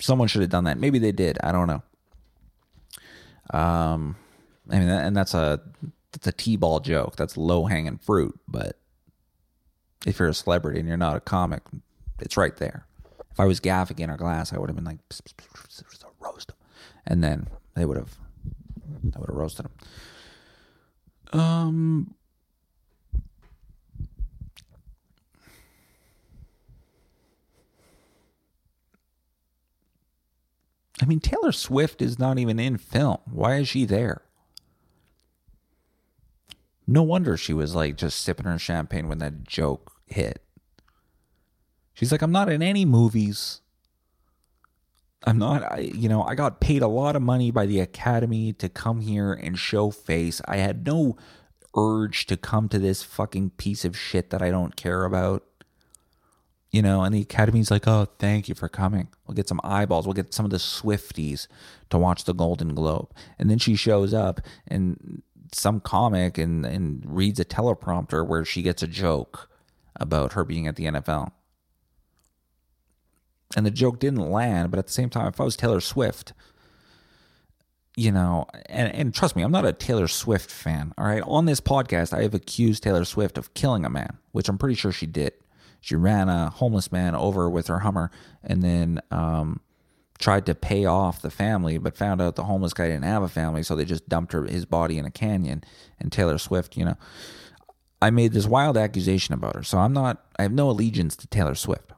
Someone 0.01 0.29
should 0.29 0.43
have 0.43 0.51
done 0.51 0.65
that. 0.65 0.79
Maybe 0.79 0.99
they 0.99 1.13
did. 1.13 1.39
I 1.43 1.53
don't 1.53 1.67
know. 1.67 3.59
Um, 3.59 4.17
I 4.71 4.79
mean, 4.79 4.89
and 4.89 5.17
that's 5.17 5.35
a 5.35 5.61
that's 6.13 6.27
a 6.27 6.33
t-ball 6.33 6.81
joke. 6.81 7.17
That's 7.17 7.37
low 7.37 7.65
hanging 7.65 7.99
fruit. 7.99 8.39
But 8.47 8.79
if 10.07 10.19
you're 10.19 10.29
a 10.29 10.35
celebrity 10.35 10.79
and 10.79 10.89
you're 10.89 10.97
not 10.97 11.17
a 11.17 11.21
comic, 11.21 11.63
it's 12.21 12.37
right 12.37 12.57
there. 12.57 12.87
If 13.31 13.41
I 13.41 13.47
was 13.47 13.61
Gaffigan 13.61 14.13
or 14.13 14.17
Glass, 14.17 14.53
I 14.53 14.59
would 14.59 14.69
have 14.69 14.77
been 14.77 14.85
like, 14.85 14.99
roast 16.21 16.49
them, 16.49 16.57
and 17.07 17.23
then 17.23 17.47
they 17.75 17.85
would 17.85 17.97
have, 17.97 18.17
I 19.15 19.19
would 19.19 19.29
have 19.29 19.37
roasted 19.37 19.67
them. 19.67 19.73
Um. 21.33 22.15
I 31.01 31.05
mean, 31.05 31.21
Taylor 31.21 31.53
Swift 31.53 32.03
is 32.03 32.19
not 32.19 32.39
even 32.39 32.59
in 32.59 32.77
film. 32.77 33.19
Why 33.31 33.57
is 33.57 33.69
she 33.69 33.85
there? 33.85 34.23
No 36.87 37.03
wonder 37.03 37.37
she 37.37 37.53
was 37.53 37.75
like 37.75 37.97
just 37.97 38.21
sipping 38.21 38.47
her 38.47 38.59
champagne 38.59 39.09
when 39.09 39.19
that 39.19 39.45
joke 39.45 39.93
hit. 40.07 40.43
She's 41.95 42.11
like, 42.11 42.23
I'm 42.23 42.33
not 42.33 42.49
in 42.49 42.63
any 42.63 42.85
movies. 42.85 43.61
I'm 45.25 45.39
not, 45.39 45.63
I, 45.65 45.79
you 45.79 46.09
know, 46.09 46.23
I 46.23 46.35
got 46.35 46.61
paid 46.61 46.83
a 46.83 46.89
lot 46.89 47.17
of 47.17 47.23
money 47.23 47.51
by 47.51 47.67
the 47.67 47.81
Academy 47.81 48.53
to 48.55 48.69
come 48.69 49.01
here 49.01 49.33
and 49.33 49.59
show 49.59 49.91
face. 49.91 50.41
I 50.47 50.59
had 50.59 50.87
no 50.87 51.17
urge 51.77 52.27
to 52.27 52.37
come 52.37 52.69
to 52.69 52.79
this 52.79 53.03
fucking 53.03 53.51
piece 53.51 53.85
of 53.85 53.97
shit 53.97 54.31
that 54.31 54.43
I 54.43 54.51
don't 54.51 54.77
care 54.77 55.05
about. 55.05 55.45
You 56.71 56.83
know, 56.83 57.03
and 57.03 57.15
the 57.15 57.23
Academy's 57.23 57.71
like, 57.71 57.89
oh, 57.89 58.09
thank 58.19 58.49
you 58.49 58.55
for 58.55 58.69
coming. 58.69 59.09
We'll 59.27 59.35
get 59.35 59.49
some 59.49 59.61
eyeballs. 59.65 60.07
We'll 60.07 60.15
get 60.15 60.35
some 60.35 60.45
of 60.45 60.51
the 60.51 60.59
Swifties 60.59 61.47
to 61.89 61.99
watch 61.99 62.25
the 62.25 62.35
Golden 62.35 62.75
Globe. 62.75 63.11
And 63.39 63.51
then 63.51 63.59
she 63.59 63.75
shows 63.75 64.13
up 64.13 64.41
and 64.67 65.23
some 65.53 65.81
comic 65.81 66.37
and, 66.37 66.67
and 66.67 67.03
reads 67.07 67.41
a 67.41 67.45
teleprompter 67.45 68.27
where 68.27 68.45
she 68.45 68.61
gets 68.61 68.83
a 68.83 68.87
joke 68.87 69.49
about 69.97 70.35
her 70.35 70.45
being 70.45 70.67
at 70.67 70.77
the 70.77 70.85
NFL. 70.85 71.33
And 73.57 73.65
the 73.65 73.71
joke 73.71 73.99
didn't 73.99 74.31
land, 74.31 74.71
but 74.71 74.79
at 74.79 74.87
the 74.87 74.93
same 74.93 75.09
time, 75.09 75.29
if 75.29 75.41
I 75.41 75.45
was 75.45 75.57
Taylor 75.57 75.81
Swift, 75.81 76.35
you 77.97 78.13
know, 78.13 78.47
and, 78.67 78.95
and 78.95 79.15
trust 79.15 79.35
me, 79.35 79.43
I'm 79.43 79.51
not 79.51 79.65
a 79.65 79.73
Taylor 79.73 80.07
Swift 80.07 80.51
fan. 80.51 80.93
All 80.97 81.07
right. 81.07 81.23
On 81.27 81.47
this 81.47 81.61
podcast, 81.61 82.17
I 82.17 82.23
have 82.23 82.35
accused 82.35 82.83
Taylor 82.83 83.05
Swift 83.05 83.39
of 83.39 83.55
killing 83.55 83.85
a 83.85 83.91
man, 83.91 84.19
which 84.33 84.49
I'm 84.49 84.59
pretty 84.59 84.77
sure 84.77 84.93
she 84.93 85.07
did. 85.07 85.33
She 85.81 85.97
ran 85.97 86.29
a 86.29 86.51
homeless 86.51 86.93
man 86.93 87.15
over 87.15 87.49
with 87.49 87.69
her 87.69 87.81
Hummer 87.81 88.11
and 88.43 88.63
then 88.63 89.01
um, 89.11 89.61
tried 90.19 90.47
to 90.47 90.55
pay 90.55 90.85
off 90.85 91.23
the 91.23 91.31
family, 91.31 91.79
but 91.79 91.97
found 91.97 92.21
out 92.21 92.37
the 92.37 92.45
homeless 92.45 92.73
guy 92.73 92.89
didn't 92.89 93.05
have 93.05 93.23
a 93.23 93.29
family, 93.29 93.63
so 93.63 93.75
they 93.75 93.85
just 93.85 94.09
dumped 94.09 94.33
her 94.33 94.45
his 94.45 94.65
body 94.65 94.99
in 94.99 95.05
a 95.05 95.11
canyon. 95.11 95.65
And 95.99 96.13
Taylor 96.13 96.39
Swift, 96.39 96.77
you 96.77 96.85
know, 96.85 96.97
I 98.01 98.11
made 98.11 98.33
this 98.33 98.47
wild 98.47 98.77
accusation 98.77 99.35
about 99.35 99.57
her, 99.57 99.63
so 99.63 99.79
I'm 99.79 99.93
not. 99.93 100.25
I 100.39 100.43
have 100.43 100.53
no 100.53 100.71
allegiance 100.71 101.17
to 101.17 101.27
Taylor 101.27 101.55
Swift. 101.55 101.93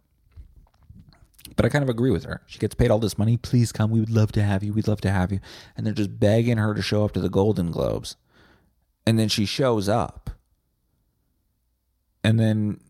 But 1.56 1.66
I 1.66 1.68
kind 1.68 1.82
of 1.82 1.88
agree 1.88 2.10
with 2.10 2.24
her. 2.24 2.42
She 2.46 2.58
gets 2.58 2.74
paid 2.74 2.90
all 2.90 2.98
this 2.98 3.18
money. 3.18 3.36
Please 3.36 3.72
come. 3.72 3.90
We 3.90 4.00
would 4.00 4.10
love 4.10 4.32
to 4.32 4.42
have 4.42 4.62
you. 4.62 4.72
We'd 4.72 4.88
love 4.88 5.00
to 5.02 5.10
have 5.10 5.32
you. 5.32 5.40
And 5.76 5.86
they're 5.86 5.92
just 5.92 6.18
begging 6.18 6.58
her 6.58 6.74
to 6.74 6.82
show 6.82 7.04
up 7.04 7.12
to 7.12 7.20
the 7.20 7.28
Golden 7.28 7.70
Globes. 7.70 8.16
And 9.06 9.18
then 9.18 9.28
she 9.28 9.46
shows 9.46 9.88
up. 9.88 10.30
And 12.22 12.38
then 12.38 12.80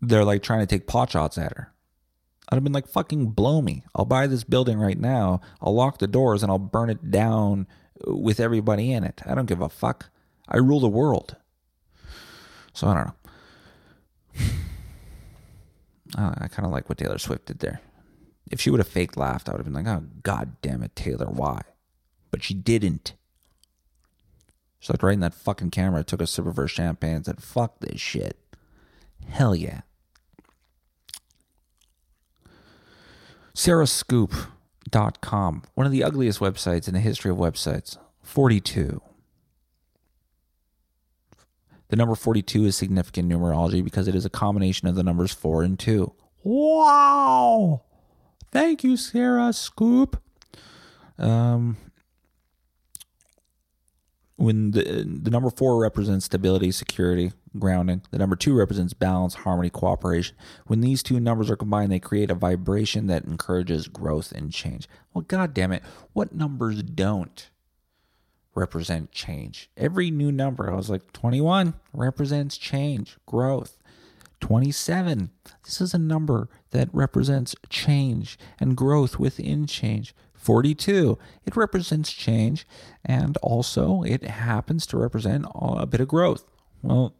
they're 0.00 0.24
like 0.24 0.42
trying 0.42 0.60
to 0.60 0.66
take 0.66 0.86
pot 0.86 1.10
shots 1.10 1.38
at 1.38 1.56
her. 1.56 1.72
I'd 2.48 2.56
have 2.56 2.64
been 2.64 2.72
like, 2.72 2.86
fucking 2.86 3.30
blow 3.30 3.60
me. 3.60 3.82
I'll 3.94 4.04
buy 4.04 4.26
this 4.26 4.44
building 4.44 4.78
right 4.78 4.98
now. 4.98 5.40
I'll 5.60 5.74
lock 5.74 5.98
the 5.98 6.06
doors 6.06 6.42
and 6.42 6.52
I'll 6.52 6.58
burn 6.58 6.90
it 6.90 7.10
down 7.10 7.66
with 8.06 8.38
everybody 8.38 8.92
in 8.92 9.02
it. 9.02 9.20
I 9.26 9.34
don't 9.34 9.46
give 9.46 9.60
a 9.60 9.68
fuck. 9.68 10.10
I 10.48 10.58
rule 10.58 10.80
the 10.80 10.88
world. 10.88 11.36
So 12.72 12.86
I 12.86 12.94
don't 12.94 13.06
know. 13.06 14.52
I, 16.16 16.34
I 16.42 16.48
kind 16.48 16.66
of 16.66 16.72
like 16.72 16.88
what 16.88 16.98
Taylor 16.98 17.18
Swift 17.18 17.46
did 17.46 17.60
there. 17.60 17.80
If 18.50 18.60
she 18.60 18.70
would 18.70 18.80
have 18.80 18.88
fake 18.88 19.16
laughed, 19.16 19.48
I 19.48 19.52
would 19.52 19.58
have 19.58 19.66
been 19.66 19.74
like, 19.74 19.86
oh, 19.86 20.04
god 20.22 20.56
damn 20.62 20.82
it, 20.82 20.94
Taylor, 20.94 21.26
why? 21.26 21.62
But 22.30 22.44
she 22.44 22.54
didn't. 22.54 23.14
She 24.78 24.92
looked 24.92 25.02
right 25.02 25.14
in 25.14 25.20
that 25.20 25.34
fucking 25.34 25.70
camera, 25.70 26.04
took 26.04 26.20
a 26.20 26.26
sip 26.26 26.46
of 26.46 26.56
her 26.56 26.68
champagne, 26.68 27.16
and 27.16 27.24
said, 27.24 27.42
fuck 27.42 27.80
this 27.80 28.00
shit. 28.00 28.38
Hell 29.28 29.54
yeah. 29.54 29.80
SarahScoop.com, 33.54 35.62
one 35.74 35.86
of 35.86 35.92
the 35.92 36.04
ugliest 36.04 36.40
websites 36.40 36.86
in 36.86 36.94
the 36.94 37.00
history 37.00 37.30
of 37.30 37.38
websites. 37.38 37.96
42. 38.22 39.00
The 41.88 41.96
number 41.96 42.14
42 42.14 42.64
is 42.64 42.76
significant 42.76 43.28
numerology 43.28 43.82
because 43.82 44.08
it 44.08 44.14
is 44.14 44.24
a 44.24 44.30
combination 44.30 44.88
of 44.88 44.94
the 44.94 45.02
numbers 45.02 45.32
4 45.32 45.62
and 45.62 45.78
2. 45.78 46.12
Wow. 46.42 47.82
Thank 48.50 48.84
you, 48.84 48.96
Sarah 48.96 49.52
Scoop. 49.52 50.22
Um, 51.18 51.76
when 54.36 54.72
the 54.72 54.82
the 54.82 55.30
number 55.30 55.50
four 55.50 55.80
represents 55.80 56.26
stability, 56.26 56.70
security, 56.70 57.32
grounding. 57.58 58.02
The 58.10 58.18
number 58.18 58.36
two 58.36 58.54
represents 58.54 58.92
balance, 58.92 59.34
harmony, 59.34 59.70
cooperation. 59.70 60.36
When 60.66 60.80
these 60.80 61.02
two 61.02 61.18
numbers 61.18 61.50
are 61.50 61.56
combined, 61.56 61.90
they 61.90 61.98
create 61.98 62.30
a 62.30 62.34
vibration 62.34 63.06
that 63.06 63.24
encourages 63.24 63.88
growth 63.88 64.32
and 64.32 64.52
change. 64.52 64.88
Well, 65.12 65.24
god 65.26 65.54
damn 65.54 65.72
it, 65.72 65.82
what 66.12 66.34
numbers 66.34 66.82
don't 66.82 67.48
represent 68.56 69.12
change? 69.12 69.70
Every 69.76 70.10
new 70.10 70.32
number, 70.32 70.70
I 70.70 70.74
was 70.74 70.90
like, 70.90 71.12
21 71.12 71.74
represents 71.92 72.56
change, 72.56 73.16
growth. 73.26 73.78
27. 74.40 75.30
This 75.64 75.80
is 75.80 75.94
a 75.94 75.98
number 75.98 76.48
that 76.70 76.88
represents 76.92 77.54
change 77.68 78.38
and 78.60 78.76
growth 78.76 79.18
within 79.18 79.66
change. 79.66 80.14
42. 80.34 81.18
It 81.44 81.56
represents 81.56 82.12
change 82.12 82.66
and 83.04 83.36
also 83.38 84.02
it 84.02 84.22
happens 84.24 84.86
to 84.86 84.96
represent 84.96 85.46
a 85.54 85.86
bit 85.86 86.00
of 86.00 86.08
growth. 86.08 86.44
Well, 86.82 87.14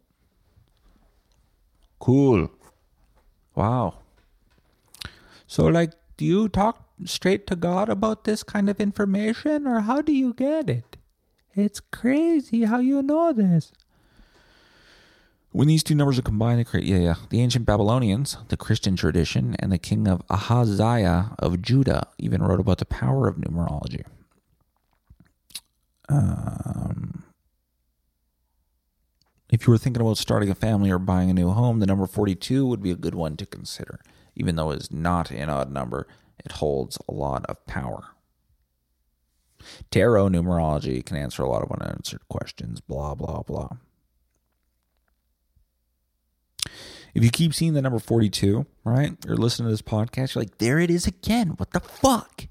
cool. 1.99 2.51
Wow. 3.55 3.95
So, 5.47 5.65
like, 5.65 5.93
do 6.17 6.25
you 6.25 6.49
talk 6.49 6.87
straight 7.05 7.47
to 7.47 7.55
God 7.55 7.89
about 7.89 8.23
this 8.23 8.43
kind 8.43 8.69
of 8.69 8.79
information 8.79 9.67
or 9.67 9.81
how 9.81 10.01
do 10.01 10.13
you 10.13 10.33
get 10.33 10.69
it? 10.69 10.97
It's 11.57 11.79
crazy 11.79 12.65
how 12.65 12.79
you 12.79 13.01
know 13.01 13.33
this. 13.33 13.71
When 15.51 15.67
these 15.67 15.81
two 15.81 15.95
numbers 15.95 16.19
are 16.19 16.23
combined, 16.23 16.59
they 16.59 16.63
create, 16.63 16.85
yeah, 16.85 16.97
yeah. 16.97 17.15
The 17.31 17.41
ancient 17.41 17.65
Babylonians, 17.65 18.37
the 18.49 18.57
Christian 18.57 18.95
tradition, 18.95 19.55
and 19.57 19.71
the 19.71 19.79
king 19.79 20.07
of 20.07 20.21
Ahaziah 20.29 21.35
of 21.39 21.63
Judah 21.63 22.07
even 22.19 22.43
wrote 22.43 22.59
about 22.59 22.77
the 22.77 22.85
power 22.85 23.27
of 23.27 23.37
numerology. 23.37 24.03
Um, 26.09 27.23
if 29.49 29.65
you 29.65 29.71
were 29.71 29.79
thinking 29.79 30.01
about 30.01 30.17
starting 30.19 30.51
a 30.51 30.55
family 30.55 30.91
or 30.91 30.99
buying 30.99 31.31
a 31.31 31.33
new 31.33 31.49
home, 31.49 31.79
the 31.79 31.87
number 31.87 32.05
42 32.05 32.65
would 32.67 32.83
be 32.83 32.91
a 32.91 32.95
good 32.95 33.15
one 33.15 33.35
to 33.37 33.47
consider. 33.47 33.99
Even 34.35 34.57
though 34.57 34.69
it's 34.69 34.91
not 34.91 35.31
an 35.31 35.49
odd 35.49 35.71
number, 35.71 36.07
it 36.45 36.53
holds 36.53 36.99
a 37.09 37.13
lot 37.13 37.43
of 37.47 37.65
power. 37.65 38.13
Tarot 39.91 40.29
numerology 40.29 41.05
can 41.05 41.17
answer 41.17 41.43
a 41.43 41.49
lot 41.49 41.63
of 41.63 41.71
unanswered 41.71 42.27
questions, 42.29 42.79
blah, 42.81 43.15
blah, 43.15 43.41
blah. 43.43 43.69
If 47.13 47.23
you 47.23 47.31
keep 47.31 47.53
seeing 47.53 47.73
the 47.73 47.81
number 47.81 47.99
42, 47.99 48.65
right? 48.83 49.17
You're 49.25 49.37
listening 49.37 49.67
to 49.67 49.73
this 49.73 49.81
podcast, 49.81 50.35
you're 50.35 50.43
like, 50.43 50.59
there 50.59 50.79
it 50.79 50.91
is 50.91 51.07
again. 51.07 51.49
What 51.57 51.71
the 51.71 51.79
fuck? 51.79 52.45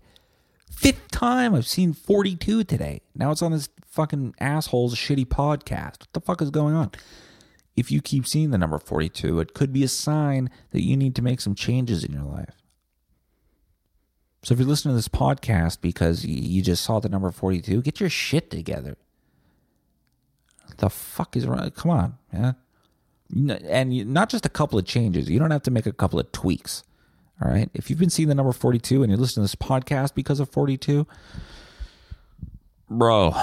Fifth 0.70 1.10
time 1.10 1.54
I've 1.54 1.66
seen 1.66 1.92
42 1.92 2.64
today. 2.64 3.02
Now 3.14 3.30
it's 3.30 3.42
on 3.42 3.52
this 3.52 3.68
fucking 3.86 4.34
asshole's 4.40 4.94
shitty 4.94 5.26
podcast. 5.26 6.00
What 6.00 6.12
the 6.12 6.20
fuck 6.20 6.42
is 6.42 6.50
going 6.50 6.74
on? 6.74 6.90
If 7.76 7.90
you 7.90 8.02
keep 8.02 8.26
seeing 8.26 8.50
the 8.50 8.58
number 8.58 8.78
42, 8.78 9.38
it 9.40 9.54
could 9.54 9.72
be 9.72 9.84
a 9.84 9.88
sign 9.88 10.50
that 10.70 10.82
you 10.82 10.96
need 10.96 11.14
to 11.16 11.22
make 11.22 11.40
some 11.40 11.54
changes 11.54 12.02
in 12.04 12.12
your 12.12 12.24
life. 12.24 12.65
So 14.46 14.52
if 14.52 14.60
you're 14.60 14.68
listening 14.68 14.92
to 14.92 14.96
this 14.96 15.08
podcast 15.08 15.80
because 15.80 16.24
you 16.24 16.62
just 16.62 16.84
saw 16.84 17.00
the 17.00 17.08
number 17.08 17.32
42, 17.32 17.82
get 17.82 17.98
your 17.98 18.08
shit 18.08 18.48
together. 18.50 18.96
The 20.76 20.88
fuck 20.88 21.36
is 21.36 21.46
wrong? 21.46 21.70
Come 21.72 21.90
on, 21.90 22.18
man 22.32 22.54
and 23.34 24.06
not 24.06 24.28
just 24.28 24.46
a 24.46 24.48
couple 24.48 24.78
of 24.78 24.84
changes. 24.84 25.28
You 25.28 25.38
don't 25.38 25.50
have 25.50 25.62
to 25.64 25.70
make 25.70 25.86
a 25.86 25.92
couple 25.92 26.18
of 26.18 26.30
tweaks. 26.32 26.84
All 27.42 27.50
right. 27.50 27.68
If 27.74 27.90
you've 27.90 27.98
been 27.98 28.10
seeing 28.10 28.28
the 28.28 28.34
number 28.34 28.52
42 28.52 29.02
and 29.02 29.10
you're 29.10 29.18
listening 29.18 29.46
to 29.46 29.50
this 29.50 29.54
podcast 29.54 30.14
because 30.14 30.40
of 30.40 30.48
42, 30.48 31.06
bro, 32.88 33.34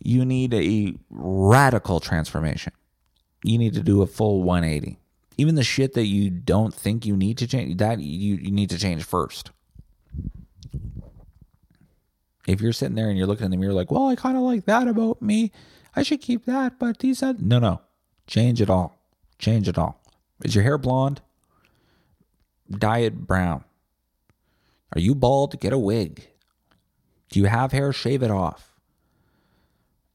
you 0.00 0.24
need 0.24 0.54
a 0.54 0.94
radical 1.10 2.00
transformation. 2.00 2.72
You 3.44 3.58
need 3.58 3.74
to 3.74 3.82
do 3.82 4.02
a 4.02 4.06
full 4.06 4.42
180. 4.42 4.98
Even 5.36 5.54
the 5.54 5.64
shit 5.64 5.94
that 5.94 6.06
you 6.06 6.30
don't 6.30 6.72
think 6.72 7.04
you 7.04 7.16
need 7.16 7.38
to 7.38 7.46
change, 7.46 7.78
that 7.78 7.98
you, 8.00 8.36
you 8.36 8.50
need 8.50 8.70
to 8.70 8.78
change 8.78 9.02
first. 9.04 9.50
If 12.46 12.60
you're 12.60 12.72
sitting 12.72 12.96
there 12.96 13.08
and 13.08 13.16
you're 13.16 13.26
looking 13.26 13.44
in 13.44 13.50
the 13.50 13.56
mirror 13.56 13.72
like, 13.72 13.90
well, 13.90 14.08
I 14.08 14.16
kind 14.16 14.36
of 14.36 14.42
like 14.42 14.64
that 14.64 14.88
about 14.88 15.22
me. 15.22 15.52
I 15.94 16.02
should 16.02 16.20
keep 16.20 16.44
that, 16.46 16.78
but 16.78 16.98
these, 16.98 17.22
are... 17.22 17.34
no, 17.38 17.58
no, 17.58 17.80
change 18.26 18.60
it 18.60 18.70
all. 18.70 18.98
Change 19.38 19.68
it 19.68 19.78
all. 19.78 20.00
Is 20.44 20.54
your 20.54 20.64
hair 20.64 20.78
blonde? 20.78 21.20
Dye 22.70 23.00
it 23.00 23.26
brown. 23.26 23.64
Are 24.94 25.00
you 25.00 25.14
bald? 25.14 25.58
Get 25.60 25.72
a 25.72 25.78
wig. 25.78 26.28
Do 27.30 27.40
you 27.40 27.46
have 27.46 27.72
hair? 27.72 27.92
Shave 27.92 28.22
it 28.22 28.30
off. 28.30 28.72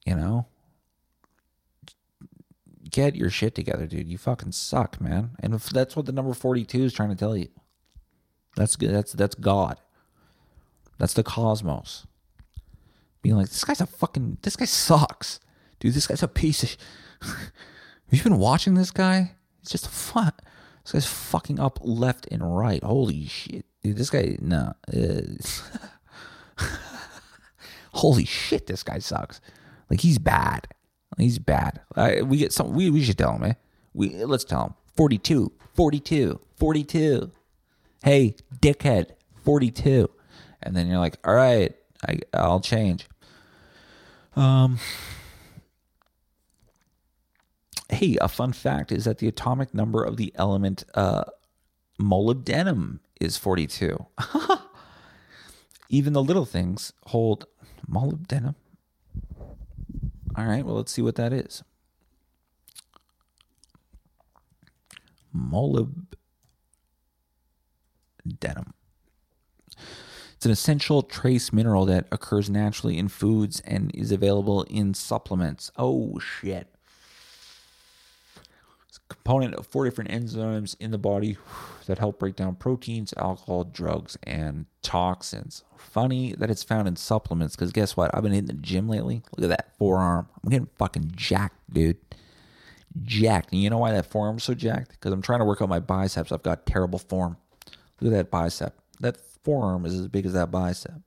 You 0.05 0.15
know? 0.15 0.47
Get 2.89 3.15
your 3.15 3.29
shit 3.29 3.55
together, 3.55 3.85
dude. 3.85 4.07
You 4.07 4.17
fucking 4.17 4.53
suck, 4.53 5.01
man. 5.01 5.31
And 5.39 5.53
if 5.53 5.69
that's 5.69 5.95
what 5.95 6.05
the 6.05 6.11
number 6.11 6.33
42 6.33 6.83
is 6.83 6.93
trying 6.93 7.09
to 7.09 7.15
tell 7.15 7.35
you. 7.35 7.49
That's 8.55 8.75
good. 8.75 8.91
That's 8.91 9.13
that's 9.13 9.35
God. 9.35 9.79
That's 10.97 11.13
the 11.13 11.23
cosmos. 11.23 12.07
Being 13.21 13.35
like, 13.35 13.49
this 13.49 13.63
guy's 13.63 13.81
a 13.81 13.85
fucking 13.85 14.37
this 14.41 14.55
guy 14.55 14.65
sucks. 14.65 15.39
Dude, 15.79 15.93
this 15.93 16.07
guy's 16.07 16.23
a 16.23 16.27
piece 16.27 16.63
of 16.63 16.77
Have 17.21 17.43
you 18.11 18.23
been 18.23 18.37
watching 18.37 18.75
this 18.75 18.91
guy? 18.91 19.35
It's 19.61 19.71
just 19.71 19.89
fun. 19.89 20.31
This 20.83 20.93
guy's 20.93 21.05
fucking 21.05 21.59
up 21.59 21.79
left 21.81 22.27
and 22.31 22.57
right. 22.57 22.81
Holy 22.83 23.25
shit. 23.25 23.65
Dude, 23.83 23.97
this 23.97 24.09
guy 24.09 24.37
no. 24.39 24.73
Uh, 24.93 25.21
holy 27.93 28.25
shit, 28.25 28.67
this 28.67 28.83
guy 28.83 28.99
sucks. 28.99 29.41
Like 29.89 30.01
he's 30.01 30.17
bad. 30.17 30.67
He's 31.17 31.39
bad. 31.39 31.81
We 32.25 32.37
get 32.37 32.53
some. 32.53 32.73
We 32.73 32.89
we 32.89 33.01
should 33.03 33.17
tell 33.17 33.33
him, 33.33 33.43
eh? 33.43 33.53
We 33.93 34.23
let's 34.23 34.43
tell 34.43 34.65
him. 34.65 34.73
42, 34.95 35.51
42, 35.75 36.39
42. 36.55 37.31
Hey, 38.03 38.35
dickhead, 38.61 39.11
42. 39.43 40.09
And 40.61 40.75
then 40.75 40.87
you're 40.87 40.99
like, 40.99 41.17
all 41.23 41.35
right, 41.35 41.75
I 42.07 42.19
I'll 42.33 42.59
change. 42.59 43.07
Um. 44.35 44.79
Hey, 47.89 48.17
a 48.19 48.27
fun 48.27 48.51
fact 48.51 48.91
is 48.91 49.05
that 49.05 49.19
the 49.19 49.29
atomic 49.29 49.73
number 49.73 50.03
of 50.03 50.17
the 50.17 50.33
element 50.35 50.83
uh, 50.93 51.23
molybdenum 51.99 52.99
is 53.21 53.37
42. 53.37 54.05
Even 55.89 56.11
the 56.11 56.21
little 56.21 56.45
things 56.45 56.91
hold 57.07 57.45
molybdenum. 57.89 58.55
All 60.35 60.45
right, 60.45 60.65
well, 60.65 60.75
let's 60.75 60.91
see 60.91 61.01
what 61.01 61.15
that 61.15 61.33
is. 61.33 61.63
Molybdenum. 65.35 66.03
An 70.47 70.51
essential 70.51 71.01
trace 71.01 71.51
mineral 71.51 71.85
that 71.87 72.07
occurs 72.09 72.49
naturally 72.49 72.97
in 72.97 73.09
foods 73.09 73.59
and 73.65 73.93
is 73.93 74.13
available 74.13 74.63
in 74.69 74.93
supplements. 74.93 75.73
Oh, 75.75 76.19
shit. 76.19 76.73
It's 78.87 78.97
a 78.97 79.13
component 79.13 79.55
of 79.55 79.67
four 79.67 79.83
different 79.83 80.09
enzymes 80.09 80.77
in 80.79 80.91
the 80.91 80.97
body 80.97 81.35
that 81.87 81.97
help 81.97 82.17
break 82.17 82.37
down 82.37 82.55
proteins, 82.55 83.13
alcohol, 83.17 83.65
drugs, 83.65 84.17
and 84.23 84.67
toxins. 84.81 85.65
Funny 85.75 86.33
that 86.35 86.49
it's 86.49 86.63
found 86.63 86.87
in 86.87 86.95
supplements 86.95 87.57
because 87.57 87.73
guess 87.73 87.97
what? 87.97 88.15
I've 88.15 88.23
been 88.23 88.31
hitting 88.31 88.47
the 88.47 88.53
gym 88.53 88.87
lately. 88.87 89.23
Look 89.35 89.51
at 89.51 89.57
that 89.57 89.77
forearm. 89.77 90.29
I'm 90.41 90.49
getting 90.49 90.69
fucking 90.77 91.11
jacked, 91.13 91.59
dude. 91.73 91.97
Jacked. 93.03 93.51
And 93.51 93.61
you 93.61 93.69
know 93.69 93.79
why 93.79 93.91
that 93.91 94.05
forearm's 94.05 94.45
so 94.45 94.53
jacked? 94.53 94.91
Because 94.91 95.11
I'm 95.11 95.21
trying 95.21 95.39
to 95.39 95.45
work 95.45 95.61
out 95.61 95.67
my 95.67 95.81
biceps. 95.81 96.31
I've 96.31 96.41
got 96.41 96.65
terrible 96.65 96.99
form. 96.99 97.35
Look 97.99 98.13
at 98.13 98.15
that 98.15 98.31
bicep. 98.31 98.79
That 99.01 99.17
forearm 99.47 99.85
is 99.85 99.97
as 99.97 100.09
big 100.09 100.25
as 100.25 100.33
that 100.33 100.51
bicep. 100.51 100.99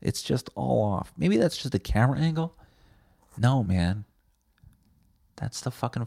It's 0.00 0.22
just 0.22 0.48
all 0.54 0.80
off. 0.80 1.12
Maybe 1.16 1.36
that's 1.38 1.56
just 1.56 1.74
a 1.74 1.80
camera 1.80 2.20
angle. 2.20 2.56
No, 3.36 3.64
man. 3.64 4.04
That's 5.34 5.60
the 5.60 5.72
fucking. 5.72 6.06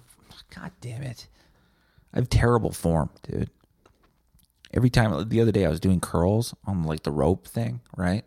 God 0.55 0.71
damn 0.79 1.03
it. 1.03 1.27
I 2.13 2.19
have 2.19 2.29
terrible 2.29 2.71
form, 2.71 3.09
dude. 3.23 3.49
Every 4.73 4.89
time, 4.89 5.27
the 5.27 5.41
other 5.41 5.51
day, 5.51 5.65
I 5.65 5.69
was 5.69 5.81
doing 5.81 5.99
curls 5.99 6.55
on 6.65 6.84
like 6.84 7.03
the 7.03 7.11
rope 7.11 7.47
thing, 7.47 7.81
right? 7.97 8.23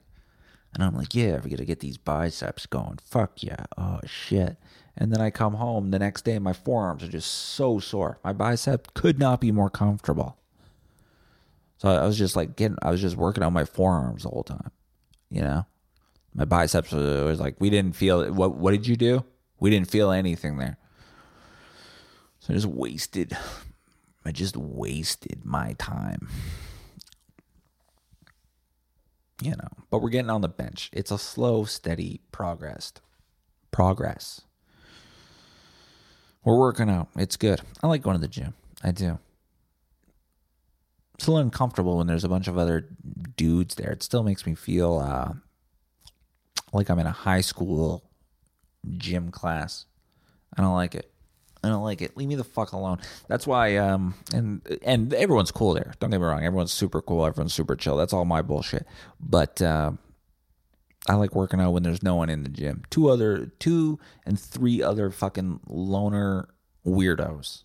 And 0.74 0.84
I'm 0.84 0.94
like, 0.94 1.14
yeah, 1.14 1.40
we 1.42 1.48
got 1.48 1.57
to 1.57 1.64
get 1.64 1.80
these 1.80 1.96
biceps 1.96 2.66
going. 2.66 2.98
Fuck 3.02 3.42
yeah. 3.42 3.64
Oh, 3.78 4.00
shit. 4.04 4.59
And 4.98 5.11
then 5.11 5.22
I 5.22 5.30
come 5.30 5.54
home 5.54 5.92
the 5.92 5.98
next 5.98 6.26
day, 6.26 6.38
my 6.38 6.52
forearms 6.52 7.02
are 7.02 7.09
just 7.09 7.32
so 7.32 7.78
sore. 7.78 8.18
My 8.22 8.34
bicep 8.34 8.92
could 8.92 9.18
not 9.18 9.40
be 9.40 9.50
more 9.50 9.70
comfortable. 9.70 10.36
So 11.79 11.89
I 11.89 12.07
was 12.07 12.16
just 12.16 12.37
like 12.37 12.57
getting, 12.57 12.79
I 12.83 12.91
was 12.91 13.01
just 13.01 13.16
working 13.16 13.43
on 13.43 13.53
my 13.53 13.64
forearms 13.64 14.22
the 14.22 14.31
whole 14.31 14.45
time, 14.45 14.70
you 15.31 15.43
know? 15.43 15.66
My 16.35 16.45
biceps 16.45 16.93
was 16.93 17.41
like, 17.41 17.57
we 17.59 17.70
didn't 17.70 17.97
feel 17.97 18.20
it. 18.20 18.35
What, 18.35 18.57
what 18.57 18.72
did 18.72 18.87
you 18.87 18.97
do? 18.97 19.24
We 19.59 19.70
didn't 19.70 19.91
feel 19.91 20.11
anything 20.11 20.59
there. 20.59 20.77
So 22.41 22.53
I 22.53 22.57
just 22.57 22.66
wasted, 22.66 23.37
I 24.24 24.33
just 24.33 24.57
wasted 24.57 25.45
my 25.45 25.74
time. 25.79 26.29
You 29.43 29.51
know, 29.51 29.68
but 29.91 30.01
we're 30.01 30.11
getting 30.11 30.31
on 30.31 30.41
the 30.41 30.49
bench. 30.49 30.91
It's 30.93 31.11
a 31.11 31.18
slow, 31.18 31.64
steady 31.64 32.20
progress. 32.33 32.93
Progress. 33.70 34.43
We're 36.45 36.59
working 36.59 36.89
out. 36.89 37.09
It's 37.16 37.37
good. 37.37 37.61
I 37.83 37.87
like 37.87 38.03
going 38.03 38.16
to 38.16 38.20
the 38.20 38.29
gym. 38.29 38.55
I 38.83 38.93
do. 38.93 39.18
Little 41.20 41.38
uncomfortable 41.38 41.96
when 41.96 42.06
there's 42.06 42.24
a 42.24 42.28
bunch 42.28 42.46
of 42.46 42.58
other 42.58 42.88
dudes 43.36 43.74
there. 43.74 43.90
It 43.90 44.02
still 44.02 44.22
makes 44.22 44.46
me 44.46 44.54
feel 44.54 44.98
uh, 44.98 45.32
like 46.72 46.90
I'm 46.90 46.98
in 46.98 47.06
a 47.06 47.12
high 47.12 47.40
school 47.40 48.04
gym 48.96 49.30
class. 49.30 49.86
I 50.56 50.62
don't 50.62 50.74
like 50.74 50.94
it. 50.94 51.10
I 51.64 51.68
don't 51.68 51.82
like 51.82 52.00
it. 52.00 52.16
Leave 52.16 52.28
me 52.28 52.36
the 52.36 52.44
fuck 52.44 52.72
alone. 52.72 52.98
That's 53.28 53.46
why 53.46 53.76
um 53.76 54.14
and 54.32 54.60
and 54.82 55.12
everyone's 55.12 55.50
cool 55.50 55.74
there. 55.74 55.94
Don't 55.98 56.10
get 56.10 56.20
me 56.20 56.26
wrong. 56.26 56.44
Everyone's 56.44 56.72
super 56.72 57.02
cool. 57.02 57.26
Everyone's 57.26 57.54
super 57.54 57.74
chill. 57.74 57.96
That's 57.96 58.12
all 58.12 58.24
my 58.24 58.40
bullshit. 58.40 58.86
But 59.18 59.60
uh, 59.60 59.92
I 61.08 61.14
like 61.14 61.34
working 61.34 61.60
out 61.60 61.72
when 61.72 61.82
there's 61.82 62.02
no 62.02 62.14
one 62.14 62.30
in 62.30 62.44
the 62.44 62.48
gym. 62.48 62.84
Two 62.90 63.08
other 63.08 63.46
two 63.58 63.98
and 64.24 64.38
three 64.38 64.80
other 64.80 65.10
fucking 65.10 65.60
loner 65.66 66.48
weirdos 66.86 67.64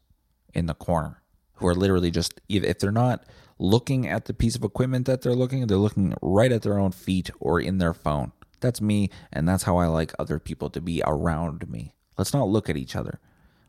in 0.54 0.66
the 0.66 0.74
corner 0.74 1.21
who 1.62 1.68
are 1.68 1.76
literally 1.76 2.12
just 2.12 2.42
if 2.50 2.80
they're 2.80 2.92
not 2.92 3.24
looking 3.60 4.08
at 4.08 4.26
the 4.26 4.34
piece 4.34 4.56
of 4.56 4.64
equipment 4.64 5.06
that 5.06 5.22
they're 5.22 5.36
looking, 5.36 5.66
they're 5.68 5.78
looking 5.78 6.16
right 6.22 6.52
at 6.52 6.64
their 6.64 6.80
own 6.80 6.92
feet 6.92 7.30
or 7.40 7.60
in 7.60 7.78
their 7.78 7.94
phone. 7.94 8.32
That's 8.60 8.82
me, 8.82 9.10
and 9.32 9.48
that's 9.48 9.64
how 9.64 9.78
I 9.78 9.88
like 9.88 10.14
other 10.20 10.40
people 10.40 10.70
to 10.72 10.82
be 10.82 11.02
around 11.06 11.70
me. 11.70 11.94
Let's 12.18 12.34
not 12.34 12.48
look 12.48 12.70
at 12.70 12.78
each 12.78 12.96
other. 12.96 13.20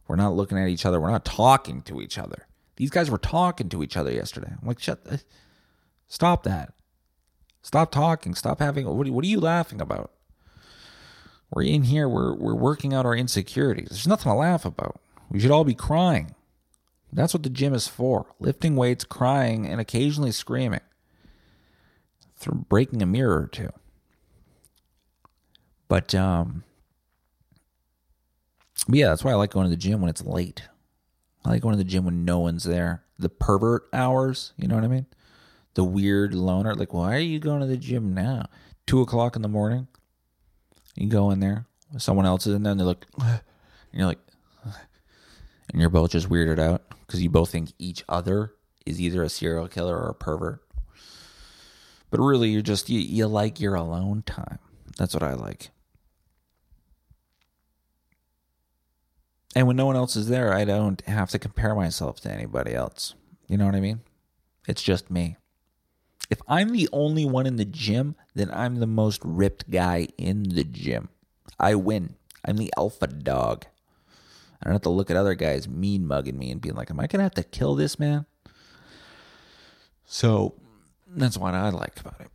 We're 0.09 0.17
not 0.17 0.35
looking 0.35 0.59
at 0.59 0.69
each 0.69 0.85
other. 0.85 1.01
We're 1.01 1.11
not 1.11 1.25
talking 1.25 1.83
to 1.83 2.01
each 2.01 2.19
other. 2.19 2.47
These 2.77 2.91
guys 2.91 3.11
were 3.11 3.19
talking 3.19 3.69
to 3.71 3.83
each 3.83 3.97
other 3.97 4.11
yesterday. 4.11 4.53
I'm 4.61 4.67
like, 4.67 4.81
shut. 4.81 5.05
The, 5.05 5.23
stop 6.09 6.43
that. 6.45 6.75
Stop 7.63 7.93
talking. 7.93 8.35
Stop 8.35 8.59
having. 8.59 8.87
What, 8.87 9.09
what 9.09 9.25
are 9.25 9.29
you 9.29 9.41
laughing 9.41 9.81
about? 9.81 10.11
We're 11.51 11.63
in 11.63 11.85
here. 11.85 12.09
We're 12.09 12.35
we're 12.35 12.55
working 12.55 12.95
out 12.95 13.07
our 13.07 13.15
insecurities. 13.15 13.89
There's 13.91 14.07
nothing 14.07 14.33
to 14.33 14.37
laugh 14.37 14.65
about. 14.65 15.01
We 15.31 15.39
should 15.39 15.51
all 15.51 15.65
be 15.65 15.75
crying. 15.75 16.35
That's 17.13 17.35
what 17.35 17.43
the 17.43 17.51
gym 17.51 17.75
is 17.75 17.89
for. 17.89 18.27
Lifting 18.41 18.75
weights, 18.77 19.05
crying, 19.05 19.67
and 19.67 19.81
occasionally 19.81 20.33
screaming. 20.33 20.81
Through 22.37 22.67
breaking 22.69 23.03
a 23.03 23.07
mirror 23.07 23.43
or 23.43 23.47
two. 23.47 23.71
But 25.89 26.15
um 26.15 26.65
but 28.87 28.97
yeah, 28.97 29.09
that's 29.09 29.25
why 29.25 29.33
I 29.33 29.35
like 29.35 29.51
going 29.51 29.67
to 29.67 29.71
the 29.71 29.77
gym 29.77 30.01
when 30.01 30.11
it's 30.11 30.25
late. 30.25 30.63
I 31.45 31.51
like 31.51 31.63
going 31.63 31.77
to 31.77 31.83
the 31.83 31.89
gym 31.89 32.05
when 32.05 32.25
no 32.25 32.41
one's 32.41 32.65
there. 32.65 33.05
The 33.19 33.29
pervert 33.29 33.89
hours, 33.93 34.53
you 34.57 34.67
know 34.67 34.75
what 34.75 34.85
I 34.85 34.89
mean? 34.89 35.07
The 35.75 35.85
weird 35.85 36.35
loner, 36.35 36.75
like, 36.75 36.93
why 36.93 37.15
are 37.15 37.21
you 37.21 37.39
going 37.39 37.61
to 37.61 37.67
the 37.67 37.77
gym 37.77 38.13
now? 38.13 38.47
Two 38.87 39.01
o'clock 39.01 39.37
in 39.37 39.43
the 39.43 39.49
morning. 39.49 39.87
You 40.95 41.09
go 41.09 41.31
in 41.31 41.41
there, 41.41 41.67
someone 41.99 42.27
else 42.27 42.47
is 42.47 42.55
in 42.55 42.63
there, 42.63 42.73
and 42.73 42.81
they 42.81 42.85
look, 42.85 43.07
and 43.21 43.41
you're 43.93 44.07
like, 44.07 44.19
and 45.73 45.81
you're 45.81 45.91
both 45.91 46.11
just 46.11 46.29
weirded 46.29 46.59
out 46.59 46.83
because 47.07 47.23
you 47.23 47.31
both 47.31 47.51
think 47.51 47.73
each 47.79 48.05
other 48.09 48.53
is 48.85 49.01
either 49.01 49.23
a 49.23 49.29
serial 49.29 49.69
killer 49.69 49.97
or 49.97 50.09
a 50.09 50.15
pervert. 50.15 50.61
But 52.11 52.21
really, 52.21 52.51
you're 52.51 52.63
just 52.63 52.91
you, 52.91 53.01
you 53.01 53.27
like 53.27 53.59
your 53.59 53.75
alone 53.75 54.23
time. 54.23 54.59
That's 54.99 55.15
what 55.15 55.23
I 55.23 55.33
like. 55.33 55.71
And 59.55 59.67
when 59.67 59.77
no 59.77 59.87
one 59.87 59.97
else 59.97 60.17
is 60.17 60.29
there, 60.29 60.53
I 60.53 60.65
don't 60.65 61.01
have 61.03 61.31
to 61.31 61.39
compare 61.39 61.75
myself 61.75 62.21
to 62.21 62.31
anybody 62.31 62.75
else. 62.75 63.15
You 63.49 63.57
know 63.57 63.67
what 63.67 63.75
I 63.75 63.81
mean? 63.81 64.01
It's 64.67 64.83
just 64.83 65.11
me. 65.11 65.37
If 66.31 66.41
I'm 66.49 66.71
the 66.71 66.89
only 66.93 67.25
one 67.27 67.47
in 67.47 67.57
the 67.57 67.65
gym, 67.65 68.15
then 68.35 68.51
I'm 68.53 68.77
the 68.77 68.87
most 68.87 69.21
ripped 69.25 69.71
guy 69.71 70.09
in 70.17 70.45
the 70.45 70.65
gym. 70.65 71.11
I 71.59 71.75
win. 71.75 72.15
I'm 72.45 72.57
the 72.57 72.73
alpha 72.79 73.07
dog. 73.07 73.67
I 74.63 74.67
don't 74.67 74.75
have 74.75 74.83
to 74.83 74.91
look 74.91 75.11
at 75.11 75.17
other 75.17 75.35
guys 75.35 75.69
mean 75.69 76.07
mugging 76.07 76.39
me 76.39 76.53
and 76.53 76.61
being 76.61 76.77
like, 76.77 76.91
am 76.91 77.01
I 77.01 77.09
going 77.09 77.19
to 77.19 77.25
have 77.25 77.35
to 77.35 77.43
kill 77.43 77.75
this 77.75 77.99
man? 77.99 78.27
So 80.05 80.55
that's 81.09 81.37
what 81.37 81.55
I 81.55 81.71
like 81.71 81.99
about 81.99 82.21
it. 82.21 82.29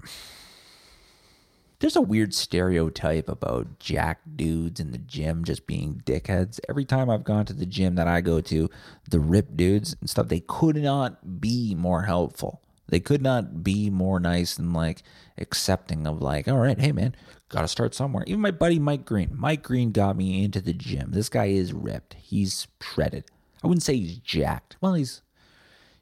There's 1.80 1.96
a 1.96 2.02
weird 2.02 2.34
stereotype 2.34 3.30
about 3.30 3.80
jack 3.80 4.22
dudes 4.36 4.80
in 4.80 4.92
the 4.92 4.98
gym 4.98 5.44
just 5.44 5.68
being 5.68 6.02
dickheads. 6.06 6.60
Every 6.68 6.86
time 6.86 7.10
I've 7.10 7.24
gone 7.24 7.46
to 7.46 7.54
the 7.54 7.68
gym 7.68 7.96
that 7.96 8.08
I 8.08 8.20
go 8.20 8.42
to, 8.42 8.70
the 9.10 9.20
rip 9.20 9.56
dudes 9.56 9.96
and 10.02 10.10
stuff, 10.10 10.28
they 10.28 10.40
could 10.40 10.76
not 10.78 11.40
be 11.40 11.76
more 11.76 12.02
helpful. 12.04 12.62
They 12.90 13.00
could 13.00 13.22
not 13.22 13.64
be 13.64 13.90
more 13.90 14.20
nice 14.20 14.58
and 14.58 14.74
like 14.74 15.04
accepting 15.38 16.08
of 16.08 16.22
like, 16.22 16.48
all 16.48 16.58
right, 16.58 16.80
hey 16.80 16.92
man, 16.92 17.16
gotta 17.50 17.68
start 17.68 17.94
somewhere. 17.94 18.24
Even 18.28 18.42
my 18.42 18.52
buddy 18.52 18.80
Mike 18.80 19.06
Green. 19.06 19.32
Mike 19.34 19.64
Green 19.64 19.92
got 19.92 20.16
me 20.16 20.44
into 20.44 20.62
the 20.62 20.74
gym. 20.74 21.12
This 21.12 21.30
guy 21.30 21.46
is 21.46 21.74
ripped. 21.74 22.16
He's 22.16 22.68
shredded. 22.82 23.26
I 23.64 23.68
wouldn't 23.68 23.84
say 23.84 23.96
he's 23.96 24.18
jacked. 24.20 24.78
Well, 24.82 24.94
he's 24.94 25.22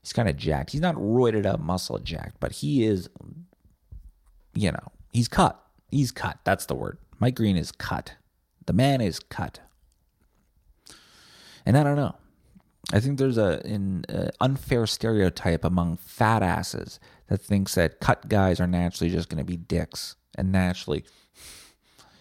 he's 0.01 0.13
kind 0.13 0.29
of 0.29 0.38
jacked. 0.38 0.71
He's 0.71 0.81
not 0.81 0.95
roided 0.95 1.45
up 1.45 1.59
muscle 1.59 1.97
jacked, 1.99 2.39
but 2.39 2.51
he 2.53 2.83
is 2.86 3.09
you 4.53 4.71
know, 4.71 4.91
he's 5.11 5.27
cut. 5.27 5.61
He's 5.91 6.11
cut. 6.11 6.39
That's 6.43 6.65
the 6.65 6.75
word. 6.75 6.97
Mike 7.19 7.36
Green 7.36 7.57
is 7.57 7.71
cut. 7.71 8.15
The 8.65 8.73
man 8.73 9.01
is 9.01 9.19
cut. 9.19 9.59
And 11.65 11.77
I 11.77 11.83
don't 11.83 11.95
know. 11.95 12.15
I 12.93 12.99
think 12.99 13.17
there's 13.17 13.38
a 13.38 13.61
an 13.65 14.05
unfair 14.39 14.86
stereotype 14.86 15.63
among 15.63 15.97
fat 15.97 16.43
asses 16.43 16.99
that 17.27 17.41
thinks 17.41 17.75
that 17.75 17.99
cut 17.99 18.29
guys 18.29 18.59
are 18.59 18.67
naturally 18.67 19.09
just 19.09 19.29
going 19.29 19.39
to 19.39 19.43
be 19.43 19.57
dicks 19.57 20.15
and 20.38 20.51
naturally 20.51 21.03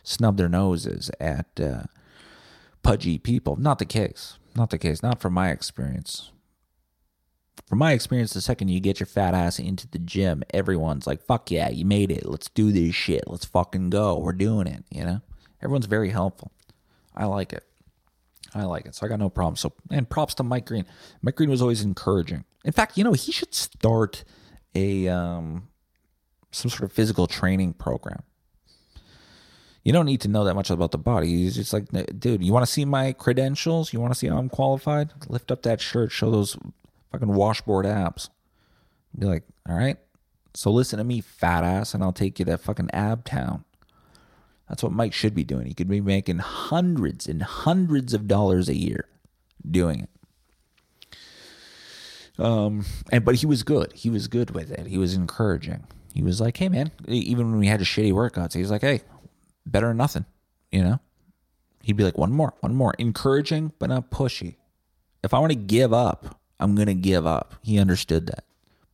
snub 0.03 0.37
their 0.37 0.49
noses 0.49 1.11
at 1.21 1.47
uh, 1.61 1.85
pudgy 2.83 3.19
people. 3.19 3.57
Not 3.57 3.79
the 3.79 3.85
case. 3.85 4.39
Not 4.57 4.71
the 4.71 4.79
case. 4.79 5.03
Not 5.03 5.21
from 5.21 5.35
my 5.35 5.51
experience. 5.51 6.31
From 7.67 7.79
my 7.79 7.93
experience, 7.93 8.33
the 8.33 8.41
second 8.41 8.69
you 8.69 8.81
get 8.81 9.01
your 9.01 9.07
fat 9.07 9.35
ass 9.35 9.59
into 9.59 9.89
the 9.89 9.99
gym, 9.99 10.43
everyone's 10.53 11.07
like, 11.07 11.23
fuck 11.23 11.51
yeah, 11.51 11.71
you 11.71 11.85
made 11.85 12.11
it. 12.11 12.27
Let's 12.27 12.49
do 12.49 12.73
this 12.73 12.95
shit. 12.95 13.25
Let's 13.27 13.47
fucking 13.47 13.91
go. 13.91 14.19
We're 14.19 14.33
doing 14.33 14.67
it, 14.67 14.85
you 14.91 15.05
know? 15.05 15.21
Everyone's 15.63 15.87
very 15.87 16.11
helpful. 16.11 16.53
I 17.17 17.25
like 17.25 17.53
it. 17.53 17.65
I 18.55 18.65
like 18.65 18.87
it. 18.87 18.95
So 18.95 19.05
I 19.05 19.09
got 19.09 19.19
no 19.19 19.29
problem. 19.29 19.57
So, 19.57 19.73
and 19.91 20.09
props 20.09 20.35
to 20.35 20.43
Mike 20.43 20.67
Green. 20.67 20.87
Mike 21.23 21.37
Green 21.37 21.51
was 21.51 21.61
always 21.61 21.83
encouraging. 21.83 22.45
In 22.65 22.73
fact, 22.73 22.97
you 22.97 23.05
know, 23.05 23.13
he 23.13 23.33
should 23.33 23.55
start 23.55 24.25
a 24.75 25.09
um, 25.09 25.69
some 26.51 26.71
sort 26.71 26.85
of 26.85 26.93
physical 26.93 27.27
training 27.27 27.75
program. 27.75 28.23
You 29.83 29.93
don't 29.93 30.07
need 30.07 30.23
to 30.23 30.29
know 30.29 30.45
that 30.45 30.55
much 30.55 30.71
about 30.71 30.93
the 30.93 30.99
body. 30.99 31.27
He's 31.27 31.57
just 31.57 31.73
like, 31.73 31.87
dude, 32.19 32.43
you 32.43 32.53
want 32.53 32.65
to 32.65 32.73
see 32.73 32.87
my 32.87 33.13
credentials? 33.13 33.93
You 33.93 34.01
want 34.01 34.15
to 34.15 34.19
see 34.19 34.29
how 34.29 34.39
I'm 34.39 34.49
qualified? 34.49 35.11
Lift 35.29 35.51
up 35.51 35.63
that 35.63 35.81
shirt, 35.81 36.11
show 36.11 36.31
those 36.31 36.57
fucking 37.13 37.29
washboard 37.29 37.85
abs. 37.85 38.31
Be 39.19 39.27
like, 39.27 39.43
all 39.69 39.77
right, 39.77 39.99
so 40.55 40.71
listen 40.71 40.99
to 40.99 41.05
me, 41.05 41.21
fat 41.21 41.65
ass, 41.65 41.95
and 41.95 42.03
I'll 42.03 42.13
take 42.13 42.39
you 42.39 42.45
to 42.47 42.57
fucking 42.57 42.91
ab 42.93 43.25
town. 43.25 43.65
That's 44.69 44.83
what 44.83 44.93
Mike 44.93 45.13
should 45.13 45.35
be 45.35 45.45
doing. 45.45 45.67
He 45.67 45.75
could 45.75 45.89
be 45.89 46.01
making 46.01 46.39
hundreds 46.39 47.27
and 47.29 47.43
hundreds 47.43 48.15
of 48.15 48.27
dollars 48.27 48.69
a 48.69 48.75
year 48.75 49.09
doing 49.69 50.01
it. 50.01 50.11
Um, 52.39 52.85
and 53.13 53.25
but 53.25 53.37
he 53.37 53.47
was 53.47 53.63
good. 53.63 53.93
He 53.93 54.11
was 54.11 54.27
good 54.27 54.51
with 54.51 54.71
it. 54.71 54.87
He 54.87 54.99
was 54.99 55.15
encouraging. 55.15 55.87
He 56.13 56.23
was 56.23 56.41
like, 56.41 56.57
"Hey, 56.57 56.69
man." 56.69 56.91
Even 57.07 57.51
when 57.51 57.61
we 57.61 57.67
had 57.67 57.81
a 57.81 57.85
shitty 57.85 58.13
workouts, 58.13 58.55
he 58.55 58.61
was 58.61 58.71
like, 58.71 58.81
"Hey, 58.81 59.03
better 59.67 59.89
than 59.89 59.97
nothing," 59.97 60.25
you 60.73 60.83
know. 60.83 61.01
He'd 61.83 61.97
be 61.97 62.05
like, 62.05 62.19
"One 62.19 62.33
more, 62.33 62.55
one 62.61 62.75
more," 62.75 62.95
encouraging 62.99 63.73
but 63.79 63.89
not 63.89 64.11
pushy. 64.11 64.57
If 65.23 65.33
I 65.33 65.39
want 65.39 65.53
to 65.53 65.59
give 65.59 65.93
up, 65.93 66.41
I'm 66.59 66.75
gonna 66.75 66.95
give 66.95 67.27
up. 67.27 67.55
He 67.63 67.79
understood 67.79 68.27
that, 68.27 68.45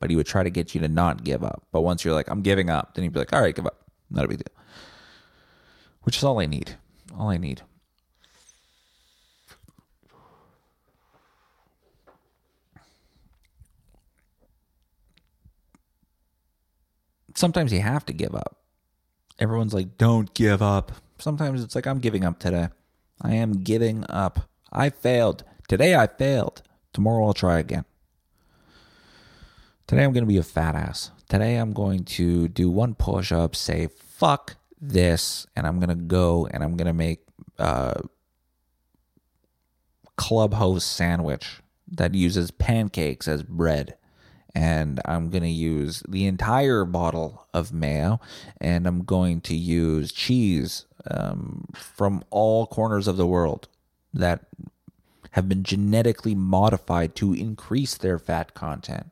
but 0.00 0.10
he 0.10 0.16
would 0.16 0.26
try 0.26 0.42
to 0.42 0.50
get 0.50 0.74
you 0.74 0.80
to 0.82 0.88
not 0.88 1.24
give 1.24 1.42
up. 1.42 1.66
But 1.72 1.80
once 1.80 2.04
you're 2.04 2.14
like, 2.14 2.28
"I'm 2.28 2.42
giving 2.42 2.68
up," 2.68 2.94
then 2.94 3.04
he'd 3.04 3.12
be 3.12 3.20
like, 3.20 3.32
"All 3.32 3.40
right, 3.40 3.54
give 3.54 3.66
up. 3.66 3.90
Not 4.10 4.24
a 4.24 4.28
big 4.28 4.38
deal." 4.38 4.54
Which 6.02 6.16
is 6.16 6.24
all 6.24 6.40
I 6.40 6.46
need. 6.46 6.76
All 7.16 7.28
I 7.28 7.36
need. 7.36 7.62
sometimes 17.40 17.72
you 17.72 17.80
have 17.80 18.06
to 18.06 18.12
give 18.12 18.34
up. 18.34 18.56
Everyone's 19.40 19.74
like, 19.74 19.96
don't 19.96 20.32
give 20.34 20.62
up. 20.62 20.92
Sometimes 21.18 21.64
it's 21.64 21.74
like, 21.74 21.86
I'm 21.86 21.98
giving 21.98 22.24
up 22.24 22.38
today. 22.38 22.68
I 23.20 23.34
am 23.34 23.64
giving 23.64 24.04
up. 24.08 24.48
I 24.70 24.90
failed. 24.90 25.42
Today 25.66 25.96
I 25.96 26.06
failed. 26.06 26.62
Tomorrow 26.92 27.26
I'll 27.26 27.32
try 27.32 27.58
again. 27.58 27.84
Today 29.86 30.04
I'm 30.04 30.12
going 30.12 30.24
to 30.24 30.28
be 30.28 30.36
a 30.36 30.42
fat 30.42 30.74
ass. 30.74 31.10
Today 31.28 31.56
I'm 31.56 31.72
going 31.72 32.04
to 32.04 32.48
do 32.48 32.70
one 32.70 32.94
push 32.94 33.32
up, 33.32 33.56
say, 33.56 33.88
fuck 33.88 34.56
this, 34.80 35.46
and 35.54 35.66
I'm 35.66 35.78
going 35.78 35.90
to 35.90 36.04
go 36.04 36.46
and 36.50 36.62
I'm 36.62 36.76
going 36.76 36.86
to 36.86 36.92
make 36.92 37.20
a 37.58 38.02
clubhouse 40.16 40.84
sandwich 40.84 41.60
that 41.88 42.14
uses 42.14 42.50
pancakes 42.50 43.26
as 43.26 43.42
bread 43.42 43.96
and 44.54 45.00
I'm 45.04 45.30
going 45.30 45.42
to 45.42 45.48
use 45.48 46.02
the 46.08 46.26
entire 46.26 46.84
bottle 46.84 47.46
of 47.54 47.72
mayo, 47.72 48.20
and 48.60 48.86
I'm 48.86 49.04
going 49.04 49.40
to 49.42 49.54
use 49.54 50.12
cheese 50.12 50.86
um, 51.10 51.66
from 51.74 52.24
all 52.30 52.66
corners 52.66 53.06
of 53.06 53.16
the 53.16 53.26
world 53.26 53.68
that 54.12 54.46
have 55.32 55.48
been 55.48 55.62
genetically 55.62 56.34
modified 56.34 57.14
to 57.16 57.32
increase 57.32 57.96
their 57.96 58.18
fat 58.18 58.54
content. 58.54 59.10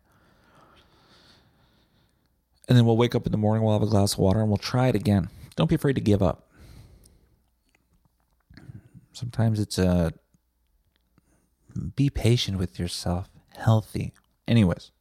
And 2.68 2.76
then 2.76 2.84
we'll 2.84 2.96
wake 2.96 3.14
up 3.14 3.24
in 3.24 3.32
the 3.32 3.38
morning, 3.38 3.62
we'll 3.62 3.72
have 3.72 3.82
a 3.82 3.90
glass 3.90 4.14
of 4.14 4.18
water, 4.18 4.40
and 4.40 4.48
we'll 4.48 4.58
try 4.58 4.88
it 4.88 4.96
again. 4.96 5.28
Don't 5.58 5.68
be 5.68 5.74
afraid 5.74 5.96
to 5.96 6.00
give 6.00 6.22
up. 6.22 6.48
Sometimes 9.12 9.58
it's 9.58 9.76
a 9.76 9.88
uh, 9.88 10.10
be 11.96 12.10
patient 12.10 12.58
with 12.58 12.78
yourself, 12.78 13.28
healthy. 13.56 14.12
Anyways. 14.46 14.92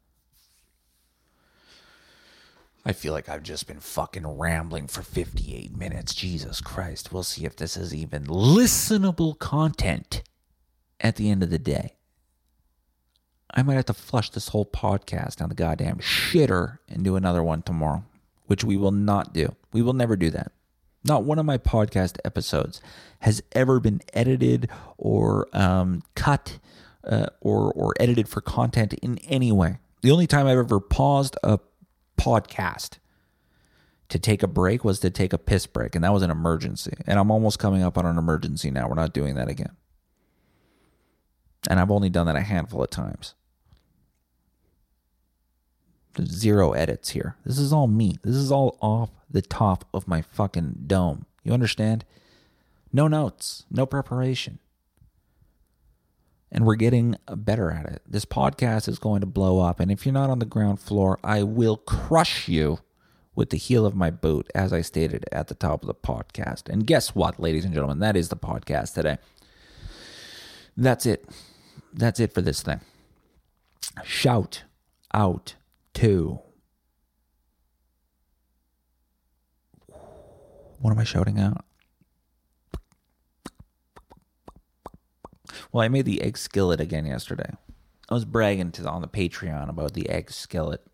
I 2.83 2.91
feel 2.91 3.13
like 3.13 3.29
I've 3.29 3.43
just 3.43 3.67
been 3.67 3.79
fucking 3.79 4.25
rambling 4.25 4.87
for 4.87 5.03
58 5.03 5.77
minutes. 5.77 6.15
Jesus 6.15 6.59
Christ. 6.59 7.13
We'll 7.13 7.21
see 7.21 7.45
if 7.45 7.55
this 7.55 7.77
is 7.77 7.93
even 7.93 8.25
listenable 8.25 9.37
content 9.37 10.23
at 10.99 11.17
the 11.17 11.29
end 11.29 11.43
of 11.43 11.51
the 11.51 11.59
day. 11.59 11.97
I 13.53 13.61
might 13.61 13.75
have 13.75 13.85
to 13.85 13.93
flush 13.93 14.31
this 14.31 14.47
whole 14.47 14.65
podcast 14.65 15.35
down 15.35 15.49
the 15.49 15.55
goddamn 15.55 15.97
shitter 15.97 16.79
and 16.89 17.03
do 17.03 17.15
another 17.15 17.43
one 17.43 17.61
tomorrow, 17.61 18.03
which 18.47 18.63
we 18.63 18.75
will 18.77 18.91
not 18.91 19.33
do. 19.33 19.55
We 19.71 19.81
will 19.81 19.93
never 19.93 20.15
do 20.15 20.29
that. 20.31 20.51
Not 21.03 21.23
one 21.23 21.39
of 21.39 21.45
my 21.45 21.57
podcast 21.57 22.17
episodes 22.25 22.81
has 23.19 23.41
ever 23.53 23.79
been 23.79 24.01
edited 24.13 24.69
or 24.97 25.47
um, 25.53 26.03
cut 26.15 26.59
uh, 27.03 27.27
or 27.39 27.71
or 27.71 27.93
edited 27.99 28.27
for 28.27 28.41
content 28.41 28.93
in 28.95 29.17
any 29.19 29.51
way. 29.51 29.77
The 30.01 30.11
only 30.11 30.27
time 30.27 30.47
I've 30.47 30.57
ever 30.57 30.79
paused 30.79 31.37
a 31.43 31.59
podcast 32.17 32.97
to 34.09 34.19
take 34.19 34.43
a 34.43 34.47
break 34.47 34.83
was 34.83 34.99
to 34.99 35.09
take 35.09 35.33
a 35.33 35.37
piss 35.37 35.65
break, 35.67 35.95
and 35.95 36.03
that 36.03 36.13
was 36.13 36.23
an 36.23 36.31
emergency. 36.31 36.93
And 37.05 37.19
I'm 37.19 37.31
almost 37.31 37.59
coming 37.59 37.83
up 37.83 37.97
on 37.97 38.05
an 38.05 38.17
emergency 38.17 38.71
now. 38.71 38.87
We're 38.87 38.95
not 38.95 39.13
doing 39.13 39.35
that 39.35 39.49
again. 39.49 39.75
And 41.69 41.79
I've 41.79 41.91
only 41.91 42.09
done 42.09 42.27
that 42.27 42.35
a 42.35 42.41
handful 42.41 42.83
of 42.83 42.89
times. 42.89 43.33
Zero 46.25 46.73
edits 46.73 47.09
here. 47.09 47.35
This 47.45 47.57
is 47.57 47.71
all 47.71 47.87
me. 47.87 48.17
This 48.23 48.35
is 48.35 48.51
all 48.51 48.77
off 48.81 49.09
the 49.29 49.41
top 49.41 49.85
of 49.93 50.07
my 50.07 50.21
fucking 50.21 50.83
dome. 50.87 51.25
You 51.43 51.53
understand? 51.53 52.05
No 52.91 53.07
notes, 53.07 53.65
no 53.69 53.85
preparation 53.85 54.59
and 56.51 56.65
we're 56.65 56.75
getting 56.75 57.15
better 57.29 57.71
at 57.71 57.85
it. 57.85 58.01
This 58.07 58.25
podcast 58.25 58.87
is 58.87 58.99
going 58.99 59.21
to 59.21 59.27
blow 59.27 59.59
up. 59.59 59.79
And 59.79 59.91
if 59.91 60.05
you're 60.05 60.13
not 60.13 60.29
on 60.29 60.39
the 60.39 60.45
ground 60.45 60.79
floor, 60.79 61.19
I 61.23 61.43
will 61.43 61.77
crush 61.77 62.47
you 62.47 62.79
with 63.35 63.49
the 63.51 63.57
heel 63.57 63.85
of 63.85 63.95
my 63.95 64.09
boot, 64.09 64.49
as 64.55 64.73
I 64.73 64.81
stated 64.81 65.25
at 65.31 65.47
the 65.47 65.53
top 65.53 65.83
of 65.83 65.87
the 65.87 65.93
podcast. 65.93 66.69
And 66.69 66.87
guess 66.87 67.13
what, 67.13 67.39
ladies 67.39 67.65
and 67.65 67.73
gentlemen? 67.73 67.99
That 67.99 68.15
is 68.15 68.29
the 68.29 68.37
podcast 68.37 68.95
today. 68.95 69.17
That's 70.75 71.05
it. 71.05 71.27
That's 71.93 72.19
it 72.19 72.33
for 72.33 72.41
this 72.41 72.63
thing. 72.63 72.81
Shout 74.03 74.63
out 75.13 75.55
to. 75.97 76.39
What 80.79 80.91
am 80.91 80.99
I 80.99 81.03
shouting 81.03 81.39
out? 81.39 81.65
Well, 85.71 85.83
I 85.83 85.87
made 85.87 86.05
the 86.05 86.21
egg 86.21 86.37
skillet 86.37 86.79
again 86.79 87.07
yesterday. 87.07 87.51
I 88.09 88.13
was 88.13 88.25
bragging 88.25 88.71
to 88.73 88.87
on 88.87 89.01
the 89.01 89.07
Patreon 89.07 89.69
about 89.69 89.93
the 89.93 90.07
egg 90.09 90.31
skillet. 90.31 90.85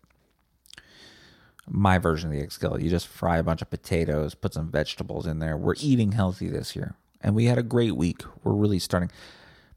My 1.68 1.98
version 1.98 2.30
of 2.30 2.36
the 2.36 2.42
egg 2.42 2.52
skillet. 2.52 2.80
You 2.80 2.88
just 2.88 3.06
fry 3.06 3.36
a 3.36 3.42
bunch 3.42 3.60
of 3.60 3.68
potatoes, 3.68 4.34
put 4.34 4.54
some 4.54 4.70
vegetables 4.70 5.26
in 5.26 5.38
there. 5.38 5.56
We're 5.56 5.74
eating 5.80 6.12
healthy 6.12 6.48
this 6.48 6.74
year. 6.74 6.96
And 7.20 7.34
we 7.34 7.44
had 7.44 7.58
a 7.58 7.62
great 7.62 7.96
week. 7.96 8.22
We're 8.42 8.54
really 8.54 8.78
starting. 8.78 9.10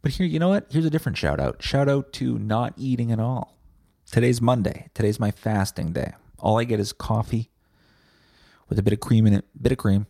But 0.02 0.14
here, 0.14 0.26
you 0.26 0.40
know 0.40 0.50
what? 0.50 0.68
Here's 0.70 0.86
a 0.86 0.90
different 0.90 1.18
shout 1.18 1.42
out. 1.42 1.62
Shout 1.62 1.90
out 1.90 2.14
to 2.14 2.40
not 2.40 2.74
eating 2.78 3.12
at 3.12 3.20
all. 3.20 3.57
Today's 4.12 4.42
Monday. 4.42 4.88
Today's 4.94 5.20
my 5.20 5.32
fasting 5.32 5.92
day. 5.92 6.14
All 6.40 6.58
I 6.58 6.64
get 6.64 6.80
is 6.80 6.94
coffee 6.94 7.50
with 8.70 8.80
a 8.80 8.84
bit 8.84 8.94
of 8.94 9.00
cream 9.00 9.28
in 9.28 9.34
it, 9.34 9.46
bit 9.62 9.72
of 9.72 9.78
cream. 9.78 10.08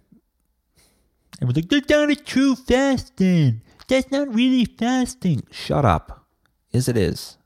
And 1.40 1.50
we're 1.50 1.54
like, 1.54 1.70
that's 1.70 1.90
not 1.90 2.12
a 2.12 2.16
true 2.16 2.56
fasting. 2.56 3.62
That's 3.88 4.12
not 4.12 4.34
really 4.34 4.66
fasting. 4.66 5.44
Shut 5.52 5.86
up. 5.86 6.26
Yes, 6.72 6.88
it 6.88 6.98
is. 6.98 7.38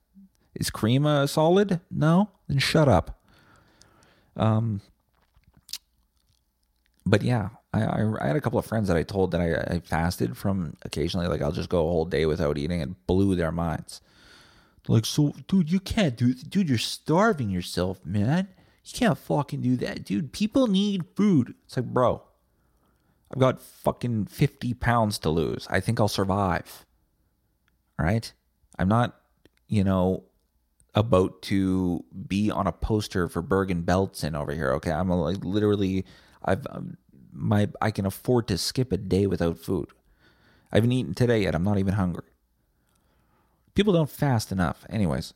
Is 0.55 0.69
cream 0.69 1.05
a 1.05 1.27
solid? 1.27 1.79
No? 1.89 2.29
Then 2.47 2.59
shut 2.59 2.89
up. 2.89 3.21
Um, 4.35 4.81
but 7.05 7.21
yeah, 7.21 7.49
I, 7.73 7.83
I, 7.83 8.13
I 8.21 8.27
had 8.27 8.35
a 8.35 8.41
couple 8.41 8.59
of 8.59 8.65
friends 8.65 8.87
that 8.87 8.97
I 8.97 9.03
told 9.03 9.31
that 9.31 9.41
I, 9.41 9.75
I 9.75 9.79
fasted 9.79 10.37
from 10.37 10.75
occasionally. 10.83 11.27
Like 11.27 11.41
I'll 11.41 11.51
just 11.51 11.69
go 11.69 11.87
a 11.87 11.91
whole 11.91 12.05
day 12.05 12.25
without 12.25 12.57
eating 12.57 12.81
and 12.81 12.95
blew 13.07 13.35
their 13.35 13.51
minds. 13.51 14.01
Like, 14.87 15.05
so, 15.05 15.33
dude, 15.47 15.71
you 15.71 15.79
can't 15.79 16.17
do, 16.17 16.33
dude, 16.33 16.69
you're 16.69 16.77
starving 16.77 17.49
yourself, 17.49 18.03
man. 18.05 18.47
You 18.83 18.97
can't 18.97 19.17
fucking 19.17 19.61
do 19.61 19.75
that, 19.77 20.05
dude. 20.05 20.33
People 20.33 20.67
need 20.67 21.05
food. 21.15 21.53
It's 21.65 21.77
like, 21.77 21.85
bro, 21.85 22.23
I've 23.31 23.39
got 23.39 23.61
fucking 23.61 24.25
50 24.25 24.73
pounds 24.75 25.19
to 25.19 25.29
lose. 25.29 25.67
I 25.69 25.79
think 25.79 25.99
I'll 25.99 26.07
survive. 26.07 26.85
All 27.99 28.05
right. 28.05 28.31
I'm 28.79 28.87
not, 28.87 29.19
you 29.67 29.83
know, 29.83 30.23
about 30.95 31.41
to 31.43 32.03
be 32.27 32.49
on 32.49 32.67
a 32.67 32.71
poster 32.71 33.29
for 33.29 33.41
Bergen 33.41 33.83
Belsen 33.83 34.35
over 34.35 34.53
here. 34.53 34.71
Okay. 34.73 34.91
I'm 34.91 35.09
like 35.09 35.45
literally, 35.45 36.05
I've, 36.43 36.65
um, 36.71 36.97
my, 37.31 37.69
I 37.79 37.91
can 37.91 38.05
afford 38.05 38.47
to 38.47 38.57
skip 38.57 38.91
a 38.91 38.97
day 38.97 39.27
without 39.27 39.59
food. 39.59 39.89
I 40.71 40.77
haven't 40.77 40.91
eaten 40.91 41.13
today 41.13 41.43
yet. 41.43 41.53
I'm 41.53 41.63
not 41.63 41.77
even 41.77 41.93
hungry. 41.93 42.30
People 43.75 43.93
don't 43.93 44.09
fast 44.09 44.51
enough. 44.51 44.85
Anyways, 44.89 45.33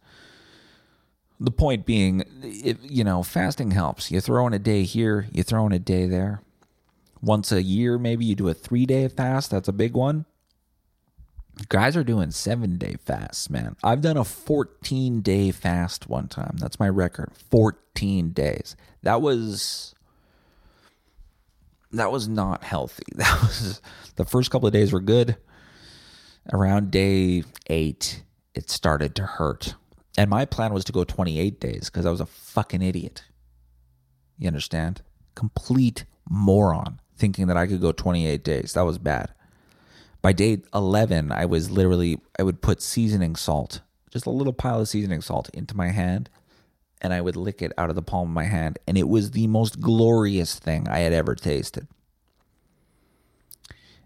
the 1.40 1.52
point 1.52 1.86
being, 1.86 2.24
you 2.42 3.04
know, 3.04 3.24
fasting 3.24 3.72
helps. 3.72 4.12
You 4.12 4.22
throw 4.22 4.48
in 4.48 4.54
a 4.54 4.60
day 4.60 4.84
here, 4.84 5.28
you 5.32 5.44
throw 5.44 5.66
in 5.66 5.72
a 5.72 5.80
day 5.80 6.08
there. 6.08 6.42
Once 7.22 7.52
a 7.52 7.62
year, 7.64 7.98
maybe 7.98 8.26
you 8.26 8.36
do 8.36 8.48
a 8.50 8.54
three 8.54 8.86
day 8.86 9.08
fast. 9.08 9.52
That's 9.52 9.68
a 9.68 9.74
big 9.74 9.94
one. 9.94 10.26
Guys 11.70 11.96
are 11.96 12.04
doing 12.04 12.32
seven 12.32 12.78
day 12.78 12.96
fasts, 13.04 13.50
man. 13.50 13.78
I've 13.84 14.02
done 14.02 14.18
a 14.18 14.26
14 14.26 15.22
day 15.22 15.52
fast 15.52 16.10
one 16.10 16.28
time. 16.28 16.58
That's 16.58 16.80
my 16.80 16.90
record. 16.90 17.32
14 17.50 18.32
days. 18.32 18.76
That 19.04 19.22
was 19.22 19.96
that 21.92 22.12
was 22.12 22.28
not 22.28 22.64
healthy. 22.64 23.04
That 23.16 23.42
was 23.42 23.82
the 24.18 24.26
first 24.26 24.52
couple 24.52 24.68
of 24.68 24.74
days 24.74 24.92
were 24.92 25.00
good. 25.00 25.38
Around 26.54 26.92
day 26.92 27.44
8, 27.68 28.24
it 28.54 28.70
started 28.70 29.16
to 29.16 29.24
hurt. 29.24 29.76
And 30.18 30.30
my 30.30 30.46
plan 30.46 30.74
was 30.74 30.86
to 30.86 30.92
go 30.92 31.04
28 31.04 31.60
days 31.60 31.90
because 31.90 32.06
I 32.06 32.12
was 32.12 32.22
a 32.22 32.26
fucking 32.26 32.82
idiot. 32.82 33.24
You 34.38 34.48
understand? 34.48 35.02
Complete 35.34 36.06
moron 36.30 37.00
thinking 37.18 37.48
that 37.48 37.58
I 37.58 37.68
could 37.68 37.82
go 37.82 37.92
28 37.92 38.44
days. 38.44 38.74
That 38.74 38.86
was 38.86 38.98
bad. 38.98 39.34
By 40.22 40.34
day 40.34 40.62
11, 40.74 41.32
I 41.32 41.46
was 41.46 41.70
literally, 41.70 42.20
I 42.40 42.44
would 42.44 42.62
put 42.62 42.82
seasoning 42.82 43.36
salt, 43.36 43.82
just 44.10 44.26
a 44.26 44.32
little 44.32 44.54
pile 44.54 44.82
of 44.82 44.88
seasoning 44.88 45.22
salt 45.22 45.50
into 45.50 45.78
my 45.78 45.90
hand, 45.90 46.30
and 47.02 47.14
I 47.14 47.22
would 47.22 47.36
lick 47.36 47.62
it 47.62 47.72
out 47.78 47.90
of 47.90 47.96
the 47.96 48.02
palm 48.02 48.30
of 48.30 48.34
my 48.34 48.46
hand. 48.46 48.80
And 48.88 48.98
it 48.98 49.08
was 49.08 49.32
the 49.32 49.48
most 49.48 49.80
glorious 49.80 50.58
thing 50.58 50.88
I 50.88 51.00
had 51.00 51.14
ever 51.14 51.36
tasted. 51.36 51.88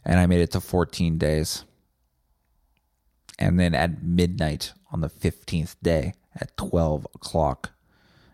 And 0.04 0.20
I 0.20 0.26
made 0.26 0.42
it 0.42 0.52
to 0.52 0.60
14 0.60 1.18
days. 1.18 1.64
And 3.40 3.58
then 3.58 3.74
at 3.74 4.04
midnight 4.04 4.74
on 4.92 5.00
the 5.00 5.10
15th 5.10 5.78
day 5.82 6.14
at 6.36 6.56
12 6.58 7.08
o'clock, 7.16 7.72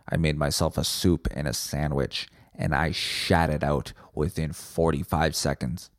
I 0.09 0.17
made 0.17 0.37
myself 0.37 0.77
a 0.77 0.83
soup 0.83 1.27
and 1.31 1.47
a 1.47 1.53
sandwich 1.53 2.27
and 2.57 2.73
I 2.73 2.91
shat 2.91 3.49
it 3.49 3.63
out 3.63 3.93
within 4.13 4.51
45 4.51 5.35
seconds. 5.35 5.89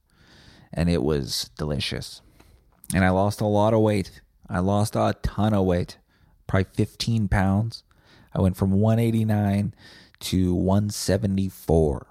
And 0.72 0.90
it 0.90 1.02
was 1.02 1.50
delicious. 1.56 2.20
And 2.94 3.04
I 3.04 3.10
lost 3.10 3.40
a 3.40 3.46
lot 3.46 3.74
of 3.74 3.80
weight. 3.80 4.20
I 4.48 4.58
lost 4.58 4.96
a 4.96 5.14
ton 5.22 5.54
of 5.54 5.66
weight, 5.66 5.98
probably 6.46 6.70
15 6.72 7.28
pounds. 7.28 7.84
I 8.34 8.40
went 8.40 8.56
from 8.56 8.72
189 8.72 9.74
to 10.20 10.54
174. 10.54 12.06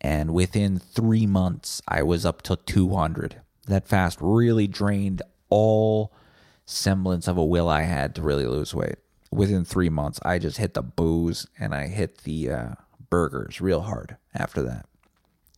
And 0.00 0.34
within 0.34 0.78
three 0.78 1.26
months, 1.26 1.80
I 1.88 2.02
was 2.02 2.26
up 2.26 2.42
to 2.42 2.56
200. 2.56 3.40
That 3.66 3.86
fast 3.88 4.18
really 4.20 4.66
drained 4.66 5.22
all 5.48 6.12
semblance 6.64 7.28
of 7.28 7.36
a 7.36 7.44
will 7.44 7.68
I 7.68 7.82
had 7.82 8.14
to 8.16 8.22
really 8.22 8.46
lose 8.46 8.74
weight. 8.74 8.96
Within 9.30 9.64
three 9.64 9.88
months, 9.88 10.18
I 10.24 10.38
just 10.38 10.58
hit 10.58 10.74
the 10.74 10.82
booze 10.82 11.46
and 11.58 11.74
I 11.74 11.86
hit 11.86 12.18
the 12.18 12.50
uh, 12.50 12.68
burgers 13.10 13.60
real 13.60 13.82
hard 13.82 14.16
after 14.34 14.62
that. 14.62 14.86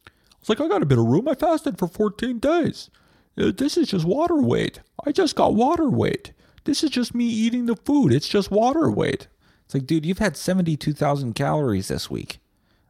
I 0.07 0.11
was 0.41 0.49
like, 0.49 0.61
I 0.61 0.69
got 0.69 0.83
a 0.83 0.87
bit 0.87 0.99
of 0.99 1.07
room. 1.07 1.29
I 1.29 1.35
fasted 1.35 1.79
for 1.79 1.89
14 1.89 2.39
days. 2.39 2.91
Uh, 3.39 3.53
This 3.55 3.77
is 3.77 3.89
just 3.89 4.05
water 4.05 4.37
weight. 4.37 4.81
I 5.07 5.13
just 5.13 5.37
got 5.37 5.55
water 5.55 5.89
weight. 5.89 6.33
This 6.65 6.83
is 6.83 6.91
just 6.91 7.15
me 7.15 7.25
eating 7.27 7.67
the 7.67 7.77
food. 7.77 8.13
It's 8.13 8.29
just 8.29 8.51
water 8.51 8.91
weight. 8.91 9.29
It's 9.65 9.75
like, 9.75 9.87
dude, 9.87 10.07
you've 10.07 10.19
had 10.19 10.37
72,000 10.37 11.35
calories 11.35 11.89
this 11.89 12.11
week. 12.11 12.39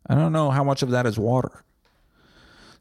I 0.06 0.14
don't 0.14 0.32
know 0.32 0.50
how 0.50 0.64
much 0.64 0.82
of 0.82 0.90
that 0.90 1.06
is 1.06 1.18
water. 1.18 1.64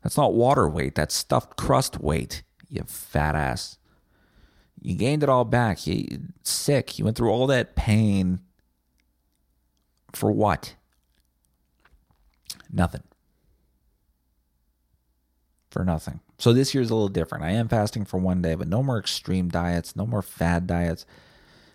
That's 0.03 0.17
not 0.17 0.33
water 0.33 0.67
weight. 0.67 0.95
That's 0.95 1.15
stuffed 1.15 1.57
crust 1.57 1.99
weight, 1.99 2.43
you 2.69 2.83
fat 2.87 3.35
ass. 3.35 3.77
You 4.81 4.95
gained 4.95 5.23
it 5.23 5.29
all 5.29 5.45
back. 5.45 5.87
You 5.87 6.05
sick. 6.43 6.97
You 6.97 7.05
went 7.05 7.17
through 7.17 7.31
all 7.31 7.47
that 7.47 7.75
pain 7.75 8.39
for 10.13 10.31
what? 10.31 10.75
Nothing. 12.71 13.03
For 15.71 15.83
nothing. 15.83 16.19
So 16.37 16.53
this 16.53 16.73
year's 16.75 16.89
a 16.89 16.95
little 16.95 17.09
different. 17.09 17.43
I 17.43 17.51
am 17.51 17.67
fasting 17.67 18.05
for 18.05 18.17
one 18.17 18.41
day, 18.41 18.55
but 18.55 18.67
no 18.67 18.83
more 18.83 18.99
extreme 18.99 19.49
diets, 19.49 19.95
no 19.95 20.05
more 20.05 20.21
fad 20.21 20.67
diets. 20.67 21.05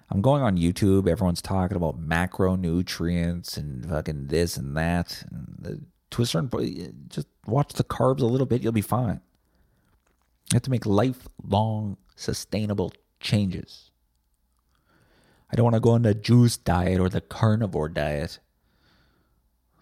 I'm 0.08 0.20
going 0.20 0.42
on 0.42 0.58
YouTube. 0.58 1.08
Everyone's 1.08 1.42
talking 1.42 1.76
about 1.76 2.00
macronutrients 2.00 3.56
and 3.56 3.88
fucking 3.88 4.28
this 4.28 4.56
and 4.56 4.76
that. 4.76 5.24
And 5.30 5.56
the 5.58 5.80
Twister 6.10 6.38
a 6.38 6.42
certain 6.42 6.50
point, 6.50 7.08
just 7.08 7.26
watch 7.46 7.72
the 7.74 7.84
carbs 7.84 8.20
a 8.20 8.26
little 8.26 8.46
bit. 8.46 8.62
You'll 8.62 8.72
be 8.72 8.80
fine. 8.80 9.20
You 10.50 10.56
have 10.56 10.62
to 10.62 10.70
make 10.70 10.86
lifelong, 10.86 11.96
sustainable 12.14 12.92
changes. 13.20 13.90
I 15.50 15.56
don't 15.56 15.64
want 15.64 15.74
to 15.74 15.80
go 15.80 15.90
on 15.90 16.02
the 16.02 16.14
juice 16.14 16.56
diet 16.56 17.00
or 17.00 17.08
the 17.08 17.20
carnivore 17.20 17.88
diet. 17.88 18.38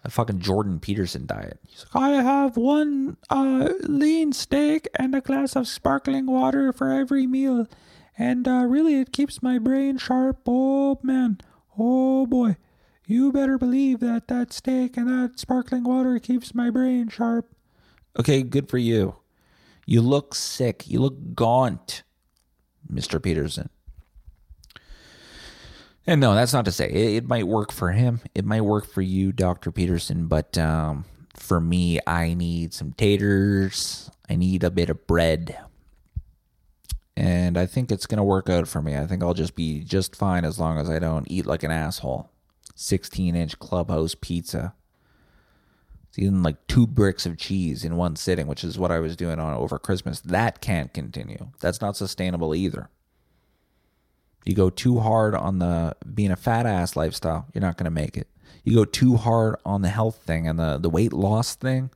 The 0.03 0.09
fucking 0.09 0.39
Jordan 0.39 0.79
Peterson 0.79 1.27
diet. 1.27 1.59
He's 1.67 1.85
like, 1.93 2.03
I 2.03 2.09
have 2.23 2.57
one 2.57 3.17
uh, 3.29 3.69
lean 3.81 4.33
steak 4.33 4.87
and 4.95 5.13
a 5.13 5.21
glass 5.21 5.55
of 5.55 5.67
sparkling 5.67 6.25
water 6.25 6.73
for 6.73 6.91
every 6.91 7.27
meal. 7.27 7.67
And 8.17 8.47
uh, 8.47 8.65
really, 8.67 8.95
it 8.95 9.13
keeps 9.13 9.43
my 9.43 9.59
brain 9.59 9.97
sharp. 9.97 10.39
Oh, 10.47 10.99
man. 11.03 11.39
Oh, 11.77 12.25
boy. 12.25 12.57
You 13.05 13.31
better 13.31 13.57
believe 13.57 13.99
that 13.99 14.27
that 14.27 14.53
steak 14.53 14.97
and 14.97 15.07
that 15.07 15.39
sparkling 15.39 15.83
water 15.83 16.17
keeps 16.17 16.55
my 16.55 16.69
brain 16.69 17.07
sharp. 17.09 17.50
Okay, 18.19 18.43
good 18.43 18.69
for 18.69 18.77
you. 18.77 19.15
You 19.85 20.01
look 20.01 20.35
sick. 20.35 20.87
You 20.87 20.99
look 20.99 21.35
gaunt, 21.35 22.03
Mr. 22.91 23.21
Peterson. 23.21 23.69
And 26.07 26.19
no, 26.19 26.33
that's 26.33 26.53
not 26.53 26.65
to 26.65 26.71
say 26.71 26.89
it, 26.89 27.15
it 27.15 27.27
might 27.27 27.47
work 27.47 27.71
for 27.71 27.91
him. 27.91 28.21
It 28.33 28.45
might 28.45 28.61
work 28.61 28.87
for 28.87 29.01
you, 29.01 29.31
Dr. 29.31 29.71
Peterson. 29.71 30.27
But 30.27 30.57
um, 30.57 31.05
for 31.35 31.59
me, 31.59 31.99
I 32.07 32.33
need 32.33 32.73
some 32.73 32.93
taters. 32.93 34.09
I 34.29 34.35
need 34.35 34.63
a 34.63 34.71
bit 34.71 34.89
of 34.89 35.05
bread. 35.07 35.57
And 37.15 37.57
I 37.57 37.65
think 37.65 37.91
it's 37.91 38.07
going 38.07 38.17
to 38.17 38.23
work 38.23 38.49
out 38.49 38.67
for 38.67 38.81
me. 38.81 38.97
I 38.97 39.05
think 39.05 39.21
I'll 39.21 39.33
just 39.33 39.55
be 39.55 39.83
just 39.83 40.15
fine 40.15 40.43
as 40.43 40.57
long 40.57 40.77
as 40.79 40.89
I 40.89 40.97
don't 40.97 41.29
eat 41.29 41.45
like 41.45 41.63
an 41.63 41.71
asshole. 41.71 42.29
16 42.75 43.35
inch 43.35 43.59
clubhouse 43.59 44.15
pizza. 44.15 44.73
Eating 46.17 46.43
like 46.43 46.67
two 46.67 46.85
bricks 46.85 47.25
of 47.25 47.37
cheese 47.37 47.85
in 47.85 47.95
one 47.95 48.15
sitting, 48.15 48.47
which 48.47 48.63
is 48.63 48.77
what 48.77 48.91
I 48.91 48.99
was 48.99 49.15
doing 49.15 49.39
on 49.39 49.53
over 49.53 49.79
Christmas. 49.79 50.19
That 50.19 50.59
can't 50.59 50.93
continue. 50.93 51.51
That's 51.61 51.79
not 51.79 51.95
sustainable 51.95 52.53
either. 52.53 52.89
You 54.45 54.55
go 54.55 54.69
too 54.69 54.99
hard 54.99 55.35
on 55.35 55.59
the 55.59 55.95
being 56.13 56.31
a 56.31 56.35
fat 56.35 56.65
ass 56.65 56.95
lifestyle, 56.95 57.47
you're 57.53 57.61
not 57.61 57.77
going 57.77 57.85
to 57.85 57.91
make 57.91 58.17
it. 58.17 58.27
You 58.63 58.75
go 58.75 58.85
too 58.85 59.15
hard 59.15 59.55
on 59.65 59.81
the 59.81 59.89
health 59.89 60.21
thing 60.25 60.47
and 60.47 60.59
the, 60.59 60.77
the 60.77 60.89
weight 60.89 61.13
loss 61.13 61.55
thing, 61.55 61.91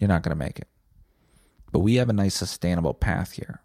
you're 0.00 0.08
not 0.08 0.22
going 0.22 0.36
to 0.36 0.44
make 0.44 0.58
it. 0.58 0.68
But 1.72 1.80
we 1.80 1.96
have 1.96 2.08
a 2.08 2.14
nice 2.14 2.34
sustainable 2.34 2.94
path 2.94 3.32
here. 3.32 3.60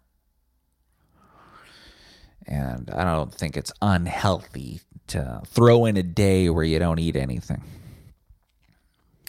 And 2.46 2.90
I 2.90 3.04
don't 3.04 3.32
think 3.32 3.56
it's 3.56 3.72
unhealthy 3.80 4.80
to 5.08 5.42
throw 5.46 5.84
in 5.84 5.96
a 5.96 6.02
day 6.02 6.50
where 6.50 6.64
you 6.64 6.78
don't 6.78 6.98
eat 6.98 7.16
anything. 7.16 7.62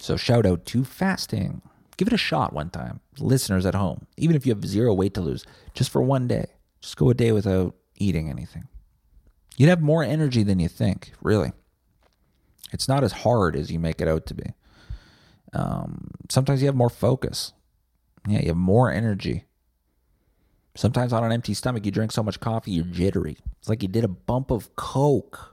So 0.04 0.18
shout 0.18 0.46
out 0.46 0.66
to 0.66 0.84
fasting. 0.84 1.62
Give 1.96 2.10
it 2.10 2.14
a 2.14 2.18
shot 2.18 2.52
one 2.52 2.70
time. 2.70 3.00
Listeners 3.20 3.66
at 3.66 3.74
home, 3.74 4.06
even 4.18 4.36
if 4.36 4.46
you 4.46 4.54
have 4.54 4.66
zero 4.68 4.94
weight 4.94 5.14
to 5.14 5.22
lose, 5.22 5.46
just 5.74 5.90
for 5.90 6.02
one 6.02 6.28
day, 6.28 6.48
just 6.82 6.98
go 6.98 7.10
a 7.10 7.14
day 7.14 7.32
without 7.32 7.74
eating 7.96 8.30
anything. 8.30 8.68
You'd 9.56 9.70
have 9.70 9.80
more 9.80 10.04
energy 10.04 10.44
than 10.44 10.60
you 10.60 10.68
think, 10.68 11.14
really. 11.22 11.54
It's 12.74 12.90
not 12.90 13.06
as 13.06 13.14
hard 13.14 13.56
as 13.56 13.72
you 13.72 13.80
make 13.80 14.02
it 14.02 14.10
out 14.10 14.26
to 14.26 14.34
be. 14.34 14.52
Um, 15.54 16.12
sometimes 16.30 16.62
you 16.62 16.66
have 16.66 16.76
more 16.76 16.90
focus. 16.90 17.54
Yeah, 18.28 18.42
you 18.42 18.48
have 18.48 18.58
more 18.58 18.92
energy. 18.92 19.46
Sometimes 20.76 21.14
on 21.14 21.24
an 21.24 21.32
empty 21.32 21.54
stomach, 21.54 21.86
you 21.86 21.92
drink 21.94 22.12
so 22.12 22.24
much 22.24 22.42
coffee, 22.42 22.72
you're 22.72 22.84
jittery. 22.84 23.38
It's 23.60 23.70
like 23.70 23.82
you 23.82 23.88
did 23.88 24.04
a 24.04 24.10
bump 24.10 24.52
of 24.52 24.76
Coke 24.76 25.53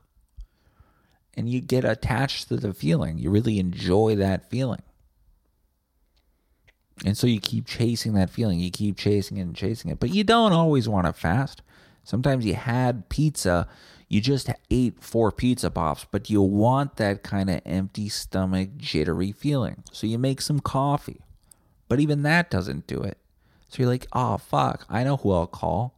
and 1.37 1.49
you 1.49 1.61
get 1.61 1.85
attached 1.85 2.49
to 2.49 2.57
the 2.57 2.75
feeling. 2.75 3.19
You 3.19 3.31
really 3.31 3.59
enjoy 3.59 4.17
that 4.17 4.51
feeling. 4.51 4.83
And 7.05 7.17
so 7.17 7.27
you 7.27 7.41
keep 7.41 7.67
chasing 7.67 8.13
that 8.15 8.31
feeling. 8.31 8.61
You 8.61 8.71
keep 8.71 8.97
chasing 8.97 9.39
it 9.39 9.43
and 9.43 9.57
chasing 9.57 9.91
it. 9.91 10.01
But 10.01 10.11
you 10.11 10.25
don't 10.25 10.53
always 10.53 10.89
want 10.89 11.07
to 11.07 11.13
fast. 11.13 11.63
Sometimes 12.05 12.45
you 12.45 12.55
had 12.55 13.09
pizza, 13.09 13.69
you 14.09 14.21
just 14.21 14.51
ate 14.71 15.03
four 15.03 15.31
pizza 15.31 15.71
pops, 15.71 16.05
but 16.11 16.29
you 16.29 16.43
want 16.43 16.97
that 16.97 17.23
kind 17.23 17.49
of 17.49 17.61
empty 17.65 18.09
stomach, 18.09 18.77
jittery 18.77 19.33
feeling. 19.33 19.85
So 19.93 20.07
you 20.07 20.19
make 20.19 20.41
some 20.41 20.61
coffee. 20.61 21.23
But 21.89 22.01
even 22.01 22.23
that 22.23 22.51
doesn't 22.51 22.87
do 22.87 23.01
it. 23.03 23.19
So 23.69 23.83
you're 23.83 23.91
like, 23.91 24.09
oh, 24.13 24.37
fuck, 24.37 24.85
I 24.89 25.05
know 25.05 25.17
who 25.17 25.33
I'll 25.33 25.47
call. 25.47 25.95